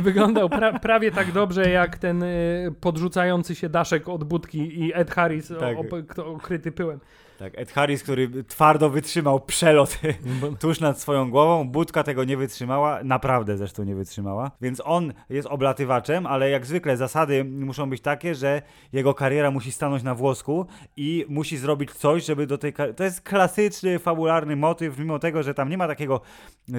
wyglądał 0.00 0.48
pra, 0.48 0.78
prawie 0.78 1.10
tak 1.10 1.32
dobrze 1.32 1.70
jak 1.70 1.98
ten 1.98 2.22
y, 2.22 2.74
podrzucający 2.80 3.54
się 3.54 3.68
daszek 3.68 4.08
od 4.08 4.24
budki 4.24 4.80
i 4.84 4.92
Ed 4.94 5.10
Harris 5.10 5.52
Tak. 5.60 5.76
o, 5.78 6.22
o, 6.22 6.26
okryty 6.34 6.72
pyłem. 6.72 7.00
Tak, 7.38 7.52
Ed 7.56 7.72
Harris, 7.72 8.02
który 8.02 8.44
twardo 8.44 8.90
wytrzymał 8.90 9.40
przelot 9.40 9.98
tuż 10.60 10.80
nad 10.80 11.00
swoją 11.00 11.30
głową, 11.30 11.68
Budka 11.68 12.02
tego 12.02 12.24
nie 12.24 12.36
wytrzymała, 12.36 13.00
naprawdę 13.04 13.56
zresztą 13.56 13.84
nie 13.84 13.94
wytrzymała, 13.94 14.50
więc 14.60 14.82
on 14.84 15.12
jest 15.30 15.48
oblatywaczem, 15.48 16.26
ale 16.26 16.50
jak 16.50 16.66
zwykle 16.66 16.96
zasady 16.96 17.44
muszą 17.44 17.90
być 17.90 18.00
takie, 18.00 18.34
że 18.34 18.62
jego 18.92 19.14
kariera 19.14 19.50
musi 19.50 19.72
stanąć 19.72 20.02
na 20.02 20.14
włosku 20.14 20.66
i 20.96 21.26
musi 21.28 21.56
zrobić 21.56 21.90
coś, 21.92 22.24
żeby 22.24 22.46
do 22.46 22.58
tej 22.58 22.72
kar- 22.72 22.94
To 22.94 23.04
jest 23.04 23.20
klasyczny, 23.20 23.98
fabularny 23.98 24.56
motyw, 24.56 24.98
mimo 24.98 25.18
tego, 25.18 25.42
że 25.42 25.54
tam 25.54 25.68
nie 25.68 25.78
ma 25.78 25.86
takiego 25.86 26.20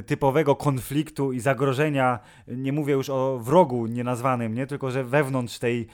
typowego 0.06 0.56
konfliktu 0.56 1.32
i 1.32 1.40
zagrożenia, 1.40 2.20
nie 2.48 2.74
mówię 2.74 2.94
już 2.94 3.10
o 3.10 3.40
wrogu 3.40 3.88
nienazwanym, 3.88 4.54
nie? 4.54 4.68
tylko 4.68 4.92
że 4.92 5.04
wewnątrz 5.04 5.60
tej, 5.60 5.88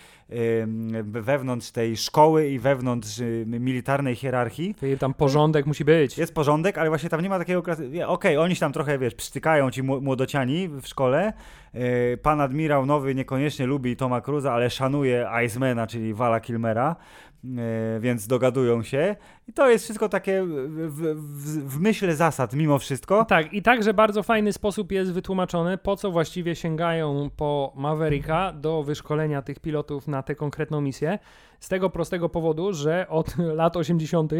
wewnątrz 1.04 1.72
tej 1.72 1.98
szkoły 1.98 2.48
i 2.48 2.60
wewnątrz 2.60 3.22
militarnej 3.46 4.16
hierarchii 4.16 4.76
Czyli 4.80 4.98
tam 4.98 5.14
porządek 5.14 5.66
musi 5.66 5.86
być. 5.86 6.18
jest 6.18 6.34
porządek, 6.34 6.78
ale 6.78 6.90
właśnie 6.90 7.10
tam 7.10 7.22
nie 7.22 7.30
ma 7.30 7.40
takiego 7.40 7.62
klasy... 7.64 8.08
Okej, 8.08 8.38
oni 8.38 8.56
się 8.56 8.60
tam 8.60 8.74
trochę, 8.74 8.98
wiesz, 9.00 9.16
psztykają 9.16 9.72
ci 9.72 9.84
mł- 9.84 10.02
młodociani 10.02 10.68
w 10.68 10.88
szkole. 10.88 11.34
Yy, 11.74 12.18
Pan 12.22 12.42
admirał 12.42 12.86
nowy 12.86 13.16
niekoniecznie 13.16 13.66
lubi 13.66 13.96
Toma 13.96 14.22
Cruza, 14.22 14.54
ale 14.54 14.70
szanuje 14.70 15.28
Icemana, 15.46 15.88
czyli 15.88 16.14
Vala 16.14 16.40
Kilmera, 16.40 16.96
yy, 17.44 17.52
więc 18.00 18.28
dogadują 18.28 18.84
się. 18.84 19.16
I 19.52 19.54
to 19.54 19.70
jest 19.70 19.84
wszystko 19.84 20.10
takie 20.10 20.44
w, 20.44 20.90
w, 20.90 21.74
w, 21.74 21.80
myśl 21.80 22.12
zasad 22.12 22.54
mimo 22.54 22.80
wszystko. 22.80 23.26
Tak, 23.26 23.54
i 23.54 23.62
także 23.62 23.94
bardzo 23.94 24.24
fajny 24.24 24.54
sposób 24.54 24.92
jest 24.92 25.14
wytłumaczone, 25.14 25.78
po 25.78 25.96
co 25.96 26.12
właściwie 26.12 26.56
sięgają 26.56 27.30
po 27.38 27.74
Mavericka 27.76 28.54
do 28.54 28.84
wyszkolenia 28.84 29.42
tych 29.42 29.60
pilotów 29.60 30.08
na 30.08 30.24
tę 30.24 30.36
konkretną 30.36 30.82
misję. 30.82 31.20
Z 31.60 31.70
tego 31.70 31.90
prostego 31.90 32.30
powodu, 32.30 32.74
że 32.74 33.06
od 33.10 33.38
lat 33.62 33.78
80. 33.78 34.32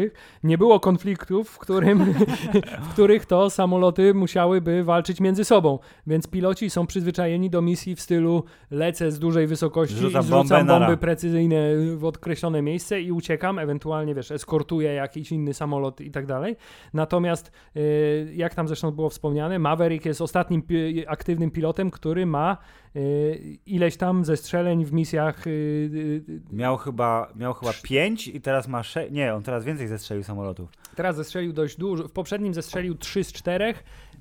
nie 0.44 0.58
było 0.58 0.80
konfliktów, 0.80 1.48
w, 1.50 1.58
którym, 1.58 2.14
w 2.84 2.88
których 2.92 3.26
to 3.26 3.50
samoloty 3.50 4.14
musiałyby 4.14 4.84
walczyć 4.84 5.20
między 5.20 5.44
sobą. 5.44 5.78
Więc 6.06 6.26
piloci 6.26 6.70
są 6.70 6.86
przyzwyczajeni 6.86 7.50
do 7.50 7.62
misji 7.62 7.96
w 7.96 8.00
stylu 8.00 8.44
lecę 8.70 9.12
z 9.12 9.18
dużej 9.18 9.46
wysokości 9.46 9.96
Rzucam 9.96 10.22
i 10.22 10.24
zrzucam 10.24 10.66
bombę, 10.66 10.78
bomby 10.78 10.96
precyzyjne 10.96 11.56
w 11.96 12.04
określone 12.04 12.62
miejsce 12.62 13.00
i 13.00 13.12
uciekam, 13.12 13.58
ewentualnie 13.58 14.14
wiesz, 14.14 14.30
eskortuję 14.30 14.94
jakiś 15.02 15.32
inny 15.32 15.54
samolot 15.54 16.00
i 16.00 16.10
tak 16.10 16.26
dalej. 16.26 16.56
Natomiast 16.94 17.52
y, 17.76 18.32
jak 18.34 18.54
tam 18.54 18.68
zresztą 18.68 18.90
było 18.90 19.10
wspomniane, 19.10 19.58
Maverick 19.58 20.04
jest 20.06 20.20
ostatnim 20.20 20.62
pi- 20.62 21.04
aktywnym 21.06 21.50
pilotem, 21.50 21.90
który 21.90 22.26
ma 22.26 22.56
y, 22.96 23.58
ileś 23.66 23.96
tam 23.96 24.24
zestrzeleń 24.24 24.84
w 24.84 24.92
misjach. 24.92 25.46
y, 25.46 26.22
Miał 26.52 26.76
chyba, 26.76 27.32
miał 27.36 27.54
chyba 27.54 27.72
pięć 27.82 28.28
i 28.28 28.40
teraz 28.40 28.68
ma 28.68 28.82
sze... 28.82 29.10
Nie, 29.10 29.34
on 29.34 29.42
teraz 29.42 29.64
więcej 29.64 29.88
zestrzelił 29.88 30.24
samolotów. 30.24 30.70
Teraz 30.96 31.16
zestrzelił 31.16 31.52
dość 31.52 31.76
dużo. 31.78 32.08
W 32.08 32.12
poprzednim 32.12 32.54
zestrzelił 32.54 32.94
3 32.94 33.24
z 33.24 33.32
4, 33.32 33.74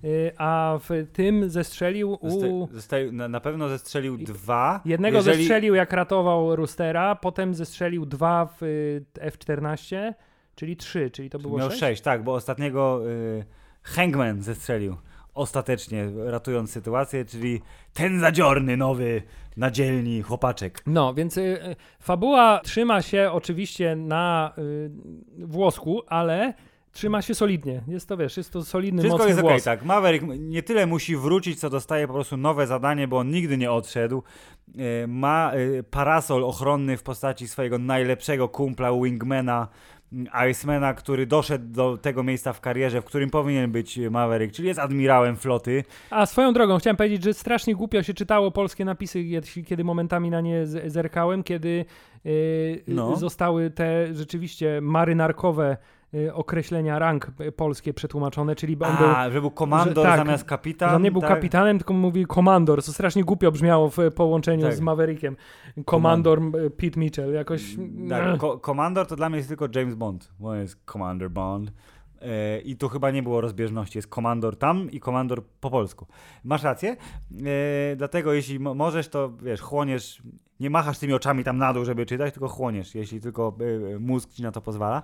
y, 0.03 0.31
a 0.37 0.79
w 0.89 1.07
tym 1.13 1.49
zestrzelił 1.49 2.17
u. 2.21 2.67
Na, 3.11 3.27
na 3.27 3.39
pewno 3.39 3.69
zestrzelił 3.69 4.17
dwa. 4.17 4.81
Jednego 4.85 5.17
Jeżeli- 5.17 5.37
zestrzelił 5.37 5.75
jak 5.75 5.93
ratował 5.93 6.55
Roostera, 6.55 7.15
potem 7.15 7.55
zestrzelił 7.55 8.05
dwa 8.05 8.45
w 8.45 8.63
y, 8.63 9.05
F-14, 9.19 10.13
czyli 10.55 10.77
3, 10.77 11.11
czyli 11.11 11.29
to 11.29 11.39
było 11.39 11.57
Miał 11.57 11.69
6. 11.69 11.79
sześć, 11.79 12.01
tak, 12.01 12.23
bo 12.23 12.33
ostatniego 12.33 13.01
y, 13.09 13.45
Hangman 13.83 14.41
zestrzelił. 14.41 14.95
Ostatecznie, 15.33 16.11
ratując 16.25 16.71
sytuację, 16.71 17.25
czyli 17.25 17.61
ten 17.93 18.19
zadziorny, 18.19 18.77
nowy, 18.77 19.21
na 19.57 19.71
dzielni 19.71 20.21
chłopaczek. 20.21 20.83
No, 20.87 21.13
więc 21.13 21.37
y, 21.37 21.41
y, 21.41 21.75
fabuła 21.99 22.61
trzyma 22.63 23.01
się 23.01 23.29
oczywiście 23.31 23.95
na 23.95 24.53
y, 24.57 24.91
włosku, 25.45 26.01
ale 26.07 26.53
trzyma 26.91 27.21
się 27.21 27.35
solidnie. 27.35 27.81
Jest 27.87 28.07
to, 28.07 28.17
wiesz, 28.17 28.37
jest 28.37 28.51
to 28.53 28.63
solidny, 28.63 29.01
Wszystko 29.01 29.17
mocny 29.17 29.29
jest 29.29 29.39
okej, 29.39 29.51
włos. 29.51 29.63
tak. 29.63 29.85
Maverick 29.85 30.25
nie 30.37 30.63
tyle 30.63 30.85
musi 30.85 31.15
wrócić, 31.17 31.59
co 31.59 31.69
dostaje 31.69 32.07
po 32.07 32.13
prostu 32.13 32.37
nowe 32.37 32.67
zadanie, 32.67 33.07
bo 33.07 33.17
on 33.17 33.29
nigdy 33.29 33.57
nie 33.57 33.71
odszedł. 33.71 34.23
Y, 35.03 35.07
Ma 35.07 35.51
y, 35.55 35.83
parasol 35.83 36.43
ochronny 36.43 36.97
w 36.97 37.03
postaci 37.03 37.47
swojego 37.47 37.77
najlepszego 37.77 38.49
kumpla, 38.49 38.91
wingmana, 39.03 39.67
Icemana, 40.51 40.93
który 40.93 41.25
doszedł 41.25 41.65
do 41.73 41.97
tego 41.97 42.23
miejsca 42.23 42.53
w 42.53 42.61
karierze, 42.61 43.01
w 43.01 43.05
którym 43.05 43.29
powinien 43.29 43.71
być 43.71 43.99
Maverick, 44.11 44.55
czyli 44.55 44.67
jest 44.67 44.79
admirałem 44.79 45.35
floty. 45.35 45.83
A 46.09 46.25
swoją 46.25 46.53
drogą 46.53 46.77
chciałem 46.77 46.97
powiedzieć, 46.97 47.23
że 47.23 47.33
strasznie 47.33 47.75
głupio 47.75 48.03
się 48.03 48.13
czytało 48.13 48.51
polskie 48.51 48.85
napisy, 48.85 49.23
kiedy 49.65 49.83
momentami 49.83 50.29
na 50.29 50.41
nie 50.41 50.65
zerkałem, 50.85 51.43
kiedy 51.43 51.85
y, 52.25 52.83
No. 52.87 53.15
zostały 53.15 53.69
te 53.69 54.13
rzeczywiście 54.13 54.79
marynarkowe 54.81 55.77
określenia 56.33 56.99
rang 56.99 57.31
y, 57.41 57.51
polskie 57.51 57.93
przetłumaczone, 57.93 58.55
czyli 58.55 58.73
on 58.73 58.97
był 58.97 59.07
A, 59.07 59.29
że 59.29 59.41
był 59.41 59.51
komandor 59.51 59.95
że- 59.95 60.09
tak, 60.09 60.17
zamiast 60.17 60.43
kapitan. 60.45 60.89
że 60.89 60.95
on 60.95 61.01
nie 61.01 61.11
był 61.11 61.21
tak? 61.21 61.29
kapitanem, 61.29 61.77
tylko 61.77 61.93
mówił 61.93 62.27
komandor, 62.27 62.83
co 62.83 62.93
strasznie 62.93 63.23
głupio 63.23 63.51
brzmiało 63.51 63.89
w 63.89 63.97
połączeniu 64.15 64.65
Tak. 64.65 64.75
z 64.75 64.79
Maverickiem. 64.81 65.35
Komandor 65.85 66.41
y, 66.65 66.69
Pete 66.69 66.99
Mitchell, 66.99 67.33
jakoś... 67.33 67.75
Tak, 68.09 68.37
ko- 68.37 68.59
komandor 68.59 69.07
to 69.07 69.15
dla 69.15 69.29
mnie 69.29 69.37
jest 69.37 69.49
tylko 69.49 69.67
James 69.75 69.95
Bond, 69.95 70.31
bo 70.39 70.55
jest 70.55 70.77
Commander 70.91 71.29
Bond. 71.31 71.71
E, 72.21 72.59
I 72.59 72.75
tu 72.75 72.89
chyba 72.89 73.11
nie 73.11 73.23
było 73.23 73.41
rozbieżności. 73.41 73.97
Jest 73.97 74.07
komandor 74.07 74.57
tam 74.57 74.91
i 74.91 74.99
komandor 74.99 75.43
po 75.61 75.69
polsku. 75.69 76.07
Masz 76.43 76.63
rację. 76.63 76.89
E, 76.91 77.95
dlatego 77.95 78.33
jeśli 78.33 78.59
mo- 78.59 78.73
możesz, 78.73 79.09
to 79.09 79.29
wiesz, 79.43 79.61
chłoniesz, 79.61 80.21
nie 80.61 80.69
machasz 80.69 80.99
tymi 80.99 81.13
oczami 81.13 81.43
tam 81.43 81.57
na 81.57 81.73
dół, 81.73 81.85
żeby 81.85 82.05
czytać, 82.05 82.33
tylko 82.33 82.47
chłoniesz, 82.47 82.95
jeśli 82.95 83.21
tylko 83.21 83.57
e, 83.95 83.99
mózg 83.99 84.33
ci 84.33 84.43
na 84.43 84.51
to 84.51 84.61
pozwala. 84.61 85.03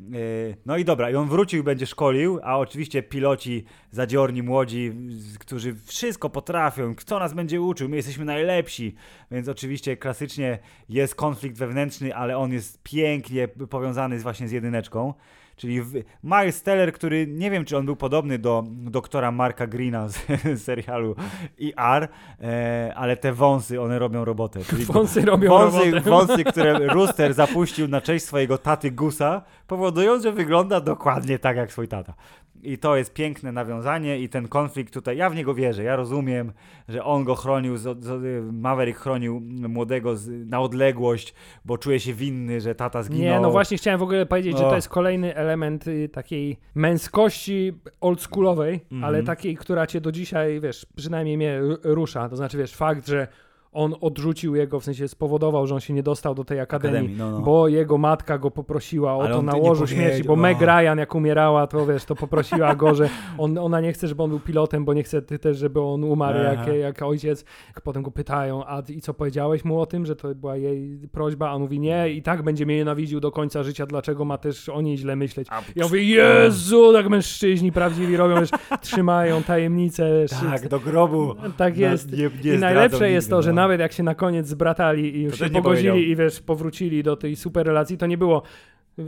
E, 0.00 0.54
No 0.66 0.76
i 0.76 0.84
dobra, 0.84 1.10
i 1.10 1.14
on 1.14 1.28
wrócił 1.28 1.60
i 1.60 1.62
będzie 1.62 1.86
szkolił, 1.86 2.40
a 2.42 2.58
oczywiście 2.58 3.02
piloci 3.02 3.64
zadziorni, 3.90 4.42
młodzi, 4.42 4.92
którzy 5.38 5.74
wszystko 5.74 6.30
potrafią, 6.30 6.94
kto 6.94 7.18
nas 7.18 7.34
będzie 7.34 7.60
uczył, 7.60 7.88
my 7.88 7.96
jesteśmy 7.96 8.24
najlepsi, 8.24 8.94
więc 9.30 9.48
oczywiście 9.48 9.96
klasycznie 9.96 10.58
jest 10.88 11.14
konflikt 11.14 11.58
wewnętrzny, 11.58 12.16
ale 12.16 12.38
on 12.38 12.52
jest 12.52 12.82
pięknie 12.82 13.48
powiązany 13.48 14.18
właśnie 14.18 14.48
z 14.48 14.52
jedyneczką. 14.52 15.14
Czyli 15.62 15.80
Miles 16.24 16.62
Teller, 16.62 16.92
który 16.92 17.26
nie 17.26 17.50
wiem, 17.50 17.64
czy 17.64 17.76
on 17.76 17.86
był 17.86 17.96
podobny 17.96 18.38
do 18.38 18.64
doktora 18.68 19.30
Marka 19.32 19.66
Greena 19.66 20.08
z, 20.08 20.26
z 20.44 20.62
serialu 20.64 21.16
ER, 21.60 22.08
e, 22.40 22.92
ale 22.96 23.16
te 23.16 23.32
wąsy, 23.32 23.80
one 23.80 23.98
robią 23.98 24.24
robotę. 24.24 24.60
Czyli 24.70 24.84
Wąsy 24.84 25.20
robią 25.20 25.48
wąsy, 25.48 25.90
robotę. 25.90 26.10
wąsy, 26.10 26.44
które 26.52 26.78
Rooster 26.78 27.34
zapuścił 27.34 27.88
na 27.88 28.00
cześć 28.00 28.24
swojego 28.24 28.58
taty 28.58 28.90
Gusa, 28.90 29.42
powodują, 29.66 30.20
że 30.20 30.32
wygląda 30.32 30.80
dokładnie 30.80 31.38
tak 31.38 31.56
jak 31.56 31.72
swój 31.72 31.88
tata. 31.88 32.14
I 32.62 32.78
to 32.78 32.96
jest 32.96 33.14
piękne 33.14 33.52
nawiązanie 33.52 34.18
i 34.18 34.28
ten 34.28 34.48
konflikt 34.48 34.94
tutaj, 34.94 35.16
ja 35.16 35.30
w 35.30 35.34
niego 35.34 35.54
wierzę, 35.54 35.82
ja 35.82 35.96
rozumiem, 35.96 36.52
że 36.88 37.04
on 37.04 37.24
go 37.24 37.34
chronił, 37.34 37.76
z, 37.76 38.04
z, 38.04 38.44
Maverick 38.52 39.00
chronił 39.00 39.40
młodego 39.68 40.16
z, 40.16 40.28
na 40.50 40.60
odległość, 40.60 41.34
bo 41.64 41.78
czuje 41.78 42.00
się 42.00 42.14
winny, 42.14 42.60
że 42.60 42.74
tata 42.74 43.02
zginął. 43.02 43.22
Nie, 43.24 43.40
no 43.40 43.50
właśnie 43.50 43.76
chciałem 43.76 44.00
w 44.00 44.02
ogóle 44.02 44.26
powiedzieć, 44.26 44.58
że 44.58 44.64
to 44.64 44.74
jest 44.74 44.88
kolejny 44.88 45.34
element 45.34 45.88
y, 45.88 46.08
takiej 46.08 46.58
męskości 46.74 47.72
oldschoolowej, 48.00 48.80
Mhm. 48.82 49.04
ale 49.04 49.22
takiej, 49.22 49.56
która 49.56 49.86
cię 49.86 50.00
do 50.00 50.12
dzisiaj, 50.12 50.60
wiesz, 50.60 50.86
przynajmniej 50.96 51.36
mnie 51.36 51.60
rusza. 51.82 52.28
To 52.28 52.36
znaczy, 52.36 52.58
wiesz, 52.58 52.74
fakt, 52.76 53.08
że 53.08 53.28
on 53.72 53.94
odrzucił 54.00 54.54
jego, 54.56 54.80
w 54.80 54.84
sensie 54.84 55.08
spowodował, 55.08 55.66
że 55.66 55.74
on 55.74 55.80
się 55.80 55.92
nie 55.94 56.02
dostał 56.02 56.34
do 56.34 56.44
tej 56.44 56.60
akademii, 56.60 56.96
Akademii, 56.98 57.16
no, 57.18 57.30
no. 57.30 57.40
bo 57.40 57.68
jego 57.68 57.98
matka 57.98 58.38
go 58.38 58.50
poprosiła 58.50 59.16
o 59.16 59.20
Ale 59.24 59.34
to 59.34 59.42
na 59.42 59.56
łożu 59.56 59.86
śmierci, 59.86 60.24
bo 60.24 60.32
o. 60.32 60.36
Meg 60.36 60.60
Ryan 60.60 60.98
jak 60.98 61.14
umierała, 61.14 61.66
to 61.66 61.86
wiesz, 61.86 62.04
to 62.04 62.14
poprosiła 62.14 62.74
go, 62.74 62.94
że 62.94 63.08
on, 63.38 63.58
ona 63.58 63.80
nie 63.80 63.92
chce, 63.92 64.08
żeby 64.08 64.22
on 64.22 64.30
był 64.30 64.40
pilotem, 64.40 64.84
bo 64.84 64.94
nie 64.94 65.02
chce 65.02 65.22
ty 65.22 65.38
też, 65.38 65.58
żeby 65.58 65.80
on 65.80 66.04
umarł 66.04 66.38
Aha. 66.38 66.48
jak, 66.52 66.76
jak 66.76 67.02
ojciec. 67.02 67.44
Potem 67.84 68.02
go 68.02 68.10
pytają, 68.10 68.64
a 68.66 68.82
i 68.88 69.00
co 69.00 69.14
powiedziałeś 69.14 69.64
mu 69.64 69.80
o 69.80 69.86
tym, 69.86 70.06
że 70.06 70.16
to 70.16 70.34
była 70.34 70.56
jej 70.56 70.98
prośba, 71.12 71.48
a 71.48 71.52
on 71.54 71.62
mówi 71.62 71.80
nie 71.80 72.10
i 72.10 72.22
tak 72.22 72.42
będzie 72.42 72.66
mnie 72.66 72.76
nienawidził 72.76 73.20
do 73.20 73.30
końca 73.30 73.62
życia, 73.62 73.86
dlaczego 73.86 74.24
ma 74.24 74.38
też 74.38 74.68
o 74.68 74.80
niej 74.80 74.96
źle 74.98 75.16
myśleć. 75.16 75.48
A, 75.50 75.62
Ja 75.76 75.84
mówię, 75.84 76.04
Jezu, 76.04 76.92
tak 76.92 77.08
mężczyźni 77.08 77.72
prawdziwi 77.72 78.16
robią, 78.16 78.40
wiesz, 78.40 78.50
trzymają 78.80 79.42
tajemnicę. 79.42 80.24
tak, 80.50 80.68
do 80.68 80.80
grobu. 80.80 81.34
Tak 81.56 81.76
jest. 81.76 82.12
nie- 82.12 82.30
nie 82.44 82.54
I 82.54 82.58
najlepsze 82.58 83.10
jest 83.10 83.30
to, 83.30 83.42
że 83.42 83.52
no. 83.52 83.61
Nawet 83.62 83.80
jak 83.80 83.92
się 83.92 84.02
na 84.02 84.14
koniec 84.14 84.46
zbratali 84.46 85.16
i 85.16 85.22
już 85.22 85.38
się 85.38 85.50
pogodzili 85.50 86.10
i 86.10 86.16
wiesz, 86.16 86.40
powrócili 86.40 87.02
do 87.02 87.16
tej 87.16 87.36
super 87.36 87.66
relacji, 87.66 87.98
to 87.98 88.06
nie 88.06 88.18
było 88.18 88.42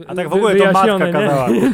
A 0.06 0.14
tak 0.14 0.28
w 0.28 0.32
ogóle 0.32 0.56
to 0.56 0.72
matka 0.72 1.12
kazała. 1.12 1.50
Nie? 1.50 1.72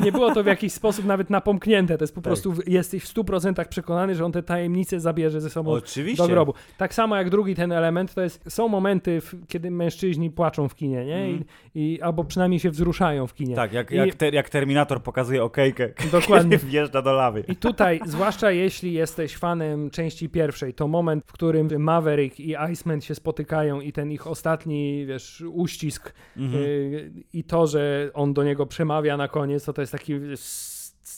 nie 0.04 0.12
było 0.12 0.34
to 0.34 0.42
w 0.42 0.46
jakiś 0.46 0.72
sposób 0.72 1.04
nawet 1.04 1.30
napomknięte. 1.30 1.98
To 1.98 2.04
jest 2.04 2.14
po 2.14 2.20
Tak. 2.20 2.24
prostu, 2.24 2.54
jesteś 2.66 3.02
w 3.04 3.14
100% 3.14 3.68
przekonany, 3.68 4.14
że 4.14 4.24
on 4.24 4.32
te 4.32 4.42
tajemnice 4.42 5.00
zabierze 5.00 5.40
ze 5.40 5.50
sobą 5.50 5.70
Oczywiście. 5.72 6.22
do 6.22 6.28
grobu. 6.28 6.54
Tak 6.78 6.94
samo 6.94 7.16
jak 7.16 7.30
drugi 7.30 7.54
ten 7.54 7.72
element, 7.72 8.14
to 8.14 8.20
jest, 8.22 8.44
są 8.48 8.68
momenty, 8.68 9.20
w, 9.20 9.34
kiedy 9.48 9.70
mężczyźni 9.70 10.30
płaczą 10.30 10.68
w 10.68 10.74
kinie, 10.74 11.04
nie? 11.04 11.16
Mhm. 11.16 11.44
I, 11.74 11.92
i, 11.94 12.02
albo 12.02 12.24
przynajmniej 12.24 12.60
się 12.60 12.70
wzruszają 12.70 13.26
w 13.26 13.34
kinie. 13.34 13.54
Tak, 13.56 13.72
jak, 13.72 13.90
I- 13.90 13.96
jak, 13.96 14.14
ter, 14.14 14.34
jak 14.34 14.50
Terminator 14.50 15.02
pokazuje 15.02 15.44
okejkę, 15.44 15.88
Dokładnie. 16.12 16.58
wjeżdża 16.68 17.02
do 17.02 17.12
lawy. 17.12 17.44
I 17.48 17.56
tutaj, 17.56 18.00
zwłaszcza 18.06 18.50
jeśli 18.50 18.92
jesteś 18.92 19.36
fanem 19.36 19.90
części 19.90 20.28
pierwszej, 20.28 20.74
to 20.74 20.88
moment, 20.88 21.24
w 21.26 21.32
którym 21.32 21.82
Maverick 21.82 22.40
i 22.40 22.54
Iceman 22.72 23.00
się 23.00 23.14
spotykają 23.14 23.80
i 23.80 23.92
ten 23.92 24.12
ich 24.12 24.26
ostatni, 24.26 25.06
wiesz, 25.06 25.44
uścisk 25.52 26.12
Mhm. 26.36 26.64
y, 26.64 26.83
i 27.32 27.44
to, 27.44 27.66
że 27.66 28.10
on 28.14 28.34
do 28.34 28.44
niego 28.44 28.66
przemawia 28.66 29.16
na 29.16 29.28
koniec, 29.28 29.64
to 29.64 29.72
to 29.72 29.80
jest 29.80 29.92
taki, 29.92 30.14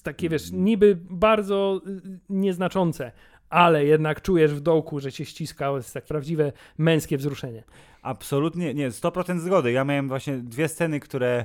takie, 0.02 0.28
wiesz, 0.28 0.52
niby 0.52 0.98
bardzo 1.10 1.80
y, 1.86 2.18
nieznaczące, 2.30 3.12
ale 3.50 3.84
jednak 3.84 4.22
czujesz 4.22 4.54
w 4.54 4.60
dołku, 4.60 5.00
że 5.00 5.12
cię 5.12 5.24
ściska, 5.24 5.70
jest 5.70 5.94
tak 5.94 6.04
prawdziwe 6.04 6.52
męskie 6.78 7.16
wzruszenie. 7.16 7.64
Absolutnie, 8.02 8.74
nie, 8.74 8.90
100% 8.90 9.38
zgody. 9.38 9.72
Ja 9.72 9.84
miałem 9.84 10.08
właśnie 10.08 10.36
dwie 10.36 10.68
sceny, 10.68 11.00
które 11.00 11.44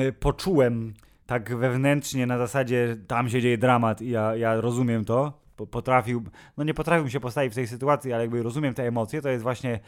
y, 0.00 0.12
poczułem 0.12 0.94
tak 1.26 1.56
wewnętrznie 1.56 2.26
na 2.26 2.38
zasadzie 2.38 2.96
tam 3.06 3.28
się 3.28 3.40
dzieje 3.40 3.58
dramat 3.58 4.02
i 4.02 4.10
ja, 4.10 4.36
ja 4.36 4.60
rozumiem 4.60 5.04
to. 5.04 5.45
Po- 5.56 5.66
Potrafił, 5.66 6.22
no 6.56 6.64
nie 6.64 6.74
potrafił 6.74 7.10
się 7.10 7.20
postawić 7.20 7.52
w 7.52 7.54
tej 7.54 7.66
sytuacji, 7.66 8.12
ale 8.12 8.22
jakby 8.22 8.42
rozumiem 8.42 8.74
te 8.74 8.86
emocje. 8.86 9.22
To 9.22 9.28
jest 9.28 9.42
właśnie 9.42 9.80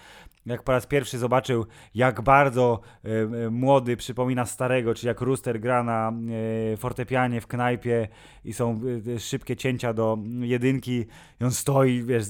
jak 0.47 0.63
po 0.63 0.73
raz 0.73 0.87
pierwszy 0.87 1.19
zobaczył, 1.19 1.67
jak 1.95 2.21
bardzo 2.21 2.81
y, 3.05 3.51
młody 3.51 3.97
przypomina 3.97 4.47
starego, 4.47 4.95
czyli 4.95 5.09
jak 5.09 5.21
Rooster 5.21 5.61
gra 5.61 5.83
na 5.83 6.13
y, 6.73 6.77
fortepianie 6.77 7.41
w 7.41 7.47
knajpie 7.47 8.09
i 8.45 8.53
są 8.53 8.81
y, 9.07 9.21
szybkie 9.21 9.57
cięcia 9.57 9.93
do 9.93 10.19
jedynki 10.41 11.07
i 11.41 11.45
on 11.45 11.51
stoi, 11.51 12.03
wiesz, 12.03 12.25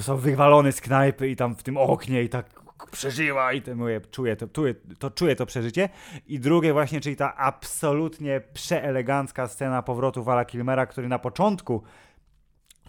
są 0.00 0.16
wywalony 0.16 0.72
z 0.72 0.80
knajpy 0.80 1.28
i 1.28 1.36
tam 1.36 1.56
w 1.56 1.62
tym 1.62 1.76
oknie 1.76 2.22
i 2.22 2.28
tak 2.28 2.68
przeżyła 2.90 3.52
i 3.52 3.62
to 3.62 3.76
mówię, 3.76 4.00
czuję 4.10 4.36
to, 4.36 4.48
czuję, 4.48 4.74
to, 4.98 5.10
czuję 5.10 5.36
to 5.36 5.46
przeżycie. 5.46 5.88
I 6.26 6.40
drugie 6.40 6.72
właśnie, 6.72 7.00
czyli 7.00 7.16
ta 7.16 7.36
absolutnie 7.36 8.40
przeelegancka 8.52 9.48
scena 9.48 9.82
powrotu 9.82 10.24
Vala 10.24 10.44
Kilmera, 10.44 10.86
który 10.86 11.08
na 11.08 11.18
początku 11.18 11.82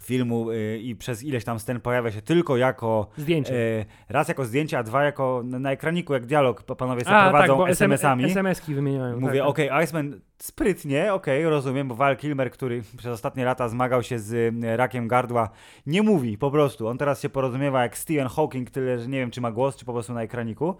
filmu 0.02 0.50
y, 0.50 0.78
i 0.82 0.96
przez 0.96 1.22
ileś 1.22 1.44
tam 1.44 1.58
scen 1.58 1.80
pojawia 1.80 2.10
się 2.10 2.22
tylko 2.22 2.56
jako 2.56 3.06
Zdjęcie. 3.16 3.54
e, 3.54 3.84
raz 4.08 4.28
jako 4.28 4.44
zdjęcie, 4.44 4.78
a 4.78 4.82
dwa 4.82 5.04
jako 5.04 5.42
na, 5.44 5.58
na 5.58 5.72
ekraniku, 5.72 6.12
jak 6.12 6.26
dialog 6.26 6.62
pa- 6.62 6.74
panowie 6.74 7.04
sobie 7.04 7.16
A, 7.16 7.20
tak, 7.32 7.44
prowadzą 7.44 7.56
bo 7.56 7.68
SMS-ami. 7.68 8.24
SMS-ki 8.24 8.74
wymieniają. 8.74 9.20
Mówię, 9.20 9.38
tak, 9.40 9.48
okej, 9.48 9.70
Iceman 9.84 10.20
sprytnie, 10.42 11.14
okej, 11.14 11.44
rozumiem, 11.44 11.88
bo 11.88 11.94
Val 11.94 12.16
Kilmer, 12.16 12.50
który 12.50 12.82
przez 12.96 13.12
ostatnie 13.12 13.44
lata 13.44 13.68
zmagał 13.68 14.02
się 14.02 14.18
z 14.18 14.32
y, 14.64 14.76
rakiem 14.76 15.08
gardła, 15.08 15.48
nie 15.86 16.02
mówi 16.02 16.38
po 16.38 16.50
prostu. 16.50 16.88
On 16.88 16.98
teraz 16.98 17.22
się 17.22 17.28
porozumiewa 17.28 17.82
jak 17.82 17.98
Stephen 17.98 18.28
Hawking, 18.28 18.70
tyle, 18.70 18.98
że 18.98 19.08
nie 19.08 19.18
wiem, 19.18 19.30
czy 19.30 19.40
ma 19.40 19.52
głos, 19.52 19.76
czy 19.76 19.84
po 19.84 19.92
prostu 19.92 20.12
na 20.12 20.22
ekraniku. 20.22 20.76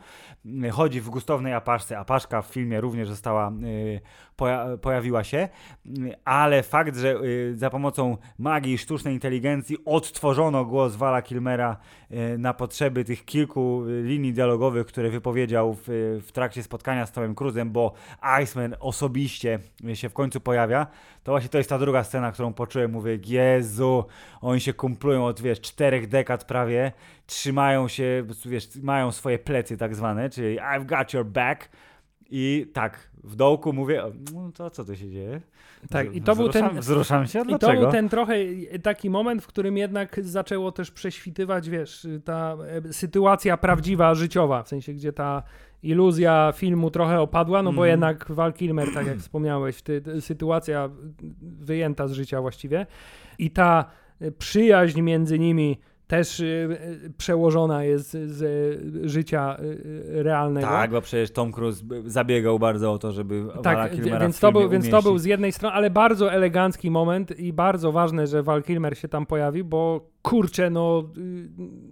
Y, 0.67 0.71
Chodzi 0.71 1.01
w 1.01 1.11
gustownej 1.11 1.53
apaszce. 1.55 1.99
Apaszka 1.99 2.43
w 2.43 2.47
filmie 2.47 2.81
również 2.81 3.09
została, 3.09 3.53
y, 3.65 4.01
poja- 4.37 4.79
pojawiła 4.79 5.25
się, 5.25 5.49
ale 6.25 6.63
fakt, 6.63 6.97
że 6.97 7.17
za 7.55 7.71
pomocą 7.71 8.17
magii 8.39 8.75
i 8.75 8.79
sztucznej 8.79 9.15
inteligencji 9.15 9.77
odtworzono 9.85 10.65
głos 10.65 10.97
Vala 10.97 11.23
Kilmera 11.23 11.77
na 12.39 12.55
potrzeby 12.55 13.05
tych 13.05 13.25
kilku 13.25 13.83
linii 14.03 14.33
dialogowych, 14.33 14.87
które 14.87 15.11
wypowiedział 15.11 15.75
w, 15.75 15.83
w 16.27 16.33
trakcie 16.33 16.63
spotkania 16.63 17.07
z 17.07 17.13
Tomem 17.13 17.35
Cruzem, 17.35 17.71
bo 17.71 17.93
Iceman 18.43 18.75
osobiście 18.81 19.50
się 19.95 20.09
w 20.09 20.13
końcu 20.13 20.41
pojawia, 20.41 20.87
to 21.23 21.33
właśnie 21.33 21.49
to 21.49 21.59
jest 21.59 21.71
ta 21.71 21.79
druga 21.79 22.05
scena, 22.05 22.33
którą 22.33 22.53
poczułem. 22.53 22.91
Mówię, 22.91 23.19
Jezu, 23.27 24.05
oni 24.41 24.61
się 24.61 24.73
kumplują 24.73 25.27
od, 25.27 25.41
wiesz, 25.41 25.61
czterech 25.61 26.09
dekad 26.09 26.45
prawie, 26.45 26.93
trzymają 27.27 27.89
się, 27.89 28.25
wiesz, 28.45 28.69
mają 28.83 29.13
swoje 29.13 29.39
plecy 29.39 29.77
tak 29.77 29.95
zwane, 29.95 30.31
czyli 30.31 30.59
I've 30.59 30.87
got 30.87 31.13
your 31.13 31.27
back 31.27 31.69
i 32.31 32.67
tak, 32.73 33.11
w 33.25 33.37
dołku 33.37 33.73
mówię, 33.73 34.03
no 34.35 34.53
to 34.55 34.71
co 34.71 34.85
tu 34.85 34.97
się 34.97 35.11
dzieje? 35.11 35.41
Tak, 35.91 36.15
i 36.15 36.23
to 36.23 36.37
był 36.37 36.49
ten- 36.49 36.65
Wzruszam- 36.65 36.81
Wzruszam 36.81 37.27
się, 37.27 37.39
I 37.39 37.43
to 37.43 37.59
dlaczego? 37.59 37.81
był 37.83 37.91
ten 37.91 38.09
trochę 38.09 38.35
taki 38.83 39.11
moment, 39.11 39.43
w 39.43 39.47
którym 39.47 39.77
jednak 39.77 40.21
zaczęło 40.25 40.73
też 40.73 40.91
prześwitywać, 40.91 41.71
wiesz, 41.71 42.07
ta 42.25 42.57
e, 42.89 42.93
sytuacja 42.93 43.57
prawdziwa, 43.57 44.15
życiowa, 44.15 44.63
w 44.63 44.69
sensie, 44.69 44.93
gdzie 44.93 45.13
ta 45.13 45.43
iluzja 45.83 46.53
filmu 46.57 46.91
trochę 46.91 47.21
opadła, 47.21 47.63
no 47.63 47.71
bo 47.73 47.83
Mhm. 47.83 47.91
jednak 47.91 48.31
Val 48.33 48.53
Kilmer, 48.53 48.89
tak 48.95 49.07
jak 49.07 49.19
wspomniałeś, 49.19 49.83
ty, 49.83 50.01
ty, 50.01 50.21
sytuacja 50.21 50.89
wyjęta 51.43 52.09
z 52.09 52.13
życia 52.13 52.41
właściwie 52.41 52.87
i 53.39 53.51
ta 53.51 53.85
przyjaźń 54.39 55.01
między 55.01 55.39
nimi 55.39 55.79
też 56.11 56.41
e, 56.41 56.45
e, 56.45 57.11
przełożona 57.19 57.85
jest 57.85 58.11
z, 58.11 58.43
życia 59.11 59.57
e, 59.57 60.23
realnego. 60.23 60.67
Tak, 60.67 60.91
bo 60.91 61.01
przecież 61.01 61.31
Tom 61.31 61.53
Cruise 61.53 61.85
zabiegał 62.05 62.59
bardzo 62.59 62.93
o 62.93 62.99
to, 62.99 63.13
żeby 63.13 63.47
Tak, 63.63 63.93
Kilmera 63.93 64.19
więc 64.19 64.41
to, 64.41 64.53
był, 64.53 64.69
więc 64.69 64.91
to 64.91 65.03
był 65.03 65.19
z 65.19 65.25
jednej 65.25 65.53
strony, 65.53 65.75
ale 65.75 65.91
bardzo 65.91 66.33
elegancki 66.33 66.91
moment 66.91 67.39
i 67.39 67.53
bardzo 67.53 67.93
ważne, 67.93 68.27
że 68.27 68.43
Val 68.43 68.63
Kilmer 68.63 68.99
się 68.99 69.09
tam 69.09 69.27
pojawił, 69.27 69.65
bo 69.65 70.11
kurczę, 70.23 70.71
no 70.71 71.05
y, 71.19 71.49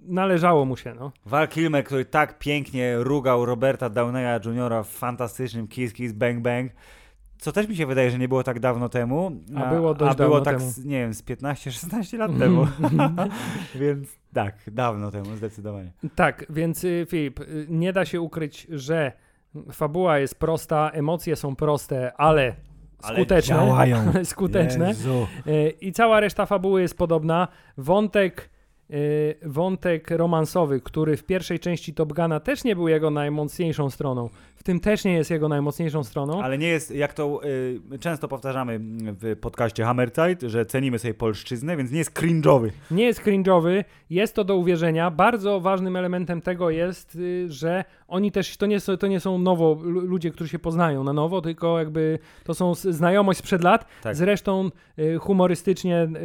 należało 0.06 0.64
mu 0.64 0.76
się, 0.76 0.94
no. 0.94 1.12
Val 1.26 1.48
Kilmer, 1.48 1.84
który 1.84 2.04
tak 2.04 2.38
pięknie 2.38 2.96
rugał 2.98 3.46
Roberta 3.46 3.90
Downeya 3.90 4.40
Jr. 4.44 4.84
w 4.84 4.88
fantastycznym 4.88 5.68
Kiss 5.68 5.92
Kiss 5.92 6.12
Bang 6.12 6.40
Bang, 6.40 6.72
co 7.38 7.52
też 7.52 7.68
mi 7.68 7.76
się 7.76 7.86
wydaje, 7.86 8.10
że 8.10 8.18
nie 8.18 8.28
było 8.28 8.42
tak 8.42 8.60
dawno 8.60 8.88
temu. 8.88 9.30
A 9.56 9.74
było 9.74 9.94
dość 9.94 10.12
a 10.12 10.14
było 10.14 10.40
dawno 10.40 10.60
tak, 10.60 10.74
temu. 10.74 10.88
nie 10.88 11.00
wiem, 11.00 11.14
z 11.14 11.22
15-16 11.22 12.18
lat 12.18 12.38
temu. 12.38 12.66
Więc 13.80 14.08
tak, 14.32 14.54
dawno 14.66 15.10
temu, 15.10 15.36
zdecydowanie. 15.36 15.92
Tak, 16.14 16.46
więc 16.50 16.84
y, 16.84 17.06
Filip, 17.08 17.40
y, 17.40 17.66
nie 17.68 17.92
da 17.92 18.04
się 18.04 18.20
ukryć, 18.20 18.66
że 18.70 19.12
fabuła 19.72 20.18
jest 20.18 20.38
prosta, 20.38 20.90
emocje 20.90 21.36
są 21.36 21.56
proste, 21.56 22.12
ale 22.16 22.54
skuteczne. 23.12 23.56
działają. 23.56 24.12
skuteczne. 24.24 24.88
Jezu. 24.88 25.26
Y, 25.46 25.74
I 25.80 25.92
cała 25.92 26.20
reszta 26.20 26.46
fabuły 26.46 26.80
jest 26.82 26.98
podobna. 26.98 27.48
Wątek, 27.76 28.50
wątek 29.42 30.10
romansowy, 30.10 30.80
który 30.80 31.16
w 31.16 31.24
pierwszej 31.24 31.58
części 31.58 31.94
Top 31.94 32.12
Guna 32.12 32.40
też 32.40 32.64
nie 32.64 32.76
był 32.76 32.88
jego 32.88 33.10
najmocniejszą 33.10 33.90
stroną. 33.90 34.30
W 34.58 34.62
tym 34.62 34.80
też 34.80 35.04
nie 35.04 35.12
jest 35.12 35.30
jego 35.30 35.48
najmocniejszą 35.48 36.04
stroną. 36.04 36.42
Ale 36.42 36.58
nie 36.58 36.68
jest, 36.68 36.90
jak 36.90 37.12
to 37.14 37.40
y, 37.94 37.98
często 38.00 38.28
powtarzamy 38.28 38.80
w 39.22 39.36
podcaście 39.40 39.84
Hammerzeit, 39.84 40.42
że 40.42 40.66
cenimy 40.66 40.98
sobie 40.98 41.14
polszczyznę, 41.14 41.76
więc 41.76 41.90
nie 41.90 41.98
jest 41.98 42.12
cringe'owy. 42.20 42.70
Nie 42.90 43.04
jest 43.04 43.22
cringe'owy, 43.22 43.84
jest 44.10 44.34
to 44.34 44.44
do 44.44 44.56
uwierzenia. 44.56 45.10
Bardzo 45.10 45.60
ważnym 45.60 45.96
elementem 45.96 46.40
tego 46.42 46.70
jest, 46.70 47.16
y, 47.16 47.46
że 47.52 47.84
oni 48.08 48.32
też, 48.32 48.56
to 48.56 48.66
nie, 48.66 48.80
są, 48.80 48.96
to 48.96 49.06
nie 49.06 49.20
są 49.20 49.38
nowo 49.38 49.78
lu- 49.82 50.00
ludzie, 50.00 50.30
którzy 50.30 50.50
się 50.50 50.58
poznają 50.58 51.04
na 51.04 51.12
nowo, 51.12 51.40
tylko 51.40 51.78
jakby 51.78 52.18
to 52.44 52.54
są 52.54 52.74
znajomość 52.74 53.38
sprzed 53.38 53.64
lat. 53.64 53.86
Tak. 54.02 54.16
Zresztą 54.16 54.70
y, 54.98 55.18
humorystycznie 55.18 56.02
y, 56.02 56.18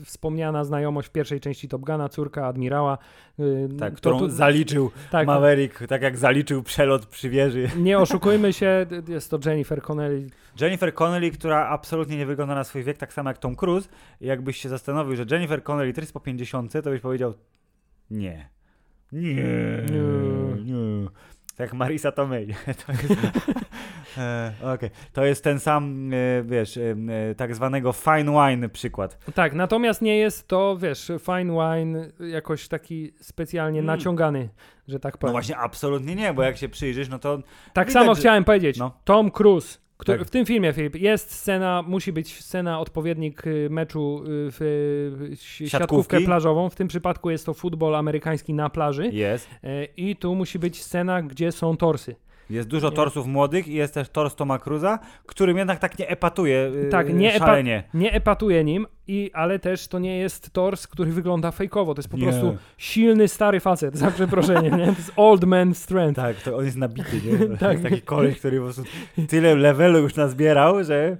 y, 0.00 0.04
wspomniana 0.04 0.64
znajomość 0.64 1.08
w 1.08 1.12
pierwszej 1.12 1.40
części 1.40 1.68
Top 1.68 1.82
Guna, 1.82 2.08
córka 2.08 2.46
admirała. 2.46 2.98
Y, 3.40 3.68
Tak, 3.78 3.90
to 3.92 3.96
którą 3.96 4.18
tu- 4.18 4.28
zaliczył 4.30 4.90
tak, 5.10 5.26
Maverick, 5.26 5.86
tak 5.86 6.02
jak 6.02 6.16
zaliczył 6.16 6.62
przelot 6.62 7.06
przy 7.06 7.30
wieży. 7.30 7.70
Nie 7.78 7.98
oszukujmy 7.98 8.52
się, 8.52 8.86
jest 9.08 9.30
to 9.30 9.38
Jennifer 9.46 9.82
Connelly. 9.82 10.26
Jennifer 10.60 10.94
Connelly, 10.94 11.30
która 11.30 11.68
absolutnie 11.68 12.16
nie 12.16 12.26
wygląda 12.26 12.54
na 12.54 12.64
swój 12.64 12.82
wiek, 12.84 12.98
tak 12.98 13.12
samo 13.12 13.30
jak 13.30 13.38
Tom 13.38 13.56
Cruise. 13.56 13.88
Jakbyś 14.20 14.56
się 14.56 14.68
zastanowił, 14.68 15.16
że 15.16 15.24
Jennifer 15.30 15.62
Connelly 15.62 15.92
też 15.92 16.02
jest 16.02 16.12
po 16.12 16.20
50, 16.20 16.72
to 16.72 16.82
byś 16.82 17.00
powiedział 17.00 17.34
nie. 18.10 18.48
Nie. 19.12 19.34
Nie. 19.34 19.42
Nie. 20.64 21.08
Tak 21.58 21.64
jak 21.66 21.74
Marisa 21.74 22.12
Tomei. 22.12 22.54
To 22.86 22.92
jest, 22.92 23.20
e, 24.18 24.52
okej. 24.74 24.90
to 25.12 25.24
jest 25.24 25.44
ten 25.44 25.60
sam, 25.60 26.10
e, 26.12 26.42
wiesz, 26.44 26.76
e, 26.76 26.94
tak 27.36 27.54
zwanego 27.54 27.92
fine 27.92 28.24
wine 28.50 28.68
przykład. 28.68 29.18
Tak, 29.34 29.52
natomiast 29.54 30.02
nie 30.02 30.18
jest 30.18 30.48
to, 30.48 30.76
wiesz, 30.80 31.12
fine 31.20 31.52
wine 31.52 32.12
jakoś 32.30 32.68
taki 32.68 33.12
specjalnie 33.20 33.78
Mm. 33.78 33.86
naciągany, 33.86 34.48
że 34.88 35.00
tak 35.00 35.14
No 35.14 35.18
powiem. 35.18 35.32
właśnie, 35.32 35.56
absolutnie 35.56 36.14
nie, 36.14 36.32
bo 36.34 36.42
jak 36.42 36.56
się 36.56 36.68
przyjrzysz, 36.68 37.08
no 37.08 37.18
to 37.18 37.38
Tak 37.72 37.88
Widać, 37.88 38.02
samo 38.02 38.14
że- 38.14 38.20
chciałem 38.20 38.44
powiedzieć. 38.44 38.78
No. 38.78 38.92
Tom 39.04 39.30
Cruise. 39.30 39.78
Który, 39.98 40.18
Tak. 40.18 40.26
W 40.26 40.30
tym 40.30 40.46
filmie, 40.46 40.72
Filip, 40.72 40.94
jest 40.94 41.32
scena, 41.32 41.84
musi 41.86 42.12
być 42.12 42.40
scena, 42.44 42.80
odpowiednik 42.80 43.46
y, 43.46 43.68
meczu 43.70 44.22
y, 44.22 44.26
w 44.28 44.60
siatkówkę 45.34 45.68
Siatkówki. 45.78 46.24
plażową. 46.24 46.70
W 46.70 46.74
tym 46.74 46.88
przypadku 46.88 47.30
jest 47.30 47.46
to 47.46 47.54
futbol 47.54 47.94
amerykański 47.96 48.54
na 48.54 48.70
plaży. 48.70 49.10
jest. 49.12 49.48
E, 49.64 49.84
I 49.84 50.16
tu 50.16 50.34
musi 50.34 50.58
być 50.58 50.82
scena, 50.82 51.22
gdzie 51.22 51.52
są 51.52 51.76
torsy. 51.76 52.14
Jest 52.50 52.68
dużo 52.68 52.90
Nie. 52.90 52.96
torsów 52.96 53.26
młodych 53.26 53.68
i 53.68 53.72
jest 53.74 53.94
też 53.94 54.08
tors 54.08 54.34
Toma 54.34 54.58
Cruza, 54.58 54.98
którym 55.26 55.56
jednak 55.58 55.78
tak 55.78 55.98
nie 55.98 56.08
epatuje 56.08 56.70
yy, 56.74 56.88
Tak, 56.90 57.14
nie 57.14 57.32
epa- 57.34 57.38
szalenie. 57.38 57.82
Nie 57.94 58.12
epatuje 58.12 58.64
nim, 58.64 58.86
i, 59.08 59.30
ale 59.34 59.58
też 59.58 59.88
to 59.88 59.98
nie 59.98 60.18
jest 60.18 60.50
tors, 60.52 60.86
który 60.86 61.12
wygląda 61.12 61.50
fejkowo. 61.50 61.94
To 61.94 61.98
jest 61.98 62.08
po 62.08 62.16
Nie. 62.16 62.22
prostu 62.22 62.56
silny, 62.78 63.28
stary 63.28 63.60
facet, 63.60 63.96
za 63.96 64.10
przeproszeniem, 64.10 64.76
nie? 64.78 64.84
To 64.86 64.90
jest 64.92 65.12
old 65.16 65.44
man 65.44 65.74
strength. 65.74 66.16
Tak, 66.16 66.36
to 66.36 66.56
on 66.56 66.64
jest 66.64 66.76
nabity, 66.76 67.20
nie? 67.24 67.56
Tak. 67.56 67.80
Taki 67.80 68.02
koleś, 68.02 68.38
który 68.38 68.58
po 68.58 68.64
prostu 68.64 68.82
tyle 69.28 69.54
levelu 69.54 69.98
już 69.98 70.14
nazbierał, 70.16 70.84
że 70.84 71.16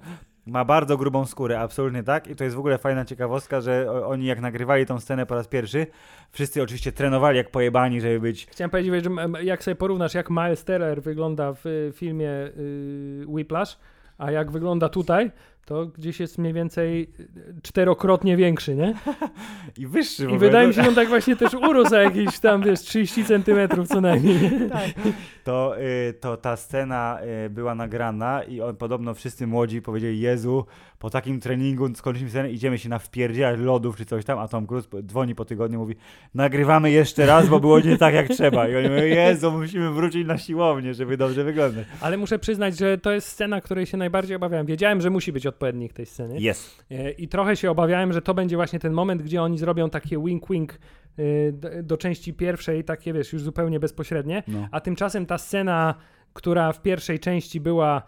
ma 0.49 0.65
bardzo 0.65 0.97
grubą 0.97 1.27
skórę, 1.27 1.61
absolutnie 1.61 2.03
tak. 2.03 2.27
I 2.27 2.37
to 2.37 2.45
jest 2.45 2.57
w 2.57 2.59
ogóle 2.59 2.79
fajna 2.79 3.05
ciekawostka, 3.05 3.61
że 3.61 3.93
oni 4.07 4.27
jak 4.27 4.41
nagrywali 4.41 4.87
tą 4.87 5.01
scenę 5.01 5.27
po 5.27 5.35
raz 5.35 5.49
pierwszy, 5.49 5.87
wszyscy 6.31 6.63
oczywiście 6.63 6.93
trenowali 6.93 7.37
jak 7.37 7.51
pojebani, 7.51 8.01
żeby 8.01 8.21
być 8.21 8.47
Chciałem 8.47 8.71
powiedzieć, 8.71 9.05
że 9.05 9.11
jak 9.45 9.65
sobie 9.65 9.75
porównasz, 9.75 10.15
jak 10.15 10.31
Miles 10.31 10.65
Teller 10.65 11.03
wygląda 11.03 11.53
w 11.53 11.67
y, 11.67 11.93
filmie 11.95 12.31
y, 12.31 13.25
Whiplash, 13.27 13.79
a 14.19 14.31
jak 14.31 14.51
wygląda 14.51 14.89
tutaj, 14.89 15.31
to 15.65 15.87
gdzieś 15.87 16.21
jest 16.21 16.39
mniej 16.39 16.53
więcej 16.53 17.09
y, 17.21 17.29
czterokrotnie 17.63 18.37
większy, 18.37 18.75
nie? 18.75 18.95
i 19.79 19.87
wyższy 19.87 20.23
I 20.23 20.27
ogóle. 20.27 20.41
wydaje 20.41 20.69
mi 20.69 20.75
się, 20.75 20.83
że 20.83 20.89
on 20.89 20.95
tak 20.95 21.09
właśnie 21.09 21.37
też 21.37 21.55
urósł 21.55 21.95
o 21.95 21.99
jakieś 21.99 22.39
tam, 22.39 22.63
wiesz, 22.63 22.81
30 22.81 23.25
centymetrów 23.25 23.89
co 23.89 24.01
najmniej. 24.01 24.51
to, 25.45 25.81
y, 25.81 26.15
to 26.21 26.37
ta 26.37 26.57
scena 26.57 27.19
y, 27.47 27.51
była 27.51 27.75
nagrana 27.75 28.43
i 28.43 28.61
on 28.61 28.77
podobno 28.77 29.15
wszyscy 29.15 29.47
młodzi 29.47 29.83
powiedzieli, 29.83 30.21
Jezu, 30.21 30.67
po 30.99 31.11
takim 31.11 31.41
treningu 31.41 31.95
skończyliśmy 31.95 32.31
scenę, 32.31 32.51
idziemy 32.51 32.79
się 32.79 32.89
na 32.89 32.99
wpierdzielać 32.99 33.61
lodów 33.61 33.97
czy 33.97 34.05
coś 34.05 34.25
tam, 34.25 34.39
a 34.39 34.49
Tom 34.49 34.67
Cruise 34.67 34.89
dzwoni 35.03 35.35
po 35.35 35.45
tygodniu, 35.45 35.79
mówi, 35.79 35.95
nagrywamy 36.35 36.91
jeszcze 36.91 37.27
raz, 37.27 37.49
bo 37.49 37.61
było 37.61 37.81
nie 37.81 37.99
tak 37.99 38.15
jak 38.15 38.29
trzeba. 38.29 38.69
I 38.69 38.77
oni 38.77 38.89
mówią, 38.89 39.03
Jezu, 39.03 39.53
musimy 39.53 39.91
wrócić 39.91 40.27
na 40.27 40.39
siłownię, 40.39 40.95
żeby 40.95 41.17
dobrze 41.17 41.45
wyglądać. 41.45 41.87
Ale 42.01 42.17
muszę 42.17 42.39
przyznać, 42.39 42.79
że 42.79 42.99
to 42.99 43.13
jest 43.13 43.29
scena, 43.29 43.61
której 43.61 43.87
się 43.87 43.97
najbardziej 43.97 44.37
obawiałem. 44.37 44.67
Wiedziałem, 44.67 45.01
że 45.01 45.11
musi 45.11 45.33
być 45.33 45.47
odpowiednik 45.49 45.93
tej 45.93 46.07
sceny. 46.07 46.41
Jest. 46.41 46.85
E, 46.91 47.11
I 47.11 47.29
trochę 47.29 47.57
się 47.57 47.71
obawiałem, 47.71 48.13
że 48.13 48.23
to 48.23 48.35
będzie 48.35 48.57
właśnie 48.57 48.79
ten 48.79 48.93
moment, 48.93 49.23
gdzie 49.23 49.43
oni 49.43 49.59
zrobią 49.59 49.91
takie 49.91 50.19
wink-wink 50.19 50.69
do, 51.53 51.69
do 51.83 51.97
części 51.97 52.35
pierwszej, 52.35 52.85
takie 52.85 53.13
wiesz, 53.13 53.33
już 53.33 53.43
zupełnie 53.43 53.81
bezpośrednie. 53.81 54.43
No. 54.49 54.69
A 54.71 54.81
tymczasem 54.81 55.27
ta 55.27 55.39
scena, 55.39 55.95
która 56.33 56.73
w 56.73 56.83
pierwszej 56.83 57.19
części 57.19 57.61
była 57.61 58.03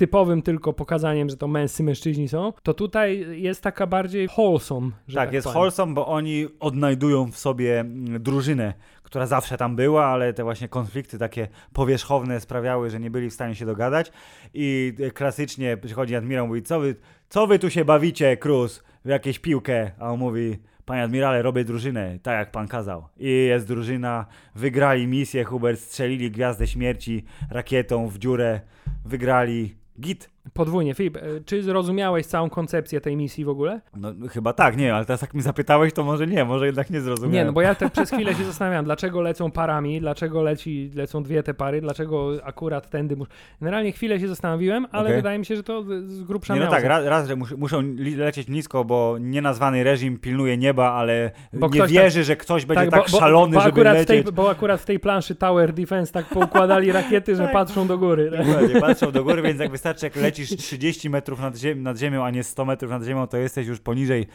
typowym 0.00 0.42
tylko 0.42 0.72
pokazaniem, 0.72 1.28
że 1.30 1.36
to 1.36 1.48
męscy 1.48 1.82
mężczyźni 1.82 2.28
są, 2.28 2.52
to 2.62 2.74
tutaj 2.74 3.26
jest 3.42 3.62
taka 3.62 3.86
bardziej 3.86 4.28
wholesome. 4.28 4.90
Tak, 5.06 5.14
tak, 5.14 5.32
jest 5.32 5.44
powiem. 5.44 5.56
wholesome, 5.56 5.94
bo 5.94 6.06
oni 6.06 6.46
odnajdują 6.60 7.30
w 7.32 7.38
sobie 7.38 7.80
mm, 7.80 8.22
drużynę, 8.22 8.74
która 9.02 9.26
zawsze 9.26 9.56
tam 9.56 9.76
była, 9.76 10.06
ale 10.06 10.32
te 10.32 10.44
właśnie 10.44 10.68
konflikty 10.68 11.18
takie 11.18 11.48
powierzchowne 11.72 12.40
sprawiały, 12.40 12.90
że 12.90 13.00
nie 13.00 13.10
byli 13.10 13.30
w 13.30 13.34
stanie 13.34 13.54
się 13.54 13.66
dogadać 13.66 14.12
i 14.54 14.92
e, 15.00 15.10
klasycznie 15.10 15.76
przychodzi 15.76 16.16
admirał 16.16 16.46
mówi, 16.46 16.62
co 16.62 16.80
wy, 16.80 16.96
co 17.28 17.46
wy 17.46 17.58
tu 17.58 17.70
się 17.70 17.84
bawicie, 17.84 18.36
Cruz, 18.36 18.84
w 19.04 19.08
jakieś 19.08 19.38
piłkę? 19.38 19.90
A 19.98 20.12
on 20.12 20.18
mówi, 20.18 20.58
panie 20.84 21.02
admirale, 21.02 21.42
robię 21.42 21.64
drużynę, 21.64 22.18
tak 22.22 22.38
jak 22.38 22.50
pan 22.50 22.68
kazał. 22.68 23.08
I 23.16 23.28
jest 23.28 23.66
drużyna, 23.66 24.26
wygrali 24.54 25.06
misję, 25.06 25.44
Hubert, 25.44 25.80
strzelili 25.80 26.30
Gwiazdę 26.30 26.66
Śmierci 26.66 27.24
rakietą 27.50 28.08
w 28.08 28.18
dziurę, 28.18 28.60
wygrali 29.04 29.79
git. 30.00 30.28
Podwójnie. 30.52 30.94
Filip, 30.94 31.16
e, 31.16 31.20
czy 31.46 31.62
zrozumiałeś 31.62 32.26
całą 32.26 32.50
koncepcję 32.50 33.00
tej 33.00 33.16
misji 33.16 33.44
w 33.44 33.48
ogóle? 33.48 33.80
No 33.96 34.12
chyba 34.30 34.52
tak, 34.52 34.76
nie, 34.76 34.94
ale 34.94 35.04
teraz 35.04 35.22
jak 35.22 35.34
mi 35.34 35.42
zapytałeś, 35.42 35.92
to 35.92 36.04
może 36.04 36.26
nie, 36.26 36.44
może 36.44 36.66
jednak 36.66 36.90
nie 36.90 37.00
zrozumiałem. 37.00 37.34
Nie, 37.34 37.44
no 37.44 37.52
bo 37.52 37.62
ja 37.62 37.74
te, 37.74 37.90
przez 37.90 38.10
chwilę 38.10 38.34
się 38.34 38.44
zastanawiam, 38.44 38.84
dlaczego 38.84 39.20
lecą 39.20 39.50
parami, 39.50 40.00
dlaczego 40.00 40.42
leci, 40.42 40.90
lecą 40.94 41.22
dwie 41.22 41.42
te 41.42 41.54
pary, 41.54 41.80
dlaczego 41.80 42.32
akurat 42.44 42.90
tędy. 42.90 43.16
Mus... 43.16 43.28
Generalnie 43.60 43.92
chwilę 43.92 44.20
się 44.20 44.28
zastanowiłem, 44.28 44.86
ale 44.92 45.04
Okej. 45.04 45.16
wydaje 45.16 45.38
mi 45.38 45.46
się, 45.46 45.56
że 45.56 45.62
to 45.62 45.82
z 46.06 46.22
grubsza 46.22 46.54
Nie, 46.54 46.60
no 46.60 46.70
tak, 46.70 46.84
raz, 46.84 47.04
raz 47.06 47.28
że 47.28 47.36
mus, 47.36 47.50
muszą 47.50 47.82
lecieć 48.16 48.48
nisko, 48.48 48.84
bo 48.84 49.16
nienazwany 49.20 49.84
reżim 49.84 50.18
pilnuje 50.18 50.56
nieba, 50.56 50.92
ale 50.92 51.30
Bo 51.52 51.66
nie 51.66 51.72
ktoś 51.72 51.92
wierzy, 51.92 52.24
że 52.24 52.36
ktoś 52.36 52.66
będzie 52.66 52.90
tak, 52.90 53.10
bo, 53.12 53.18
szalony, 53.18 53.52
bo, 53.54 53.58
bo 53.58 53.64
żeby 53.64 53.84
lecieć. 53.84 54.24
Tej, 54.24 54.32
bo 54.32 54.50
akurat 54.50 54.80
w 54.80 54.84
tej 54.84 55.00
planszy 55.00 55.34
Tower 55.34 55.72
Defense 55.72 56.12
tak 56.12 56.26
poukładali 56.26 56.92
rakiety, 56.92 57.36
że 57.36 57.42
Tak. 57.42 57.52
patrzą 57.52 57.86
do 57.86 57.98
góry. 57.98 58.30
Tak? 58.30 58.46
Dokładnie, 58.46 58.80
patrzą 58.80 59.12
do 59.12 59.24
góry, 59.24 59.42
więc 59.42 59.60
jak 59.60 59.70
wystarczy, 59.70 60.06
jak 60.06 60.16
lecisz 60.30 60.56
30 60.56 61.10
metrów 61.10 61.40
nad, 61.40 61.54
nad 61.76 61.98
ziemią, 61.98 62.24
a 62.24 62.30
nie 62.30 62.44
100 62.44 62.64
metrów 62.64 62.90
nad 62.90 63.04
ziemią, 63.04 63.26
to 63.26 63.36
jesteś 63.36 63.66
już 63.66 63.80
poniżej 63.80 64.26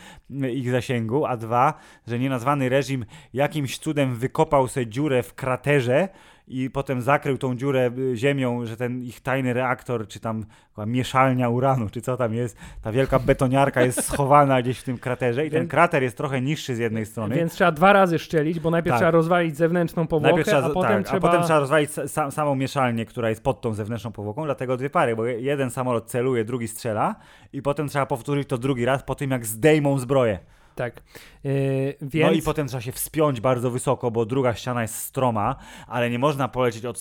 ich 0.54 0.72
zasięgu. 0.72 1.26
A 1.26 1.38
dwa, 1.38 1.74
że 2.08 2.20
nienazwany 2.20 2.70
reżim 2.70 3.06
jakimś 3.34 3.78
cudem 3.78 4.16
wykopał 4.16 4.68
sobie 4.68 4.88
dziurę 4.88 5.24
w 5.24 5.34
kraterze 5.34 6.10
i 6.48 6.70
potem 6.70 7.02
zakrył 7.02 7.38
tą 7.38 7.56
dziurę 7.56 7.92
y, 7.98 8.18
ziemią, 8.18 8.66
że 8.66 8.78
ten 8.78 9.04
ich 9.04 9.22
tajny 9.22 9.54
reaktor, 9.54 10.08
czy 10.08 10.20
tam 10.20 10.46
mieszalnia 10.88 11.50
uranu, 11.50 11.90
czy 11.90 12.02
co 12.02 12.18
tam 12.18 12.34
jest, 12.34 12.58
ta 12.82 12.92
wielka 12.92 13.20
betoniarka 13.20 13.82
jest 13.82 14.04
schowana 14.04 14.62
gdzieś 14.62 14.80
w 14.80 14.84
tym 14.84 14.98
kraterze 14.98 15.46
i 15.46 15.50
ten 15.50 15.68
krater 15.68 16.04
jest 16.04 16.18
trochę 16.18 16.42
niższy 16.42 16.76
z 16.76 16.80
jednej 16.80 17.06
strony. 17.06 17.36
Więc 17.36 17.54
trzeba 17.54 17.72
dwa 17.72 17.94
razy 17.94 18.20
szczelić, 18.20 18.60
bo 18.60 18.70
najpierw 18.72 18.94
Tak. 18.94 19.00
trzeba 19.00 19.12
rozwalić 19.12 19.58
zewnętrzną 19.58 20.08
powłokę, 20.08 20.44
trzeba, 20.44 20.68
a, 20.68 20.70
potem 20.70 21.04
tak, 21.04 21.06
trzeba... 21.06 21.18
a 21.18 21.32
potem 21.32 21.44
trzeba 21.44 21.60
rozwalić 21.60 21.90
sa, 21.92 22.08
sa, 22.08 22.32
samą 22.32 22.56
mieszalnię, 22.56 23.06
która 23.06 23.30
jest 23.30 23.44
pod 23.44 23.62
tą 23.62 23.74
zewnętrzną 23.74 24.12
powłoką, 24.12 24.46
dlatego 24.46 24.78
dwie 24.78 24.90
pary, 24.90 25.16
bo 25.16 25.26
je- 25.26 25.40
jeden 25.42 25.70
samolot 25.70 26.06
celuje, 26.10 26.46
drugi 26.46 26.68
strzela 26.68 27.16
i 27.54 27.62
potem 27.62 27.88
trzeba 27.88 28.06
powtórzyć 28.06 28.48
to 28.50 28.58
drugi 28.58 28.86
raz 28.86 29.04
po 29.04 29.16
tym, 29.16 29.32
jak 29.32 29.46
zdejmą 29.46 30.00
zbroję. 30.00 30.40
Tak. 30.76 31.02
Yy, 31.44 31.96
więc... 32.02 32.26
No 32.26 32.32
i 32.32 32.42
potem 32.42 32.68
trzeba 32.68 32.82
się 32.82 32.92
wspiąć 32.92 33.42
bardzo 33.42 33.72
wysoko, 33.72 34.12
bo 34.12 34.26
druga 34.26 34.54
ściana 34.54 34.82
jest 34.82 34.96
stroma, 34.96 35.56
ale 35.88 36.10
nie 36.10 36.20
można 36.20 36.48
polecieć 36.48 36.86
od 36.86 37.00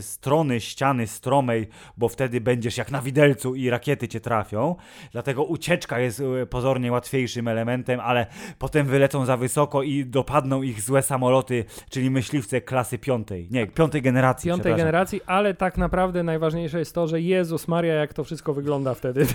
strony 0.00 0.60
ściany 0.60 1.06
stromej, 1.06 1.68
bo 1.96 2.08
wtedy 2.08 2.40
będziesz 2.40 2.76
jak 2.76 2.90
na 2.90 3.02
widelcu 3.02 3.54
i 3.54 3.70
rakiety 3.70 4.08
cię 4.08 4.20
trafią. 4.20 4.76
Dlatego 5.12 5.44
ucieczka 5.44 5.98
jest 5.98 6.20
e, 6.42 6.46
pozornie 6.46 6.92
łatwiejszym 6.92 7.48
elementem, 7.48 8.00
ale 8.00 8.26
potem 8.58 8.86
wylecą 8.86 9.24
za 9.24 9.36
wysoko 9.36 9.82
i 9.82 10.06
dopadną 10.06 10.62
ich 10.62 10.80
złe 10.80 11.02
samoloty, 11.02 11.64
czyli 11.90 12.10
myśliwce 12.10 12.60
klasy 12.60 12.98
piątej. 12.98 13.48
Nie, 13.50 13.66
piątej 13.66 14.02
generacji. 14.02 14.48
piątej 14.48 14.74
generacji, 14.74 15.20
ale 15.26 15.54
tak 15.54 15.78
naprawdę 15.78 16.22
najważniejsze 16.22 16.78
jest 16.78 16.94
to, 16.94 17.06
że 17.06 17.20
Jezus 17.20 17.68
Maria, 17.68 17.94
jak 17.94 18.14
to 18.14 18.24
wszystko 18.24 18.54
wygląda 18.54 18.94
wtedy. 18.94 19.26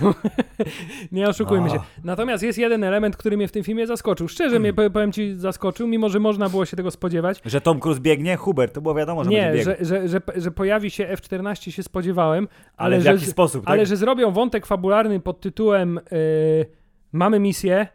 Nie 1.12 1.28
oszukujmy 1.28 1.70
się. 1.70 1.80
Natomiast 2.04 2.42
jest 2.42 2.58
jeden 2.58 2.84
element, 2.84 3.16
który 3.16 3.36
mnie 3.36 3.48
w 3.48 3.52
tym 3.52 3.64
filmie 3.64 3.79
zaskoczył. 3.86 4.28
Szczerze 4.28 4.50
Hmm. 4.50 4.62
mnie, 4.62 4.72
pow- 4.72 4.92
powiem 4.92 5.12
ci, 5.12 5.34
zaskoczył, 5.36 5.86
mimo 5.86 6.08
że 6.08 6.18
można 6.20 6.48
było 6.48 6.66
się 6.66 6.76
tego 6.76 6.90
spodziewać. 6.90 7.40
Że 7.44 7.60
Tom 7.60 7.80
Cruise 7.80 8.00
biegnie? 8.00 8.36
Hubert, 8.36 8.74
to 8.74 8.80
było 8.80 8.94
wiadomo, 8.94 9.24
że 9.24 9.30
Nie, 9.30 9.64
że, 9.64 9.76
że, 9.80 10.08
że, 10.08 10.20
że 10.36 10.50
pojawi 10.50 10.90
się 10.90 11.08
F-14 11.08 11.70
się 11.70 11.82
spodziewałem, 11.82 12.48
ale, 12.76 12.96
ale, 12.96 13.02
w 13.02 13.04
jaki 13.04 13.26
sposób, 13.26 13.64
tak? 13.64 13.72
ale 13.72 13.86
że 13.86 13.96
zrobią 13.96 14.30
wątek 14.30 14.66
fabularny 14.66 15.20
pod 15.20 15.40
tytułem 15.40 16.00
yy, 16.10 16.80
Mamy 17.12 17.40
misję, 17.40 17.86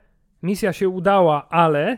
misja 0.44 0.74
się 0.74 0.90
udała, 0.90 1.50
ale. 1.50 1.98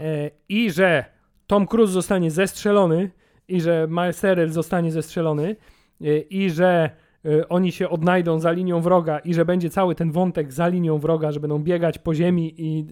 E, 0.00 0.30
i 0.48 0.70
że 0.70 1.04
Tom 1.46 1.66
Cruise 1.66 1.92
zostanie 1.92 2.30
zestrzelony 2.30 3.10
i 3.48 3.60
że 3.60 3.86
Miles 3.90 4.20
Teller 4.20 4.52
zostanie 4.52 4.92
zestrzelony 4.92 5.56
e, 6.00 6.18
i 6.18 6.50
że 6.50 6.90
oni 7.48 7.72
się 7.72 7.88
odnajdą 7.88 8.40
za 8.40 8.52
linią 8.52 8.80
wroga 8.80 9.18
i 9.18 9.34
że 9.34 9.44
będzie 9.44 9.70
cały 9.70 9.94
ten 9.94 10.12
wątek 10.12 10.52
za 10.52 10.68
linią 10.68 10.98
wroga, 10.98 11.32
że 11.32 11.40
będą 11.40 11.58
biegać 11.58 11.98
po 11.98 12.14
ziemi 12.14 12.54
i, 12.58 12.86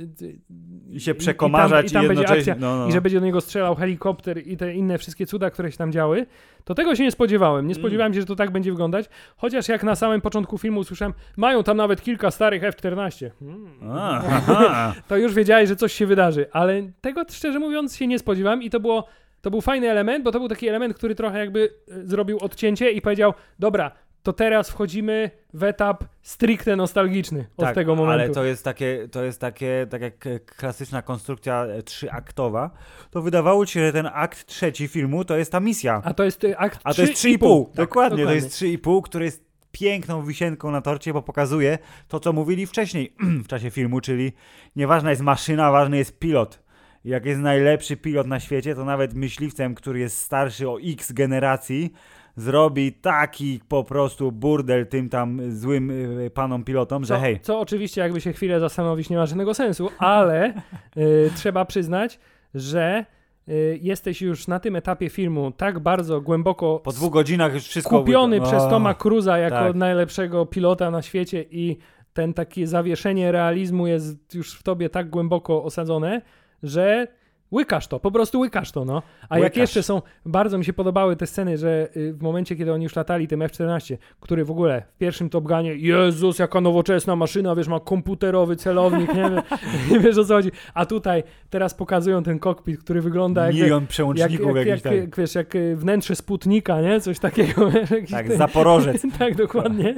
I 0.90 1.00
się 1.00 1.14
przekomarzać 1.14 1.90
i 1.90 1.94
tam, 1.94 2.04
i 2.04 2.06
tam 2.06 2.16
będzie 2.16 2.32
akcja 2.32 2.56
no, 2.58 2.76
no. 2.76 2.86
i 2.88 2.92
że 2.92 3.00
będzie 3.00 3.20
do 3.20 3.26
niego 3.26 3.40
strzelał 3.40 3.74
helikopter 3.74 4.46
i 4.46 4.56
te 4.56 4.74
inne 4.74 4.98
wszystkie 4.98 5.26
cuda, 5.26 5.50
które 5.50 5.72
się 5.72 5.78
tam 5.78 5.92
działy, 5.92 6.26
to 6.64 6.74
tego 6.74 6.96
się 6.96 7.02
nie 7.02 7.10
spodziewałem. 7.10 7.66
Nie 7.66 7.74
Mm. 7.74 7.82
spodziewałem 7.82 8.14
się, 8.14 8.20
że 8.20 8.26
to 8.26 8.36
tak 8.36 8.50
będzie 8.50 8.70
wyglądać. 8.70 9.06
Chociaż 9.36 9.68
jak 9.68 9.84
na 9.84 9.94
samym 9.94 10.20
początku 10.20 10.58
filmu 10.58 10.80
usłyszałem, 10.80 11.14
mają 11.36 11.62
tam 11.62 11.76
nawet 11.76 12.02
kilka 12.02 12.30
starych 12.30 12.64
F-14. 12.64 13.30
Hmm. 13.38 13.66
A, 13.90 14.22
aha. 14.36 14.94
To 15.08 15.16
już 15.16 15.34
wiedziałeś, 15.34 15.68
że 15.68 15.76
coś 15.76 15.92
się 15.92 16.06
wydarzy, 16.06 16.46
ale 16.52 16.82
tego 17.00 17.22
szczerze 17.30 17.58
mówiąc 17.58 17.96
się 17.96 18.06
nie 18.06 18.18
spodziewałem 18.18 18.62
i 18.62 18.70
to 18.70 18.80
było 18.80 19.06
to 19.40 19.50
był 19.50 19.60
fajny 19.60 19.90
element, 19.90 20.24
bo 20.24 20.32
to 20.32 20.38
był 20.38 20.48
taki 20.48 20.68
element, 20.68 20.94
który 20.94 21.14
trochę 21.14 21.38
jakby 21.38 21.74
e, 21.88 22.06
zrobił 22.06 22.38
odcięcie 22.38 22.90
i 22.90 23.00
powiedział, 23.02 23.34
dobra, 23.58 23.90
to 24.22 24.32
teraz 24.32 24.70
wchodzimy 24.70 25.30
w 25.54 25.64
etap 25.64 26.04
stricte 26.22 26.76
nostalgiczny 26.76 27.46
od 27.56 27.64
tak, 27.64 27.74
tego 27.74 27.96
momentu. 27.96 28.24
Ale 28.24 28.34
to 28.34 28.44
jest 28.44 28.64
takie, 28.64 29.08
to 29.12 29.24
jest 29.24 29.40
takie, 29.40 29.86
tak 29.90 30.02
jak 30.02 30.28
klasyczna 30.46 31.02
konstrukcja 31.02 31.64
e, 31.64 31.82
trzyaktowa, 31.82 32.70
to 33.10 33.22
wydawało 33.22 33.66
ci 33.66 33.72
się, 33.72 33.86
że 33.86 33.92
ten 33.92 34.08
akt 34.12 34.46
trzeci 34.46 34.88
filmu 34.88 35.24
to 35.24 35.36
jest 35.36 35.52
ta 35.52 35.60
misja. 35.60 36.02
A 36.04 36.14
to 36.14 36.24
jest 36.24 36.44
e, 36.44 36.58
akt 36.58 36.80
A 36.84 36.94
to 36.94 37.02
jest 37.02 37.14
3,5. 37.14 37.38
3,5. 37.38 37.66
Tak, 37.66 37.74
dokładnie, 37.74 38.24
to 38.24 38.32
jest 38.32 38.50
3,5, 38.50 39.02
który 39.02 39.24
jest 39.24 39.50
piękną 39.72 40.24
wisienką 40.24 40.70
na 40.70 40.80
torcie, 40.80 41.12
bo 41.12 41.22
pokazuje 41.22 41.78
to, 42.08 42.20
co 42.20 42.32
mówili 42.32 42.66
wcześniej 42.66 43.14
w 43.44 43.46
czasie 43.46 43.70
filmu, 43.70 44.00
czyli 44.00 44.32
nieważna 44.76 45.10
jest 45.10 45.22
maszyna, 45.22 45.70
ważny 45.70 45.96
jest 45.96 46.18
pilot. 46.18 46.62
Jak 47.04 47.24
jest 47.24 47.40
najlepszy 47.40 47.96
pilot 47.96 48.26
na 48.26 48.40
świecie, 48.40 48.74
to 48.74 48.84
nawet 48.84 49.14
myśliwcem, 49.14 49.74
który 49.74 49.98
jest 49.98 50.18
starszy 50.18 50.68
o 50.68 50.78
x 50.80 51.12
generacji, 51.12 51.92
zrobi 52.40 52.92
taki 52.92 53.60
po 53.68 53.84
prostu 53.84 54.32
burdel 54.32 54.86
tym 54.86 55.08
tam 55.08 55.40
złym 55.52 55.90
y, 56.20 56.30
panom 56.30 56.64
pilotom, 56.64 57.04
że 57.04 57.14
Co, 57.14 57.20
hej, 57.20 57.40
co 57.40 57.60
oczywiście 57.60 58.00
jakby 58.00 58.20
się 58.20 58.32
chwilę 58.32 58.60
zastanowić 58.60 59.10
nie 59.10 59.16
ma 59.16 59.26
żadnego 59.26 59.54
sensu, 59.54 59.90
ale 59.98 60.54
y, 60.96 61.30
trzeba 61.36 61.64
przyznać, 61.64 62.18
że 62.54 63.04
y, 63.48 63.78
jesteś 63.82 64.22
już 64.22 64.48
na 64.48 64.60
tym 64.60 64.76
etapie 64.76 65.10
filmu 65.10 65.52
tak 65.52 65.78
bardzo 65.78 66.20
głęboko 66.20 66.80
Po 66.84 66.92
dwóch 66.92 67.12
godzinach 67.12 67.54
już 67.54 67.64
wszystko... 67.64 67.98
kupiony 67.98 68.42
o, 68.42 68.44
przez 68.44 68.62
Toma 68.68 68.94
Cruza 68.94 69.38
jako 69.38 69.56
tak. 69.56 69.74
najlepszego 69.74 70.46
pilota 70.46 70.90
na 70.90 71.02
świecie 71.02 71.44
i 71.50 71.78
ten 72.12 72.34
takie 72.34 72.66
zawieszenie 72.66 73.32
realizmu 73.32 73.86
jest 73.86 74.34
już 74.34 74.54
w 74.54 74.62
tobie 74.62 74.88
tak 74.88 75.10
głęboko 75.10 75.64
osadzone, 75.64 76.22
że 76.62 77.06
łykasz 77.52 77.86
to, 77.86 78.00
po 78.00 78.10
prostu 78.10 78.40
łykasz 78.40 78.72
to, 78.72 78.84
no. 78.84 79.02
A 79.28 79.38
jak 79.38 79.44
Łykasz. 79.44 79.56
jeszcze 79.56 79.82
są, 79.82 80.02
bardzo 80.26 80.58
mi 80.58 80.64
się 80.64 80.72
podobały 80.72 81.16
te 81.16 81.26
sceny, 81.26 81.58
że 81.58 81.88
y, 81.96 82.12
w 82.12 82.22
momencie, 82.22 82.56
kiedy 82.56 82.72
oni 82.72 82.84
już 82.84 82.96
latali 82.96 83.28
tym 83.28 83.42
F-14, 83.42 83.96
który 84.20 84.44
w 84.44 84.50
ogóle 84.50 84.82
w 84.94 84.98
pierwszym 84.98 85.30
Top 85.30 85.44
Gunie, 85.44 85.74
Jezus, 85.74 86.38
jaka 86.38 86.60
nowoczesna 86.60 87.16
maszyna, 87.16 87.54
wiesz, 87.56 87.68
ma 87.68 87.80
komputerowy 87.80 88.56
celownik, 88.56 89.14
nie, 89.14 89.30
nie 89.90 90.00
wiesz 90.00 90.18
o 90.18 90.24
co 90.24 90.34
chodzi. 90.34 90.50
A 90.74 90.86
tutaj 90.86 91.22
teraz 91.50 91.74
pokazują 91.74 92.22
ten 92.22 92.38
kokpit, 92.38 92.80
który 92.80 93.00
wygląda 93.00 93.46
jakby, 93.46 93.62
Milion 93.62 93.80
jak, 93.82 93.88
przełączników 93.90 94.56
jak, 94.56 94.66
jakichś 94.66 94.84
jak, 94.84 95.04
tak. 95.04 95.16
wiesz, 95.16 95.34
jak 95.34 95.54
y, 95.54 95.76
wnętrze 95.76 96.16
Sputnika, 96.16 96.80
nie? 96.80 97.00
Coś 97.00 97.18
takiego. 97.18 97.70
Tak, 98.10 98.28
ten- 98.28 98.38
Zaporożec. 98.38 99.02
tak, 99.18 99.34
dokładnie. 99.36 99.94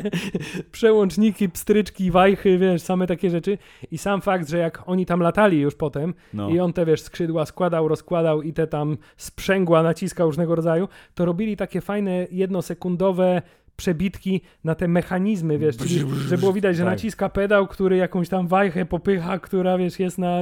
Przełączniki, 0.72 1.48
pstryczki, 1.48 2.11
wajchy, 2.11 2.59
wiesz, 2.59 2.82
same 2.82 3.07
takie 3.07 3.30
rzeczy. 3.30 3.59
I 3.90 3.98
sam 3.98 4.20
fakt, 4.20 4.48
że 4.48 4.59
jak 4.59 4.82
oni 4.86 5.07
tam 5.07 5.20
latali 5.20 5.61
już 5.61 5.74
potem 5.74 6.14
No. 6.34 6.48
i 6.50 6.61
on 6.61 6.72
te, 6.72 6.86
wiesz, 6.86 7.00
skrzydła 7.03 7.41
składał, 7.47 7.88
rozkładał 7.88 8.43
i 8.43 8.53
te 8.53 8.66
tam 8.66 8.97
sprzęgła 9.16 9.82
naciskał 9.82 10.26
różnego 10.26 10.55
rodzaju, 10.55 10.88
to 11.14 11.24
robili 11.24 11.57
takie 11.57 11.80
fajne 11.80 12.26
jednosekundowe 12.30 13.43
przebitki 13.76 14.40
na 14.64 14.74
te 14.74 14.88
mechanizmy, 14.88 15.59
wiesz, 15.59 15.76
czyli 15.76 16.05
że 16.28 16.38
było 16.38 16.53
widać, 16.53 16.76
że 16.76 16.84
Tak. 16.84 16.93
naciska 16.93 17.28
pedał, 17.28 17.66
który 17.66 17.97
jakąś 17.97 18.28
tam 18.28 18.49
wajchę 18.49 18.86
popycha, 18.86 19.38
która, 19.38 19.78
wiesz, 19.78 20.01
jest 20.01 20.18
na 20.18 20.38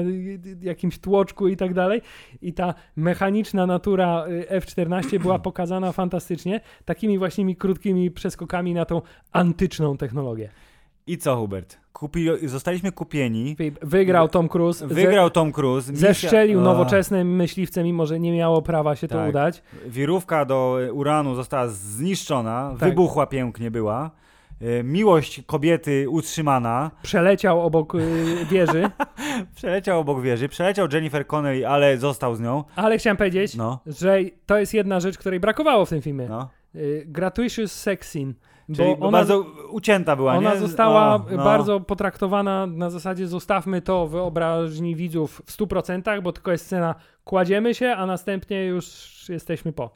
jakimś 0.61 0.98
tłoczku 0.98 1.48
i 1.48 1.57
tak 1.57 1.74
dalej 1.74 2.03
i 2.42 2.53
ta 2.53 2.74
mechaniczna 2.96 3.66
natura 3.66 4.26
y, 4.28 4.48
F-14 4.48 5.18
była 5.18 5.38
pokazana 5.48 5.92
fantastycznie, 5.92 6.61
takimi 6.84 7.18
właśnie 7.18 7.57
krótkimi 7.57 8.11
przeskokami 8.11 8.74
na 8.74 8.84
tą 8.84 9.03
antyczną 9.32 9.96
technologię. 9.96 10.51
I 11.12 11.18
co, 11.18 11.36
Hubert? 11.36 11.78
Kupi... 11.92 12.26
Zostaliśmy 12.44 12.92
kupieni. 12.92 13.56
Wygrał 13.82 14.28
Tom 14.28 14.48
Cruise, 14.48 14.86
Wygrał 14.86 15.30
Tom 15.30 15.52
Cruise. 15.52 15.92
misja- 15.92 15.96
zeszczelił 16.00 16.61
nowoczesnym 16.61 17.36
myśliwce, 17.36 17.84
mimo 17.84 18.06
że 18.06 18.20
nie 18.20 18.32
miało 18.32 18.62
prawa 18.62 18.96
się 18.96 19.08
to 19.08 19.14
Tak. 19.14 19.30
udać. 19.30 19.62
Wirówka 19.86 20.44
do 20.44 20.78
uranu 20.92 21.34
została 21.34 21.68
zniszczona, 21.68 22.74
Tak. 22.80 22.88
wybuchła 22.88 23.26
pięknie 23.26 23.70
była. 23.70 24.11
E, 24.61 24.82
Miłość 24.82 25.42
kobiety 25.46 26.06
utrzymana. 26.11 26.90
Przeleciał 27.02 27.61
obok 27.61 27.94
y, 27.94 28.46
wieży, 28.50 28.90
Przeleciał 29.56 30.00
obok 30.00 30.22
wieży, 30.22 30.48
przeleciał 30.48 30.88
Jennifer 30.92 31.26
Connelly, 31.26 31.68
ale 31.68 31.98
został 31.98 32.34
z 32.34 32.40
nią. 32.40 32.64
ale 32.76 32.98
chciałem 32.98 33.16
powiedzieć, 33.16 33.54
No, 33.56 33.78
że 33.86 34.18
to 34.46 34.58
jest 34.58 34.74
jedna 34.74 35.00
rzecz, 35.00 35.18
której 35.18 35.40
brakowało 35.40 35.84
w 35.86 35.90
tym 35.90 36.02
filmie. 36.02 36.26
no. 36.28 36.48
Y, 36.74 37.04
gratuitous 37.06 37.72
sex 37.72 38.08
scene. 38.08 38.32
Czyli 38.76 38.96
Bo 38.96 39.06
ona, 39.06 39.18
bardzo 39.18 39.46
ucięta 39.70 40.16
była, 40.16 40.34
ona 40.34 40.54
nie? 40.54 40.60
została 40.60 41.14
O, 41.14 41.26
no. 41.30 41.44
bardzo 41.44 41.80
potraktowana 41.80 42.66
na 42.66 42.90
zasadzie 42.90 43.28
zostawmy 43.28 43.82
to 43.82 44.06
wyobraźni 44.06 44.96
widzów 44.96 45.42
w 45.46 45.56
100%, 45.58 46.22
bo 46.22 46.32
tylko 46.32 46.52
jest 46.52 46.66
scena 46.66 46.94
kładziemy 47.24 47.74
się, 47.74 47.90
a 47.90 48.06
następnie 48.06 48.66
już 48.66 48.86
jesteśmy 49.28 49.72
po. 49.72 49.90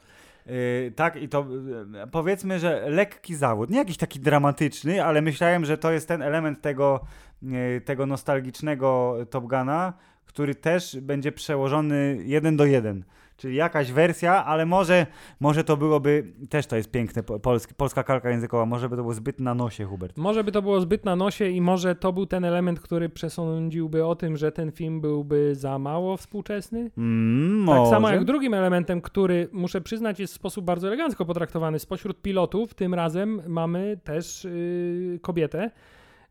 Yy, 0.45 0.91
tak, 0.95 1.15
i 1.15 1.29
to 1.29 1.45
yy, 1.93 2.07
powiedzmy, 2.11 2.59
że 2.59 2.89
lekki 2.89 3.35
zawód. 3.35 3.69
Nie 3.69 3.77
jakiś 3.77 3.97
taki 3.97 4.19
dramatyczny, 4.19 5.03
ale 5.03 5.21
myślałem, 5.21 5.65
że 5.65 5.77
to 5.77 5.91
jest 5.91 6.07
ten 6.07 6.21
element 6.21 6.61
tego, 6.61 6.99
yy, 7.41 7.81
tego 7.85 8.05
nostalgicznego 8.05 9.17
Top 9.29 9.43
Guna, 9.43 9.93
który 10.25 10.55
też 10.55 10.99
będzie 11.01 11.31
przełożony 11.31 12.17
jeden 12.25 12.57
do 12.57 12.65
jeden. 12.65 13.03
Czyli 13.37 13.55
jakaś 13.55 13.91
wersja, 13.91 14.45
ale 14.45 14.65
może, 14.65 15.05
może 15.39 15.63
to 15.63 15.77
byłoby, 15.77 16.33
też 16.49 16.67
to 16.67 16.75
jest 16.75 16.91
piękne, 16.91 17.23
po- 17.23 17.39
polski, 17.39 17.73
polska 17.73 18.03
kalka 18.03 18.29
językowa, 18.29 18.65
może 18.65 18.89
by 18.89 18.95
to 18.95 19.01
było 19.01 19.13
zbyt 19.13 19.39
na 19.39 19.53
nosie, 19.55 19.85
Hubert. 19.85 20.17
Może 20.17 20.43
by 20.43 20.51
to 20.51 20.61
było 20.61 20.81
zbyt 20.81 21.05
na 21.05 21.15
nosie 21.15 21.49
i 21.49 21.61
może 21.61 21.95
to 21.95 22.13
był 22.13 22.25
ten 22.25 22.45
element, 22.45 22.79
który 22.79 23.09
przesądziłby 23.09 24.05
o 24.05 24.15
tym, 24.15 24.37
że 24.37 24.51
ten 24.51 24.71
film 24.71 25.01
byłby 25.01 25.55
za 25.55 25.79
mało 25.79 26.17
współczesny. 26.17 26.91
Mm, 26.97 27.67
Tak 27.67 27.87
samo 27.87 28.09
jak 28.09 28.23
drugim 28.25 28.53
elementem, 28.53 29.01
który 29.01 29.47
muszę 29.51 29.81
przyznać 29.81 30.19
jest 30.19 30.33
w 30.33 30.35
sposób 30.35 30.65
bardzo 30.65 30.87
elegancko 30.87 31.25
potraktowany. 31.25 31.79
Spośród 31.79 32.21
pilotów 32.21 32.73
tym 32.73 32.93
razem 32.93 33.41
mamy 33.47 33.97
też 34.03 34.43
yy, 34.43 35.19
kobietę. 35.21 35.71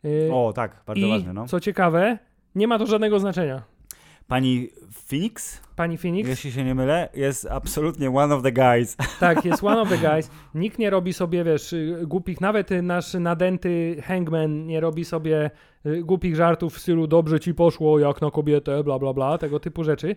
Yy, 0.02 0.28
O, 0.32 0.52
tak, 0.52 0.82
bardzo 0.86 1.07
I 1.07 1.11
ważne, 1.11 1.32
no. 1.32 1.46
co 1.46 1.61
ciekawe, 1.61 2.18
nie 2.55 2.68
ma 2.68 2.78
to 2.78 2.86
żadnego 2.86 3.20
znaczenia. 3.20 3.62
Pani 4.29 4.68
Phoenix, 5.09 5.64
Pani 5.77 5.99
Phoenix, 5.99 6.29
jeśli 6.29 6.53
się 6.53 6.64
nie 6.64 6.75
mylę, 6.75 7.09
jest 7.14 7.47
absolutnie 7.51 8.11
one 8.11 8.35
of 8.35 8.43
the 8.43 8.53
guys. 8.53 8.97
tak, 9.20 9.45
jest 9.45 9.64
one 9.64 9.81
of 9.81 9.89
the 9.89 9.99
guys. 9.99 10.31
Nikt 10.55 10.79
nie 10.79 10.91
robi 10.91 11.12
sobie, 11.12 11.45
wiesz, 11.45 11.72
y, 11.72 12.03
głupich, 12.07 12.41
nawet 12.41 12.72
y, 12.72 12.83
nasz 12.83 13.14
nadęty 13.14 14.03
Hangman 14.03 14.66
nie 14.66 14.81
robi 14.81 15.05
sobie 15.05 15.51
y, 15.87 16.03
głupich 16.03 16.37
żartów 16.37 16.75
w 16.75 16.79
stylu 16.79 17.07
dobrze 17.07 17.41
ci 17.41 17.55
poszło 17.55 17.99
jak 17.99 18.22
na 18.22 18.31
kobietę, 18.31 18.85
bla, 18.85 18.99
bla, 18.99 19.12
bla, 19.12 19.39
tego 19.39 19.61
typu 19.61 19.85
rzeczy. 19.85 20.16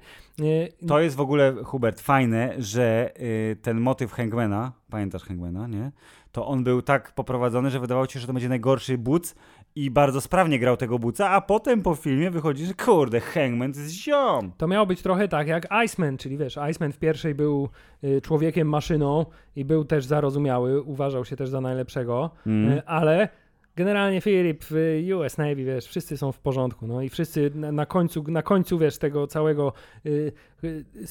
To 0.87 0.99
jest 0.99 1.15
w 1.15 1.21
ogóle, 1.21 1.55
Hubert, 1.63 2.01
fajne, 2.01 2.53
że 2.57 3.13
ten 3.61 3.79
motyw 3.79 4.11
Hangmana, 4.11 4.71
pamiętasz 4.89 5.23
Hangmana, 5.23 5.67
nie? 5.67 5.91
To 6.31 6.47
on 6.47 6.63
był 6.63 6.81
tak 6.81 7.11
poprowadzony, 7.11 7.69
że 7.69 7.79
wydawało 7.79 8.07
ci 8.07 8.13
się, 8.13 8.19
że 8.19 8.27
to 8.27 8.33
będzie 8.33 8.49
najgorszy 8.49 8.97
buc 8.97 9.35
i 9.75 9.91
bardzo 9.91 10.21
sprawnie 10.21 10.59
grał 10.59 10.77
tego 10.77 10.99
buca, 10.99 11.29
a 11.29 11.41
potem 11.41 11.81
po 11.81 11.95
filmie 11.95 12.31
wychodzi, 12.31 12.65
że 12.65 12.73
kurde, 12.73 13.19
Hangman 13.19 13.73
to 13.73 13.79
jest 13.79 13.91
ziom. 13.91 14.51
To 14.57 14.67
miało 14.67 14.85
być 14.85 15.01
trochę 15.01 15.27
tak 15.27 15.47
jak 15.47 15.67
Iceman, 15.85 16.17
czyli 16.17 16.37
wiesz, 16.37 16.57
Iceman 16.71 16.91
w 16.91 16.97
pierwszej 16.99 17.35
był 17.35 17.69
y, 18.03 18.21
człowiekiem 18.21 18.69
maszyną 18.69 19.25
i 19.55 19.65
był 19.65 19.85
też 19.85 20.05
zarozumiały, 20.05 20.81
uważał 20.81 21.25
się 21.25 21.35
też 21.35 21.49
za 21.49 21.61
najlepszego, 21.61 22.29
Mm. 22.47 22.71
y, 22.77 22.85
ale 22.85 23.29
generalnie 23.77 24.21
Filip 24.21 24.63
w 24.69 25.01
US 25.15 25.37
Navy, 25.37 25.55
wiesz, 25.55 25.85
wszyscy 25.85 26.17
są 26.17 26.31
w 26.31 26.39
porządku, 26.39 26.87
no 26.87 27.01
i 27.01 27.09
wszyscy 27.09 27.51
na, 27.55 27.71
na 27.71 27.85
końcu, 27.85 28.23
na 28.27 28.41
końcu, 28.41 28.77
wiesz, 28.77 28.97
tego 28.97 29.27
całego 29.27 29.73
y, 30.05 30.31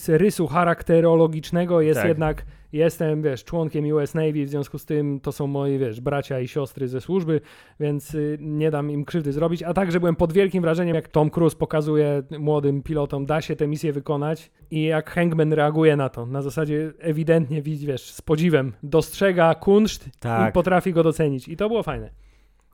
y, 0.08 0.18
rysu 0.18 0.46
charakterologicznego 0.46 1.80
jest 1.80 2.00
Tak. 2.00 2.08
jednak, 2.08 2.44
jestem, 2.72 3.22
wiesz, 3.22 3.44
członkiem 3.44 3.84
US 3.84 4.14
Navy, 4.14 4.44
w 4.44 4.48
związku 4.48 4.78
z 4.78 4.84
tym 4.84 5.20
to 5.20 5.32
są 5.32 5.46
moi, 5.46 5.78
wiesz, 5.78 6.00
bracia 6.00 6.40
i 6.40 6.48
siostry 6.48 6.88
ze 6.88 7.00
służby, 7.00 7.40
więc 7.80 8.14
y, 8.14 8.38
nie 8.40 8.70
dam 8.70 8.90
im 8.90 9.04
krzywdy 9.04 9.32
zrobić, 9.32 9.62
a 9.62 9.74
także 9.74 10.00
byłem 10.00 10.16
pod 10.16 10.32
wielkim 10.32 10.62
wrażeniem, 10.62 10.94
jak 10.94 11.08
Tom 11.08 11.30
Cruise 11.30 11.56
pokazuje 11.56 12.22
młodym 12.38 12.82
pilotom, 12.82 13.26
da 13.26 13.40
się 13.40 13.56
tę 13.56 13.66
misję 13.66 13.92
wykonać 13.92 14.50
i 14.70 14.82
jak 14.84 15.10
Hangman 15.10 15.52
reaguje 15.52 15.96
na 15.96 16.08
to, 16.08 16.26
na 16.26 16.42
zasadzie 16.42 16.92
ewidentnie, 16.98 17.62
widz, 17.62 17.84
wiesz, 17.84 18.10
z 18.10 18.22
podziwem, 18.22 18.72
dostrzega 18.82 19.54
kunszt 19.54 20.08
Tak. 20.20 20.50
i 20.50 20.52
potrafi 20.52 20.92
go 20.92 21.02
docenić 21.02 21.48
i 21.48 21.56
to 21.56 21.68
było 21.68 21.82
fajne. 21.82 22.26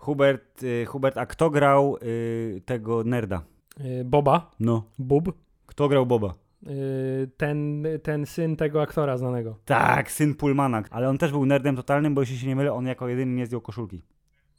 Hubert, 0.02 0.62
y, 0.62 0.86
Hubert, 0.86 1.16
a 1.18 1.26
kto 1.26 1.50
grał 1.50 1.96
y, 2.02 2.62
tego 2.64 3.04
nerda? 3.04 3.42
Y, 3.80 4.04
Boba, 4.04 4.50
No. 4.60 4.84
Bub, 4.98 5.32
Kto 5.66 5.88
grał 5.88 6.06
Boba? 6.06 6.34
y, 6.66 7.30
ten, 7.36 7.86
ten 8.02 8.26
syn 8.26 8.56
tego 8.56 8.82
aktora 8.82 9.16
znanego. 9.18 9.56
Tak, 9.64 10.10
syn 10.10 10.34
Pullmana, 10.34 10.82
ale 10.90 11.08
on 11.08 11.18
też 11.18 11.30
był 11.30 11.46
nerdem 11.46 11.76
totalnym, 11.76 12.14
bo 12.14 12.20
jeśli 12.22 12.38
się 12.38 12.46
nie 12.46 12.56
mylę, 12.56 12.72
on 12.72 12.86
jako 12.86 13.08
jedyny 13.08 13.32
nie 13.32 13.46
zdjął 13.46 13.60
koszulki. 13.60 14.02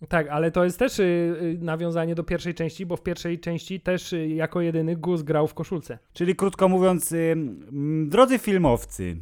Tak, 0.10 0.28
ale 0.28 0.52
to 0.52 0.64
jest 0.64 0.80
też 0.80 1.00
y, 1.00 1.58
nawiązanie 1.62 2.16
do 2.16 2.24
pierwszej 2.24 2.54
części, 2.54 2.86
bo 2.86 2.96
w 2.98 3.04
pierwszej 3.04 3.40
części 3.40 3.80
też 3.80 4.14
y, 4.14 4.28
jako 4.28 4.62
jedyny 4.62 4.96
Gus 4.96 5.22
grał 5.22 5.48
w 5.48 5.54
koszulce. 5.54 6.00
Czyli 6.14 6.36
krótko 6.36 6.70
mówiąc, 6.70 7.12
y, 7.12 7.36
drodzy 8.08 8.40
filmowcy, 8.40 9.16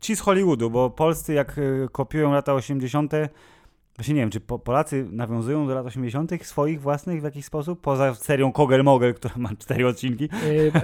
ci 0.00 0.16
z 0.16 0.20
Hollywoodu, 0.20 0.70
bo 0.70 0.90
polscy 0.90 1.34
jak 1.34 1.60
kopiują 1.92 2.32
lata 2.32 2.54
80., 2.54 3.12
właśnie 3.98 4.14
nie 4.14 4.20
wiem, 4.20 4.30
czy 4.30 4.40
po, 4.40 4.58
Polacy 4.58 5.06
nawiązują 5.12 5.66
do 5.66 5.74
lat 5.74 5.86
80. 5.86 6.46
swoich 6.46 6.80
własnych 6.80 7.20
w 7.20 7.24
jakiś 7.24 7.44
sposób, 7.44 7.80
poza 7.80 8.14
serią 8.14 8.52
Kogel 8.52 8.84
Mogel, 8.84 9.14
która 9.14 9.34
ma 9.36 9.48
cztery 9.58 9.86
odcinki. 9.86 10.28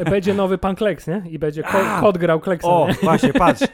Y, 0.00 0.04
będzie 0.10 0.34
nowy 0.34 0.58
pan 0.58 0.76
Kleks, 0.76 1.06
nie? 1.06 1.22
I 1.30 1.38
będzie 1.38 1.62
ko- 1.62 1.78
A! 1.86 2.00
kot 2.00 2.18
grał 2.18 2.40
Kleksa, 2.40 2.68
O, 2.68 2.88
nie? 2.88 2.94
właśnie, 3.02 3.32
patrz. 3.32 3.62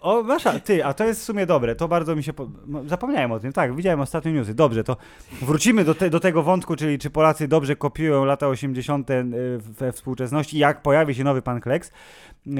O, 0.00 0.22
wasza, 0.24 0.60
ty, 0.60 0.84
a 0.84 0.94
to 0.94 1.04
jest 1.04 1.20
w 1.20 1.24
sumie 1.24 1.46
dobre, 1.46 1.74
to 1.74 1.88
bardzo 1.88 2.16
mi 2.16 2.22
się, 2.22 2.32
po... 2.32 2.50
no, 2.66 2.84
zapomniałem 2.84 3.32
o 3.32 3.40
tym, 3.40 3.52
tak, 3.52 3.76
widziałem 3.76 4.00
ostatnio 4.00 4.32
newsy, 4.32 4.54
dobrze, 4.54 4.84
to 4.84 4.96
wrócimy 5.42 5.84
do, 5.84 5.94
te, 5.94 6.10
do 6.10 6.20
tego 6.20 6.42
wątku, 6.42 6.76
czyli 6.76 6.98
czy 6.98 7.10
Polacy 7.10 7.48
dobrze 7.48 7.76
kopiują 7.76 8.24
lata 8.24 8.48
80. 8.48 9.10
y, 9.10 9.24
we 9.58 9.92
współczesności, 9.92 10.58
jak 10.58 10.82
pojawi 10.82 11.14
się 11.14 11.24
nowy 11.24 11.42
pan 11.42 11.60
Kleks. 11.60 11.92
Yy, 12.46 12.54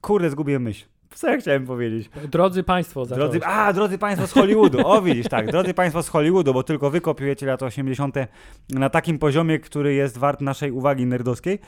kurde, 0.00 0.30
zgubiłem 0.30 0.62
myśl. 0.62 0.84
Co 1.16 1.28
ja 1.28 1.38
chciałem 1.38 1.66
powiedzieć? 1.66 2.10
Drodzy 2.28 2.62
Państwo, 2.62 3.06
Drodzy, 3.06 3.38
zacząłeś. 3.38 3.58
a, 3.58 3.72
drodzy 3.72 3.98
Państwo 3.98 4.26
z 4.26 4.32
Hollywoodu. 4.32 4.86
O, 4.88 5.02
widzisz, 5.02 5.28
tak. 5.28 5.50
Drodzy 5.50 5.74
Państwo 5.74 6.02
z 6.02 6.08
Hollywoodu, 6.08 6.54
bo 6.54 6.62
tylko 6.62 6.90
wy 6.90 7.00
kopiujecie 7.00 7.46
lata 7.46 7.66
80. 7.66 8.16
na 8.70 8.90
takim 8.90 9.18
poziomie, 9.18 9.58
który 9.58 9.94
jest 9.94 10.18
wart 10.18 10.40
naszej 10.40 10.70
uwagi 10.70 11.06
nerdowskiej. 11.06 11.58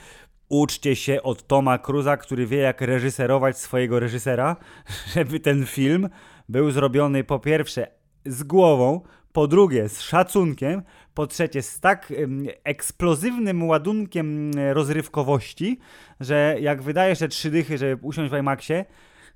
Uczcie 0.49 0.97
się 0.97 1.23
od 1.23 1.47
Toma 1.47 1.79
Cruza, 1.79 2.17
który 2.17 2.47
wie, 2.47 2.59
jak 2.59 2.81
reżyserować 2.81 3.59
swojego 3.59 4.01
reżysera, 4.01 4.57
żeby 5.15 5.41
ten 5.41 5.67
film 5.67 6.09
był 6.49 6.71
zrobiony 6.71 7.25
po 7.25 7.39
pierwsze 7.39 7.87
z 8.27 8.43
głową, 8.43 9.01
po 9.33 9.47
drugie 9.47 9.89
z 9.89 10.01
szacunkiem, 10.01 10.83
po 11.15 11.27
trzecie 11.27 11.63
z 11.63 11.81
tak 11.81 12.11
ym, 12.11 12.47
eksplozywnym 12.65 13.69
ładunkiem 13.69 14.51
rozrywkowości, 14.73 15.79
że 16.21 16.57
jak 16.61 16.83
wydajesz 16.83 17.19
te 17.19 17.29
trzy 17.29 17.51
dychy, 17.51 17.79
żeby 17.79 18.07
usiąść 18.07 18.33
w 18.33 18.37
IMAXie, 18.37 18.85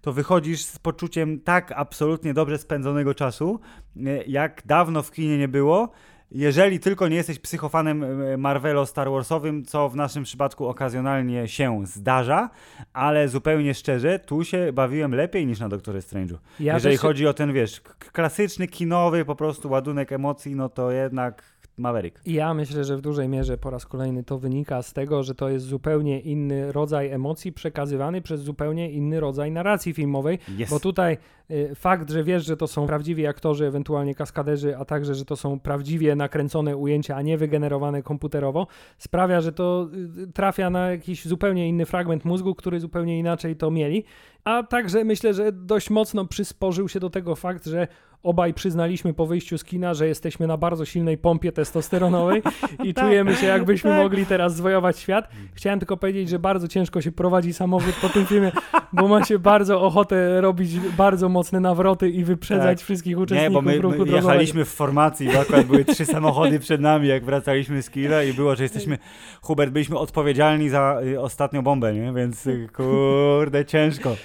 to 0.03 0.13
wychodzisz 0.13 0.65
z 0.65 0.79
poczuciem 0.79 1.41
tak 1.41 1.73
absolutnie 1.77 2.35
dobrze 2.35 2.59
spędzonego 2.59 3.15
czasu, 3.15 3.61
y, 3.97 4.25
jak 4.27 4.63
dawno 4.67 5.03
w 5.03 5.11
kinie 5.11 5.39
nie 5.39 5.49
było. 5.49 5.93
Jeżeli 6.31 6.81
tylko 6.81 7.09
nie 7.09 7.17
jesteś 7.17 7.39
psychofanem 7.39 8.03
y, 8.23 8.39
Marvelo 8.39 8.87
Star 8.87 9.11
Warsowym, 9.11 9.65
co 9.65 9.89
w 9.89 9.97
naszym 9.97 10.25
przypadku 10.25 10.67
okazjonalnie 10.67 11.49
się 11.49 11.87
zdarza, 11.87 12.51
ale 12.93 13.29
zupełnie 13.29 13.75
szczerze, 13.75 14.19
tu 14.19 14.45
się 14.45 14.73
bawiłem 14.73 15.15
lepiej 15.15 15.47
niż 15.47 15.61
na 15.61 15.69
Doktorze 15.69 15.99
Strange'u. 15.99 16.37
Ja 16.61 16.75
Jeżeli 16.75 16.95
też 16.95 17.03
chodzi 17.03 17.27
o 17.27 17.35
ten, 17.35 17.53
wiesz, 17.53 17.81
klasyczny, 18.13 18.69
kinowy 18.69 19.25
po 19.25 19.37
prostu 19.37 19.71
ładunek 19.71 20.13
emocji, 20.13 20.55
no 20.55 20.69
to 20.69 20.91
jednak 20.91 21.43
Maverick. 21.77 22.21
Ja 22.27 22.55
myślę, 22.55 22.85
że 22.85 22.97
w 22.97 23.01
dużej 23.01 23.29
mierze 23.29 23.59
po 23.59 23.71
raz 23.71 23.87
kolejny 23.87 24.25
to 24.25 24.39
wynika 24.39 24.83
z 24.83 24.93
tego, 24.93 25.23
że 25.23 25.35
to 25.35 25.49
jest 25.49 25.67
zupełnie 25.67 26.21
inny 26.21 26.73
rodzaj 26.73 27.11
emocji 27.11 27.53
przekazywany 27.53 28.23
przez 28.23 28.41
zupełnie 28.41 28.91
inny 28.91 29.21
rodzaj 29.21 29.51
narracji 29.51 29.93
filmowej, 29.93 30.39
Jest. 30.57 30.73
bo 30.73 30.81
tutaj 30.81 31.19
y, 31.51 31.75
fakt, 31.75 32.11
że 32.11 32.25
wiesz, 32.25 32.47
że 32.47 32.57
to 32.57 32.67
są 32.67 32.87
prawdziwi 32.87 33.27
aktorzy, 33.27 33.67
ewentualnie 33.67 34.15
kaskaderzy, 34.15 34.77
a 34.77 34.85
także, 34.85 35.15
że 35.15 35.25
to 35.25 35.37
są 35.37 35.61
prawdziwie 35.61 36.17
nakręcone 36.17 36.77
ujęcia, 36.77 37.17
a 37.17 37.23
nie 37.23 37.39
wygenerowane 37.39 38.03
komputerowo, 38.03 38.67
sprawia, 38.99 39.41
że 39.41 39.53
to 39.53 39.89
y, 40.19 40.33
trafia 40.33 40.71
na 40.71 40.91
jakiś 40.91 41.25
zupełnie 41.25 41.69
inny 41.69 41.87
fragment 41.87 42.25
mózgu, 42.25 42.55
który 42.55 42.81
zupełnie 42.81 43.19
inaczej 43.19 43.57
to 43.57 43.71
mieli. 43.71 44.05
A 44.45 44.63
także 44.63 45.05
myślę, 45.05 45.35
że 45.35 45.53
dość 45.53 45.91
mocno 45.91 46.27
przysporzył 46.27 46.89
się 46.89 47.01
do 47.01 47.11
tego 47.11 47.37
fakt, 47.37 47.67
że 47.67 47.89
obaj 48.23 48.55
przyznaliśmy 48.55 49.15
po 49.15 49.27
wyjściu 49.27 49.59
z 49.59 49.65
kina, 49.65 49.95
że 49.95 50.09
jesteśmy 50.09 50.47
na 50.47 50.57
bardzo 50.57 50.85
silnej 50.85 51.19
pompie 51.19 51.53
testosteronowej 51.53 52.43
i 52.85 52.95
czujemy 52.95 53.37
się, 53.37 53.47
jakbyśmy 53.47 53.91
tak. 53.91 54.03
mogli 54.03 54.27
teraz 54.27 54.57
zwojować 54.57 54.99
świat. 54.99 55.29
Chciałem 55.55 55.79
tylko 55.79 55.97
powiedzieć, 55.97 56.29
że 56.29 56.39
bardzo 56.39 56.69
ciężko 56.69 57.01
się 57.01 57.13
prowadzi 57.13 57.53
samochód 57.53 57.95
po 58.03 58.09
tym 58.09 58.27
filmie, 58.27 58.53
bo 58.93 59.09
ma 59.09 59.25
się 59.25 59.39
bardzo 59.39 59.83
ochotę 59.83 60.41
robić 60.41 60.81
bardzo 60.81 61.29
mocne 61.29 61.61
nawroty 61.61 62.11
i 62.11 62.25
wyprzedzać 62.25 62.79
Tak. 62.79 62.85
wszystkich 62.85 63.17
Nie, 63.17 63.23
uczestników 63.23 63.55
bo 63.55 63.63
my, 63.63 63.79
ruchu 63.81 64.07
my 64.07 64.13
jechaliśmy 64.13 64.65
w 64.65 64.69
formacji, 64.69 65.29
bo 65.33 65.41
akurat 65.41 65.67
były 65.67 65.85
trzy 65.85 66.07
samochody 66.07 66.61
przed 66.61 66.81
nami, 66.81 67.09
jak 67.09 67.25
wracaliśmy 67.25 67.83
z 67.83 67.91
kina 67.91 68.23
i 68.23 68.33
było, 68.33 68.57
że 68.57 68.63
jesteśmy, 68.63 68.99
Hubert, 69.43 69.73
byliśmy 69.73 69.99
odpowiedzialni 69.99 70.69
za 70.69 71.01
y, 71.05 71.21
ostatnią 71.21 71.63
bombę, 71.63 71.95
nie? 71.95 72.13
Więc 72.13 72.47
y, 72.47 72.69
kurde, 72.73 73.65
ciężko. 73.65 74.17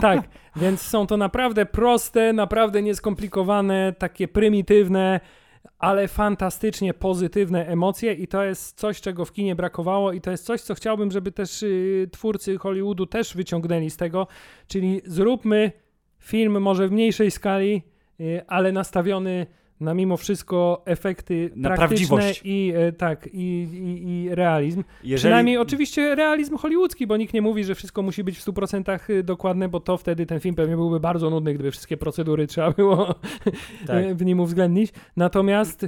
Tak, 0.00 0.20
więc 0.56 0.82
są 0.82 1.06
to 1.06 1.16
naprawdę 1.16 1.66
proste, 1.66 2.32
naprawdę 2.32 2.82
nieskomplikowane, 2.82 3.94
takie 3.98 4.28
prymitywne, 4.28 5.20
ale 5.78 6.08
fantastycznie 6.08 6.94
pozytywne 6.94 7.66
emocje 7.66 8.12
i 8.12 8.28
to 8.28 8.44
jest 8.44 8.78
coś, 8.78 9.00
czego 9.00 9.24
w 9.24 9.32
kinie 9.32 9.56
brakowało 9.56 10.12
i 10.12 10.20
to 10.20 10.30
jest 10.30 10.44
coś, 10.44 10.60
co 10.60 10.74
chciałbym, 10.74 11.10
żeby 11.10 11.32
też 11.32 11.62
y, 11.62 12.08
twórcy 12.12 12.58
Hollywoodu 12.58 13.06
też 13.06 13.34
wyciągnęli 13.34 13.90
z 13.90 13.96
tego, 13.96 14.26
czyli 14.68 15.02
zróbmy 15.04 15.72
film 16.18 16.62
może 16.62 16.88
w 16.88 16.92
mniejszej 16.92 17.30
skali, 17.30 17.82
y, 18.20 18.40
ale 18.46 18.72
nastawiony 18.72 19.46
na 19.80 19.94
mimo 19.94 20.16
wszystko 20.16 20.82
efekty 20.84 21.50
Na 21.56 21.76
praktyczne 21.76 22.32
i 22.44 22.72
e, 22.76 22.92
tak, 22.92 23.28
i, 23.32 23.38
i, 23.72 24.08
i 24.08 24.34
realizm. 24.34 24.84
Jeżeli, 25.04 25.16
Przynajmniej 25.16 25.58
oczywiście 25.58 26.14
realizm 26.14 26.56
hollywoodzki, 26.56 27.06
bo 27.06 27.16
nikt 27.16 27.34
nie 27.34 27.42
mówi, 27.42 27.64
że 27.64 27.74
wszystko 27.74 28.02
musi 28.02 28.24
być 28.24 28.38
w 28.38 28.46
100% 28.46 29.22
dokładne, 29.22 29.68
bo 29.68 29.80
to 29.80 29.96
wtedy 29.96 30.26
ten 30.26 30.40
film 30.40 30.54
pewnie 30.54 30.76
byłby 30.76 31.00
bardzo 31.00 31.30
nudny, 31.30 31.54
gdyby 31.54 31.70
wszystkie 31.70 31.96
procedury 31.96 32.46
trzeba 32.56 32.70
było 32.70 33.14
Tak. 33.86 34.14
w 34.14 34.24
nim 34.24 34.40
uwzględnić. 34.40 34.92
Natomiast 35.16 35.86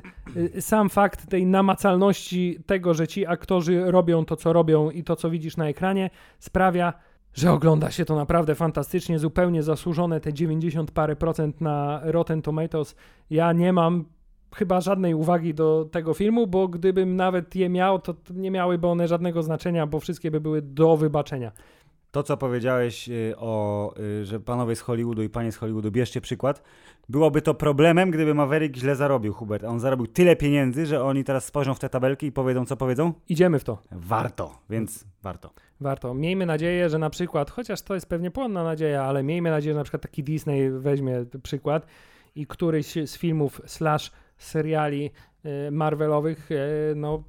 y, 0.56 0.62
sam 0.62 0.88
fakt 0.88 1.30
tej 1.30 1.46
namacalności 1.46 2.58
tego, 2.66 2.94
że 2.94 3.08
ci 3.08 3.26
aktorzy 3.26 3.82
robią 3.86 4.24
to, 4.24 4.36
co 4.36 4.52
robią 4.52 4.90
i 4.90 5.04
to, 5.04 5.16
co 5.16 5.30
widzisz 5.30 5.56
na 5.56 5.68
ekranie, 5.68 6.10
sprawia, 6.38 6.92
że 7.34 7.52
ogląda 7.52 7.90
się 7.90 8.04
to 8.04 8.16
naprawdę 8.16 8.54
fantastycznie, 8.54 9.18
zupełnie 9.18 9.62
zasłużone 9.62 10.20
te 10.20 10.32
90 10.32 10.90
parę 10.90 11.16
procent 11.16 11.60
na 11.60 12.00
Rotten 12.04 12.42
Tomatoes. 12.42 12.94
Ja 13.30 13.52
nie 13.52 13.72
mam 13.72 14.04
chyba 14.54 14.80
żadnej 14.80 15.14
uwagi 15.14 15.54
do 15.54 15.88
tego 15.92 16.14
filmu, 16.14 16.46
bo 16.46 16.68
gdybym 16.68 17.16
nawet 17.16 17.56
je 17.56 17.68
miał, 17.68 17.98
to 17.98 18.14
nie 18.34 18.50
miałyby 18.50 18.86
one 18.86 19.08
żadnego 19.08 19.42
znaczenia, 19.42 19.86
bo 19.86 20.00
wszystkie 20.00 20.30
by 20.30 20.40
były 20.40 20.62
do 20.62 20.96
wybaczenia. 20.96 21.52
To, 22.18 22.22
co 22.22 22.36
powiedziałeś 22.36 23.08
y, 23.08 23.34
o, 23.36 23.94
y, 23.98 24.24
że 24.24 24.40
panowie 24.40 24.76
z 24.76 24.80
Hollywoodu 24.80 25.22
i 25.22 25.28
panie 25.28 25.52
z 25.52 25.56
Hollywoodu, 25.56 25.90
bierzcie 25.90 26.20
przykład, 26.20 26.62
byłoby 27.08 27.42
to 27.42 27.54
problemem, 27.54 28.10
gdyby 28.10 28.34
Maverick 28.34 28.76
źle 28.76 28.96
zarobił, 28.96 29.32
Hubert. 29.32 29.64
On 29.64 29.80
zarobił 29.80 30.06
tyle 30.06 30.36
pieniędzy, 30.36 30.86
że 30.86 31.04
oni 31.04 31.24
teraz 31.24 31.44
spojrzą 31.44 31.74
w 31.74 31.78
te 31.78 31.88
tabelki 31.88 32.26
i 32.26 32.32
powiedzą, 32.32 32.66
co 32.66 32.76
powiedzą? 32.76 33.12
Idziemy 33.28 33.58
w 33.58 33.64
to. 33.64 33.78
Warto, 33.92 34.58
więc 34.70 35.04
warto. 35.22 35.50
Warto. 35.80 36.14
Miejmy 36.14 36.46
nadzieję, 36.46 36.88
że 36.88 36.98
na 36.98 37.10
przykład, 37.10 37.50
chociaż 37.50 37.82
to 37.82 37.94
jest 37.94 38.08
pewnie 38.08 38.30
płonna 38.30 38.64
nadzieja, 38.64 39.04
ale 39.04 39.22
miejmy 39.22 39.50
nadzieję, 39.50 39.74
że 39.74 39.78
na 39.78 39.84
przykład 39.84 40.02
taki 40.02 40.24
Disney 40.24 40.70
weźmie 40.70 41.24
przykład 41.42 41.86
i 42.34 42.46
któryś 42.46 42.94
z 43.06 43.18
filmów 43.18 43.60
slash 43.66 44.12
seriali 44.38 45.10
Marvelowych, 45.70 46.48
e, 46.52 46.94
no 46.94 47.24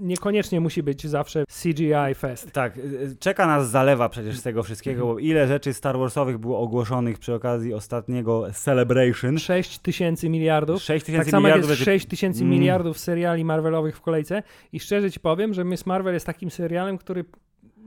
niekoniecznie 0.00 0.60
musi 0.60 0.82
być 0.82 1.06
zawsze 1.06 1.44
CGI 1.62 2.14
fest. 2.14 2.52
Tak, 2.52 2.76
y, 2.78 3.16
czeka 3.20 3.46
nas 3.46 3.70
zalewa 3.70 4.08
przecież 4.08 4.38
z 4.38 4.42
tego 4.42 4.62
wszystkiego, 4.62 5.06
bo 5.06 5.18
ile 5.18 5.46
rzeczy 5.46 5.74
Star 5.74 5.98
Warsowych 5.98 6.38
było 6.38 6.58
ogłoszonych 6.58 7.18
przy 7.18 7.34
okazji 7.34 7.74
ostatniego 7.74 8.46
Celebration. 8.52 9.38
6 9.38 9.78
tysięcy 9.78 10.28
miliardów. 10.28 10.82
6 10.82 11.04
Tak 11.04 11.06
tysięcy 11.06 11.30
samo 11.30 11.48
jak 11.48 11.56
miliardów 11.56 11.70
jest 11.70 11.80
będzie 11.80 11.92
6 11.92 12.06
tysięcy 12.06 12.40
Mm. 12.40 12.50
miliardów 12.50 12.98
seriali 12.98 13.44
Marvelowych 13.44 13.96
w 13.96 14.00
kolejce 14.00 14.42
i 14.72 14.80
szczerze 14.80 15.10
ci 15.10 15.20
powiem, 15.20 15.54
że 15.54 15.64
Miss 15.64 15.86
Marvel 15.86 16.14
jest 16.14 16.26
takim 16.26 16.50
serialem, 16.50 16.98
który 16.98 17.24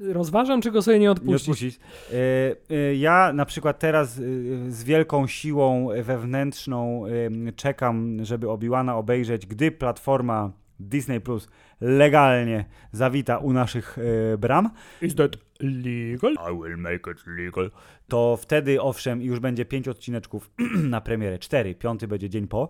rozważam, 0.02 0.62
czy 0.62 0.72
go 0.72 0.82
sobie 0.82 0.98
nie 1.00 1.04
Nie 1.04 1.12
odpuścić. 1.12 1.50
odpuścić. 1.50 1.80
E, 2.14 2.76
e, 2.76 2.96
Ja 2.96 3.34
na 3.34 3.46
przykład 3.46 3.80
teraz 3.80 4.18
e, 4.18 4.22
z 4.72 4.84
wielką 4.84 5.28
siłą 5.28 5.88
wewnętrzną 6.04 7.04
czekam, 7.56 8.18
żeby 8.26 8.48
Obi-Wana 8.48 8.96
obejrzeć, 8.98 9.46
gdy 9.46 9.72
platforma 9.72 10.52
Disney 10.80 11.22
Plus 11.22 11.48
legalnie 11.82 12.66
zawita 12.92 13.38
u 13.38 13.54
naszych 13.54 13.98
bram. 14.38 14.70
Is 15.02 15.16
that 15.16 15.38
legal? 15.60 16.34
I 16.34 16.56
will 16.64 16.78
make 16.78 17.08
it 17.12 17.24
legal. 17.28 17.72
To 18.08 18.38
wtedy 18.42 18.82
owszem 18.82 19.22
już 19.22 19.40
będzie 19.40 19.66
pięć 19.66 19.88
odcineczków 19.88 20.52
na 20.94 21.02
premierę, 21.02 21.40
cztery, 21.40 21.76
piąty 21.76 22.08
będzie 22.08 22.30
dzień 22.30 22.48
po. 22.48 22.70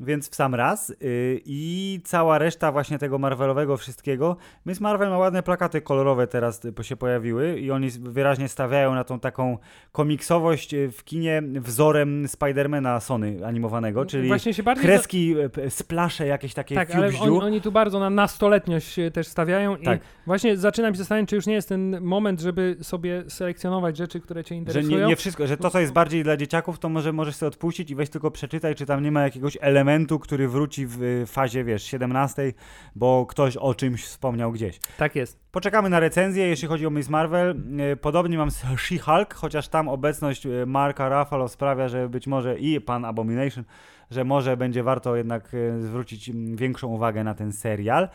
Więc 0.00 0.30
w 0.30 0.34
sam 0.34 0.54
raz 0.54 0.88
yy, 0.88 0.96
i 1.44 2.00
cała 2.04 2.38
reszta 2.38 2.72
właśnie 2.72 2.98
tego 2.98 3.18
Marvelowego 3.18 3.76
wszystkiego. 3.76 4.36
Miss 4.66 4.80
Marvel 4.80 5.10
ma 5.10 5.18
ładne 5.18 5.42
plakaty 5.42 5.80
kolorowe 5.80 6.26
teraz 6.26 6.64
y, 6.80 6.84
się 6.84 6.96
pojawiły 6.96 7.60
i 7.60 7.70
oni 7.70 7.90
wyraźnie 7.90 8.48
stawiają 8.48 8.94
na 8.94 9.04
tą 9.04 9.20
taką 9.20 9.58
komiksowość 9.92 10.74
y, 10.74 10.90
w 10.90 11.04
kinie 11.04 11.42
wzorem 11.60 12.28
Spidermana 12.28 13.00
Sony 13.00 13.46
animowanego, 13.46 14.06
czyli 14.06 14.28
Właśnie 14.28 14.54
się 14.54 14.62
bardziej... 14.62 14.84
kreski, 14.86 15.38
y, 15.40 15.48
p- 15.48 15.70
splasze 15.70 16.26
jakieś 16.26 16.54
takie 16.54 16.74
Tak, 16.74 16.90
ale 16.94 17.10
oni, 17.20 17.38
oni 17.40 17.60
tu 17.60 17.72
bardzo 17.72 18.00
na 18.00 18.10
nastoletniość 18.10 18.96
też 19.12 19.26
stawiają 19.26 19.76
Tak. 19.76 19.98
i 19.98 20.02
właśnie 20.26 20.56
zaczynam 20.56 20.94
się 20.94 20.98
zastanawiać, 20.98 21.28
czy 21.30 21.36
już 21.36 21.46
nie 21.46 21.54
jest 21.54 21.68
ten 21.68 22.00
moment, 22.00 22.40
żeby 22.40 22.76
sobie 22.82 23.24
selekcjonować 23.28 23.96
rzeczy, 23.96 24.20
które 24.20 24.44
cię 24.44 24.54
Że 24.54 24.58
interesują. 24.58 24.98
nie, 24.98 25.06
nie 25.06 25.16
wszystko, 25.16 25.46
że 25.46 25.56
to, 25.56 25.70
co 25.70 25.80
jest 25.80 25.92
bardziej 25.92 26.24
dla 26.24 26.36
dzieciaków, 26.36 26.78
to 26.78 26.88
może 26.88 27.12
możesz 27.12 27.34
sobie 27.36 27.48
odpuścić 27.48 27.90
i 27.90 27.94
weź 27.94 28.10
tylko 28.10 28.30
przeczytaj, 28.30 28.74
czy 28.74 28.86
tam 28.86 29.02
nie 29.02 29.12
ma 29.12 29.22
jakiegoś 29.22 29.58
elementu, 29.60 29.85
który 30.20 30.48
wróci 30.48 30.86
w 30.86 31.02
y, 31.02 31.26
fazie, 31.26 31.64
wiesz, 31.64 31.82
17, 31.82 32.52
bo 32.94 33.26
ktoś 33.26 33.56
o 33.56 33.74
czymś 33.74 34.04
wspomniał 34.04 34.52
gdzieś. 34.52 34.80
Tak 34.98 35.16
jest. 35.16 35.40
Poczekamy 35.52 35.90
na 35.90 36.00
recenzję, 36.00 36.46
jeśli 36.46 36.68
chodzi 36.68 36.86
o 36.86 36.90
Miss 36.90 37.08
Marvel. 37.08 37.62
Y, 37.92 37.96
Podobnie 37.96 38.38
mam 38.38 38.50
z 38.50 38.64
She-Hulk, 38.84 39.34
chociaż 39.34 39.68
tam 39.68 39.88
obecność 39.88 40.46
y, 40.46 40.66
Marka 40.66 41.08
Ruffalo 41.08 41.48
sprawia, 41.48 41.88
że 41.88 42.08
być 42.08 42.26
może 42.26 42.58
i 42.58 42.80
pan 42.80 43.04
Abomination, 43.04 43.64
że 44.10 44.24
może 44.24 44.56
będzie 44.56 44.82
warto 44.82 45.16
jednak 45.16 45.54
y, 45.54 45.82
zwrócić 45.82 46.28
mm, 46.28 46.56
większą 46.56 46.88
uwagę 46.88 47.24
na 47.24 47.34
ten 47.34 47.52
serial. 47.52 48.08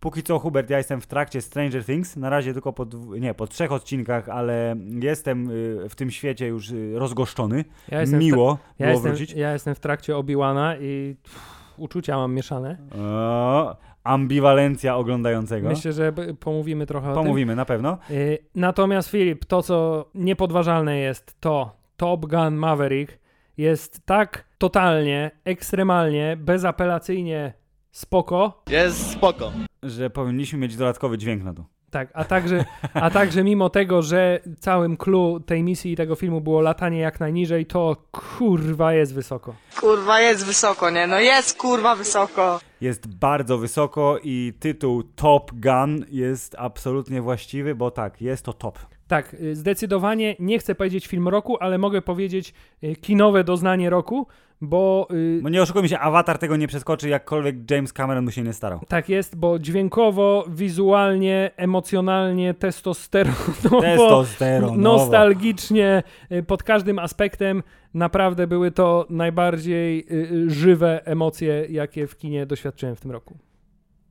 Póki 0.00 0.22
co, 0.22 0.38
Hubert, 0.38 0.70
ja 0.70 0.78
jestem 0.78 1.00
w 1.00 1.06
trakcie 1.06 1.40
Stranger 1.40 1.84
Things, 1.84 2.16
na 2.16 2.30
razie 2.30 2.52
tylko 2.52 2.72
po, 2.72 2.86
nie, 3.20 3.34
po 3.34 3.46
trzech 3.46 3.72
odcinkach, 3.72 4.28
ale 4.28 4.76
jestem 5.02 5.50
y, 5.50 5.88
w 5.88 5.94
tym 5.94 6.10
świecie 6.10 6.46
już 6.46 6.70
y, 6.70 6.92
rozgoszczony. 6.98 7.64
Ja 7.88 8.04
Miło 8.06 8.58
ja 8.78 8.86
było 8.86 8.90
jestem, 8.94 9.12
wrócić. 9.14 9.32
ja 9.36 9.52
jestem 9.52 9.74
w 9.74 9.80
trakcie 9.80 10.16
Obi-Wana 10.16 10.76
i 10.80 11.16
pff, 11.22 11.40
uczucia 11.76 12.16
mam 12.16 12.34
mieszane. 12.34 12.76
O, 12.98 13.76
ambiwalencja 14.04 14.96
oglądającego. 14.96 15.68
Myślę, 15.68 15.92
że 15.92 16.12
pomówimy 16.40 16.86
trochę 16.86 17.10
o 17.12 17.14
Pomówimy 17.14 17.56
na 17.56 17.64
pewno. 17.64 17.98
tym. 18.08 18.16
Y, 18.16 18.38
Natomiast 18.54 19.08
Filip, 19.10 19.44
to 19.44 19.62
co 19.62 20.08
niepodważalne 20.14 20.98
jest, 20.98 21.40
to 21.40 21.76
Top 21.96 22.26
Gun 22.26 22.54
Maverick 22.54 23.18
jest 23.58 24.06
tak 24.06 24.44
totalnie, 24.58 25.30
ekstremalnie, 25.44 26.36
bezapelacyjnie 26.40 27.52
spoko, 27.90 28.62
Jest 28.70 29.10
spoko. 29.10 29.52
Że 29.82 30.10
powinniśmy 30.10 30.58
mieć 30.58 30.76
dodatkowy 30.76 31.18
dźwięk 31.18 31.44
na 31.44 31.54
to. 31.54 31.64
Tak, 31.90 32.08
a 32.14 32.24
także, 32.24 32.64
a 32.94 33.10
także 33.10 33.44
mimo 33.44 33.70
tego, 33.70 34.02
że 34.02 34.40
całym 34.60 34.96
clue 34.96 35.40
tej 35.46 35.62
misji 35.62 35.92
i 35.92 35.96
tego 35.96 36.14
filmu 36.14 36.40
było 36.40 36.60
latanie 36.60 36.98
jak 36.98 37.20
najniżej, 37.20 37.66
to 37.66 37.96
kurwa 38.12 38.92
jest 38.92 39.14
wysoko. 39.14 39.54
Kurwa, 39.80 40.20
jest 40.20 40.46
wysoko, 40.46 40.90
nie? 40.90 41.06
No 41.06 41.20
jest 41.20 41.56
kurwa 41.56 41.96
wysoko. 41.96 42.60
Jest 42.80 43.06
bardzo 43.06 43.58
wysoko 43.58 44.18
i 44.22 44.52
tytuł 44.60 45.02
Top 45.02 45.50
Gun 45.52 46.04
jest 46.10 46.54
absolutnie 46.58 47.22
właściwy, 47.22 47.74
bo 47.74 47.90
tak, 47.90 48.22
jest 48.22 48.44
to 48.44 48.52
top. 48.52 48.78
Tak, 49.08 49.34
y, 49.34 49.56
zdecydowanie 49.56 50.36
nie 50.38 50.58
chcę 50.58 50.74
powiedzieć 50.74 51.06
film 51.06 51.28
roku, 51.28 51.56
ale 51.60 51.78
mogę 51.78 52.02
powiedzieć 52.02 52.54
y, 52.84 52.96
kinowe 52.96 53.44
doznanie 53.44 53.90
roku, 53.90 54.26
bo 54.60 55.08
y, 55.10 55.40
Bo 55.42 55.48
nie 55.48 55.62
oszukujmy 55.62 55.88
się, 55.88 55.98
awatar 55.98 56.38
tego 56.38 56.56
nie 56.56 56.68
przeskoczy, 56.68 57.08
jakkolwiek 57.08 57.70
James 57.70 57.92
Cameron 57.92 58.24
mu 58.24 58.30
się 58.30 58.42
nie 58.42 58.52
starał. 58.52 58.80
tak 58.88 59.08
jest, 59.08 59.36
bo 59.36 59.58
dźwiękowo, 59.58 60.44
wizualnie, 60.48 61.50
emocjonalnie, 61.56 62.54
testosteronowo, 62.54 63.80
Testosteron. 63.80 64.80
nostalgicznie, 64.80 66.02
pod 66.46 66.62
każdym 66.62 66.98
aspektem 66.98 67.62
naprawdę 67.94 68.46
były 68.46 68.70
to 68.70 69.06
najbardziej 69.10 70.06
żywe 70.46 71.06
emocje, 71.06 71.66
jakie 71.70 72.06
w 72.06 72.16
kinie 72.16 72.46
doświadczyłem 72.46 72.96
w 72.96 73.00
tym 73.00 73.10
roku. 73.10 73.38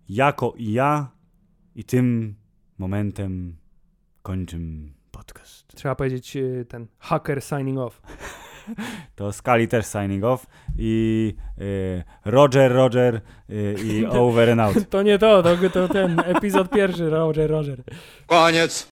Jako 0.10 0.54
i 0.58 0.72
ja 0.72 1.12
i 1.76 1.84
tym 1.84 2.36
momentem 2.78 3.56
kończym 4.28 4.94
podcast. 5.12 5.68
Trzeba 5.76 5.96
powiedzieć 5.96 6.36
y, 6.36 6.66
ten 6.70 6.88
hacker 7.00 7.42
signing 7.42 7.80
off. 7.80 8.02
To 9.16 9.32
Skali 9.34 9.68
też 9.68 9.86
signing 9.86 10.24
off 10.24 10.46
i 10.78 11.34
y, 11.62 12.04
Roger, 12.26 12.72
Roger 12.72 13.22
y, 13.50 13.76
i 13.84 14.06
over 14.26 14.50
and 14.50 14.62
out. 14.62 14.90
To 14.90 15.04
nie 15.04 15.20
to, 15.20 15.44
to, 15.44 15.70
to 15.70 15.88
ten 15.88 16.20
epizod 16.20 16.70
pierwszy, 16.70 17.10
Roger, 17.10 17.50
Roger. 17.52 17.84
Koniec. 18.26 18.86